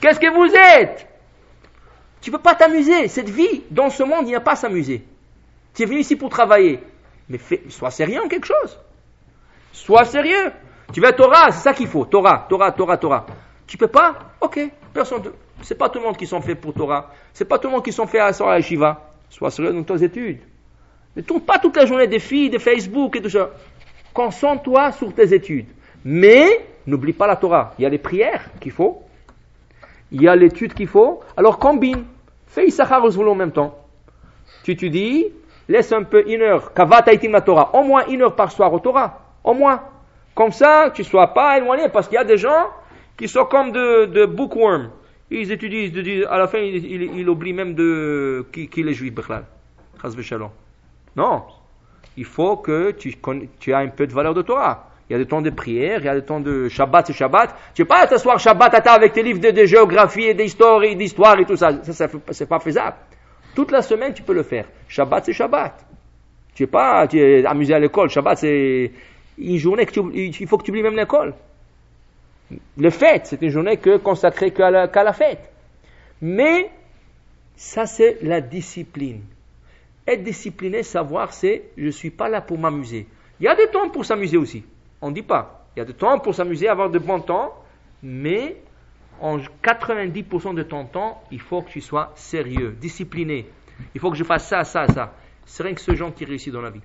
Qu'est-ce 0.02 0.20
que 0.20 0.30
vous 0.30 0.54
êtes? 0.54 1.08
Tu 2.22 2.30
ne 2.30 2.36
peux 2.36 2.42
pas 2.42 2.56
t'amuser. 2.56 3.08
Cette 3.08 3.30
vie, 3.30 3.64
dans 3.72 3.90
ce 3.90 4.04
monde, 4.04 4.24
il 4.24 4.28
n'y 4.28 4.36
a 4.36 4.42
pas 4.42 4.52
à 4.52 4.56
s'amuser. 4.56 5.04
Tu 5.74 5.84
es 5.84 5.86
venu 5.86 6.00
ici 6.00 6.16
pour 6.16 6.30
travailler. 6.30 6.84
Mais 7.30 7.40
sois 7.70 7.92
sérieux 7.92 8.22
en 8.24 8.28
quelque 8.28 8.46
chose. 8.46 8.80
Sois 9.74 10.06
sérieux. 10.06 10.52
Tu 10.94 11.02
veux 11.02 11.12
Torah, 11.14 11.52
c'est 11.52 11.62
ça 11.62 11.74
qu'il 11.74 11.88
faut. 11.88 12.06
Torah, 12.06 12.46
Torah, 12.50 12.72
Torah, 12.72 12.98
Torah. 12.98 13.26
Tu 13.68 13.78
peux 13.78 13.88
pas 13.88 14.14
Ok. 14.40 14.60
Personne. 14.94 15.22
C'est 15.62 15.78
pas 15.78 15.90
tout 15.90 16.00
le 16.00 16.06
monde 16.06 16.18
qui 16.18 16.28
sont 16.28 16.42
faits 16.42 16.60
pour 16.60 16.74
Torah. 16.74 17.12
C'est 17.34 17.46
pas 17.46 17.60
tout 17.60 17.68
le 17.68 17.74
monde 17.74 17.84
qui 17.84 17.94
sont 17.94 18.08
faits 18.08 18.22
à 18.22 18.52
la 18.52 18.62
Shiva. 18.62 19.10
Sois 19.30 19.52
sérieux 19.52 19.74
dans 19.74 19.84
tes 19.84 20.04
études. 20.04 20.40
Ne 21.16 21.22
tourne 21.22 21.42
pas 21.42 21.60
toute 21.60 21.78
la 21.78 21.86
journée 21.86 22.08
des 22.08 22.20
filles, 22.20 22.50
de 22.50 22.58
Facebook 22.58 23.16
et 23.16 23.22
tout 23.22 23.30
ça. 23.30 23.52
Concentre-toi 24.14 24.92
sur 24.92 25.14
tes 25.14 25.34
études. 25.34 25.68
Mais 26.04 26.66
n'oublie 26.88 27.14
pas 27.14 27.28
la 27.28 27.36
Torah. 27.36 27.74
Il 27.78 27.84
y 27.84 27.86
a 27.86 27.90
les 27.90 27.98
prières 27.98 28.50
qu'il 28.60 28.72
faut 28.72 29.04
il 30.12 30.22
y 30.22 30.28
a 30.28 30.36
l'étude 30.36 30.74
qu'il 30.74 30.88
faut, 30.88 31.22
alors 31.38 31.58
combine. 31.58 32.04
Fais 32.48 32.68
Issachar 32.68 33.04
en 33.04 33.36
même 33.36 33.52
temps. 33.52 33.78
Tu 34.64 34.76
te 34.76 34.86
dis, 34.86 35.28
laisse 35.70 35.92
un 35.94 36.04
peu 36.04 36.30
une 36.30 36.42
heure, 36.42 36.74
Kavat 36.74 37.06
la 37.24 37.42
Torah, 37.42 37.74
au 37.74 37.84
moins 37.84 38.06
une 38.08 38.22
heure 38.22 38.36
par 38.36 38.52
soir 38.52 38.74
au 38.74 38.80
Torah, 38.80 39.22
au 39.44 39.54
moins. 39.54 39.82
Comme 40.42 40.54
ça, 40.54 40.90
tu 40.92 41.02
ne 41.04 41.06
sois 41.06 41.28
pas 41.36 41.60
éloigné, 41.60 41.88
parce 41.90 42.08
qu'il 42.08 42.16
y 42.16 42.18
a 42.18 42.24
des 42.24 42.40
gens 42.40 42.72
qui 43.16 43.28
sont 43.28 43.46
comme 43.46 43.72
de, 43.72 44.06
de 44.06 44.26
bookworms. 44.26 44.90
Ils 45.30 45.52
étudient, 45.52 46.28
à 46.28 46.40
la 46.40 46.48
fin, 46.48 46.58
ils, 46.58 47.30
oublient 47.30 47.54
même 47.54 47.76
de 47.76 48.44
qui, 48.52 48.68
qui 48.68 48.82
est 48.82 48.94
juif, 48.94 49.14
Bichlal. 49.14 49.46
Non. 51.16 51.44
Il 52.18 52.26
faut 52.26 52.58
que 52.58 52.90
tu, 52.90 53.12
aies 53.68 53.74
un 53.76 53.90
peu 53.90 54.08
de 54.08 54.14
valeur 54.14 54.34
de 54.34 54.42
Torah. 54.42 54.90
Il 55.08 55.14
y 55.14 55.16
a 55.16 55.20
des 55.20 55.28
temps 55.28 55.44
de 55.44 55.52
prière, 55.52 56.00
il 56.00 56.06
y 56.06 56.10
a 56.10 56.16
des 56.16 56.26
temps 56.26 56.40
de 56.40 56.68
Shabbat, 56.70 57.06
c'est 57.06 57.14
Shabbat. 57.14 57.56
Tu 57.76 57.84
ne 57.84 57.88
pas 57.88 58.08
t'asseoir 58.08 58.40
Shabbat 58.40 58.74
à 58.74 58.94
avec 58.94 59.14
tes 59.14 59.22
livres 59.22 59.40
de, 59.40 59.66
géographie 59.66 60.24
et 60.24 60.34
d'histoire 60.34 60.82
et 60.84 60.96
d'histoire 60.96 61.40
et 61.40 61.46
tout 61.46 61.56
ça. 61.56 61.84
Ça, 61.84 61.94
ça 61.94 62.08
c'est 62.32 62.50
pas 62.50 62.60
faisable. 62.60 62.96
Toute 63.54 63.70
la 63.70 63.84
semaine, 63.84 64.16
tu 64.16 64.24
peux 64.24 64.34
le 64.34 64.42
faire. 64.42 64.66
Shabbat, 64.88 65.24
c'est 65.26 65.34
Shabbat. 65.34 65.86
Tu 66.56 66.64
es 66.64 66.68
pas 66.68 67.08
tu 67.08 67.20
es 67.20 67.46
amusé 67.46 67.76
à 67.76 67.80
l'école. 67.80 68.10
Shabbat, 68.10 68.40
c'est 68.40 68.92
une 69.38 69.58
journée 69.58 69.86
que 69.86 69.92
tu, 69.92 70.02
il 70.14 70.48
faut 70.48 70.58
que 70.58 70.64
tu 70.64 70.72
oublies 70.72 70.84
même 70.84 70.96
l'école. 70.96 71.34
Le 72.78 72.90
fête, 72.90 73.28
c'est 73.28 73.42
une 73.42 73.50
journée 73.50 73.78
que 73.78 73.98
consacrée 73.98 74.52
qu'à 74.52 74.70
la, 74.70 74.88
la 74.88 75.14
fête. 75.14 75.52
Mais 76.22 76.70
ça, 77.56 77.86
c'est 77.86 78.18
la 78.22 78.42
discipline. 78.42 79.22
Être 80.08 80.24
discipliné, 80.24 80.84
savoir, 80.84 81.34
c'est 81.34 81.64
je 81.78 81.86
ne 81.86 81.92
suis 81.92 82.10
pas 82.10 82.28
là 82.28 82.42
pour 82.42 82.58
m'amuser. 82.58 83.08
Il 83.40 83.46
y 83.46 83.48
a 83.48 83.56
des 83.56 83.68
temps 83.68 83.90
pour 83.90 84.06
s'amuser 84.06 84.38
aussi. 84.38 84.64
On 85.02 85.10
ne 85.10 85.16
dit 85.16 85.22
pas. 85.22 85.66
Il 85.76 85.80
y 85.80 85.82
a 85.82 85.86
des 85.86 85.94
temps 85.94 86.20
pour 86.20 86.36
s'amuser, 86.36 86.68
avoir 86.68 86.90
de 86.90 87.00
bons 87.00 87.22
temps, 87.22 87.54
mais 88.04 88.58
en 89.20 89.38
90% 89.38 90.56
de 90.56 90.64
ton 90.64 90.86
temps, 90.86 91.24
il 91.32 91.40
faut 91.40 91.62
que 91.62 91.70
tu 91.70 91.82
sois 91.82 92.12
sérieux, 92.16 92.76
discipliné. 92.80 93.48
Il 93.96 94.02
faut 94.02 94.12
que 94.12 94.18
je 94.18 94.24
fasse 94.24 94.48
ça, 94.48 94.64
ça, 94.64 94.88
ça. 94.88 95.14
C'est 95.46 95.64
rien 95.64 95.74
que 95.74 95.82
ce 95.82 95.96
genre 95.96 96.14
qui 96.14 96.26
réussit 96.26 96.52
dans 96.52 96.62
la 96.62 96.72
vie. 96.72 96.82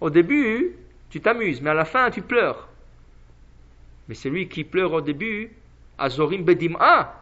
Au 0.00 0.10
début, 0.10 0.72
tu 1.16 1.22
t'amuses, 1.22 1.62
mais 1.62 1.70
à 1.70 1.74
la 1.74 1.86
fin, 1.86 2.10
tu 2.10 2.20
pleures. 2.20 2.68
Mais 4.06 4.14
celui 4.14 4.48
qui 4.48 4.64
pleure 4.64 4.92
au 4.92 5.00
début, 5.00 5.50
Azorim 5.96 6.42
Bedim'a, 6.42 7.14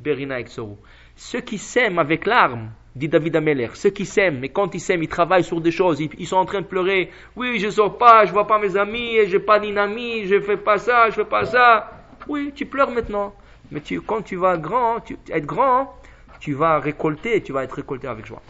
Berina 0.00 0.40
Exoru. 0.40 0.76
Ceux 1.16 1.42
qui 1.42 1.58
s'aiment 1.58 1.98
avec 1.98 2.24
larmes, 2.24 2.70
dit 2.94 3.08
David 3.08 3.36
Ameller, 3.36 3.68
ceux 3.74 3.90
qui 3.90 4.06
s'aiment, 4.06 4.38
mais 4.38 4.48
quand 4.48 4.74
ils 4.74 4.80
s'aiment, 4.80 5.02
ils 5.02 5.08
travaillent 5.08 5.44
sur 5.44 5.60
des 5.60 5.70
choses, 5.70 6.00
ils, 6.00 6.26
sont 6.26 6.38
en 6.38 6.46
train 6.46 6.62
de 6.62 6.66
pleurer. 6.66 7.10
Oui, 7.36 7.58
je 7.58 7.68
sors 7.68 7.98
pas, 7.98 8.24
je 8.24 8.32
vois 8.32 8.46
pas 8.46 8.58
mes 8.58 8.74
amis, 8.78 9.16
et 9.16 9.26
j'ai 9.26 9.38
pas 9.38 9.60
d'une 9.60 9.76
amie, 9.76 10.24
je 10.24 10.40
fais 10.40 10.56
pas 10.56 10.78
ça, 10.78 11.10
je 11.10 11.16
fais 11.16 11.26
pas 11.26 11.44
ça. 11.44 11.90
Oui, 12.28 12.52
tu 12.54 12.64
pleures 12.64 12.90
maintenant. 12.90 13.34
Mais 13.70 13.82
tu, 13.82 14.00
quand 14.00 14.22
tu 14.22 14.36
vas 14.36 14.56
grand, 14.56 15.00
tu, 15.00 15.18
être 15.28 15.44
grand, 15.44 15.94
tu 16.40 16.54
vas 16.54 16.78
récolter, 16.78 17.42
tu 17.42 17.52
vas 17.52 17.64
être 17.64 17.74
récolté 17.74 18.08
avec 18.08 18.24
joie. 18.24 18.42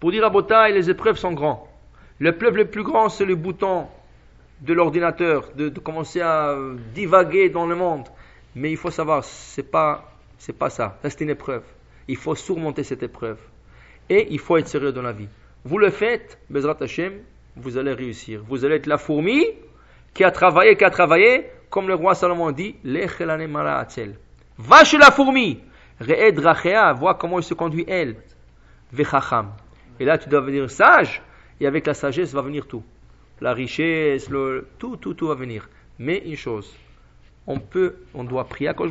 Pour 0.00 0.10
dire 0.10 0.24
à 0.24 0.30
Botaï, 0.30 0.72
les 0.72 0.90
épreuves 0.90 1.16
sont 1.16 1.32
L'épreuve 2.22 2.58
le 2.58 2.66
plus 2.66 2.84
grand, 2.84 3.08
c'est 3.08 3.24
le 3.24 3.34
bouton 3.34 3.88
de 4.60 4.72
l'ordinateur, 4.72 5.50
de, 5.56 5.76
commencer 5.80 6.20
à 6.20 6.56
divaguer 6.94 7.48
dans 7.48 7.66
le 7.66 7.74
monde. 7.74 8.06
Mais 8.54 8.70
il 8.70 8.76
faut 8.76 8.92
savoir, 8.92 9.24
c'est 9.24 9.68
pas, 9.68 10.08
pas 10.56 10.70
ça. 10.70 11.00
C'est 11.02 11.22
une 11.22 11.30
épreuve. 11.30 11.64
Il 12.06 12.16
faut 12.16 12.36
surmonter 12.36 12.84
cette 12.84 13.02
épreuve. 13.02 13.38
Et 14.08 14.28
il 14.30 14.38
faut 14.38 14.56
être 14.56 14.68
sérieux 14.68 14.92
dans 14.92 15.02
la 15.02 15.10
vie. 15.10 15.26
Vous 15.64 15.78
le 15.78 15.90
faites, 15.90 16.38
Bezrat 16.48 16.76
Hashem, 16.80 17.14
vous 17.56 17.76
allez 17.76 17.92
réussir. 17.92 18.44
Vous 18.48 18.64
allez 18.64 18.76
être 18.76 18.86
la 18.86 18.98
fourmi 18.98 19.44
qui 20.14 20.22
a 20.22 20.30
travaillé, 20.30 20.76
qui 20.76 20.84
a 20.84 20.90
travaillé, 20.90 21.46
comme 21.70 21.88
le 21.88 21.96
roi 21.96 22.14
Salomon 22.14 22.52
dit. 22.52 22.76
Va 22.84 24.84
chez 24.84 24.98
la 24.98 25.10
fourmi, 25.10 25.58
Re'ed 26.00 26.38
vois 27.00 27.16
comment 27.16 27.40
il 27.40 27.44
se 27.44 27.54
conduit 27.54 27.84
elle. 27.88 28.14
Vechacham. 28.92 29.50
Et 29.98 30.04
là, 30.04 30.18
tu 30.18 30.28
dois 30.28 30.40
devenir 30.40 30.70
sage, 30.70 31.20
et 31.60 31.66
avec 31.66 31.86
la 31.86 31.94
sagesse 31.94 32.32
va 32.32 32.42
venir 32.42 32.66
tout. 32.66 32.82
La 33.40 33.52
richesse, 33.52 34.28
tout, 34.78 34.96
tout, 34.96 35.14
tout 35.14 35.26
va 35.26 35.34
venir. 35.34 35.68
Mais 35.98 36.22
une 36.24 36.36
chose, 36.36 36.72
on 37.46 37.58
peut, 37.58 37.96
on 38.14 38.24
doit 38.24 38.44
prier 38.44 38.68
à 38.68 38.74
Kosh 38.74 38.90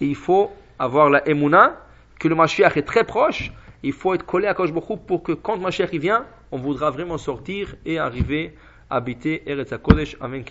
et 0.00 0.06
il 0.06 0.16
faut 0.16 0.50
avoir 0.78 1.10
la 1.10 1.26
emuna, 1.28 1.80
que 2.18 2.28
le 2.28 2.34
Mashiach 2.34 2.76
est 2.76 2.82
très 2.82 3.04
proche, 3.04 3.52
il 3.82 3.92
faut 3.92 4.14
être 4.14 4.26
collé 4.26 4.46
à 4.46 4.54
Kosh 4.54 4.72
pour 4.72 5.22
que 5.22 5.32
quand 5.32 5.56
Mashiach 5.58 5.90
il 5.92 6.00
vient, 6.00 6.26
on 6.50 6.58
voudra 6.58 6.90
vraiment 6.90 7.18
sortir 7.18 7.76
et 7.84 7.98
arriver 7.98 8.54
à 8.90 8.96
habiter 8.96 9.42
Eretz 9.46 9.72
HaKodesh. 9.72 10.16
Amen. 10.20 10.44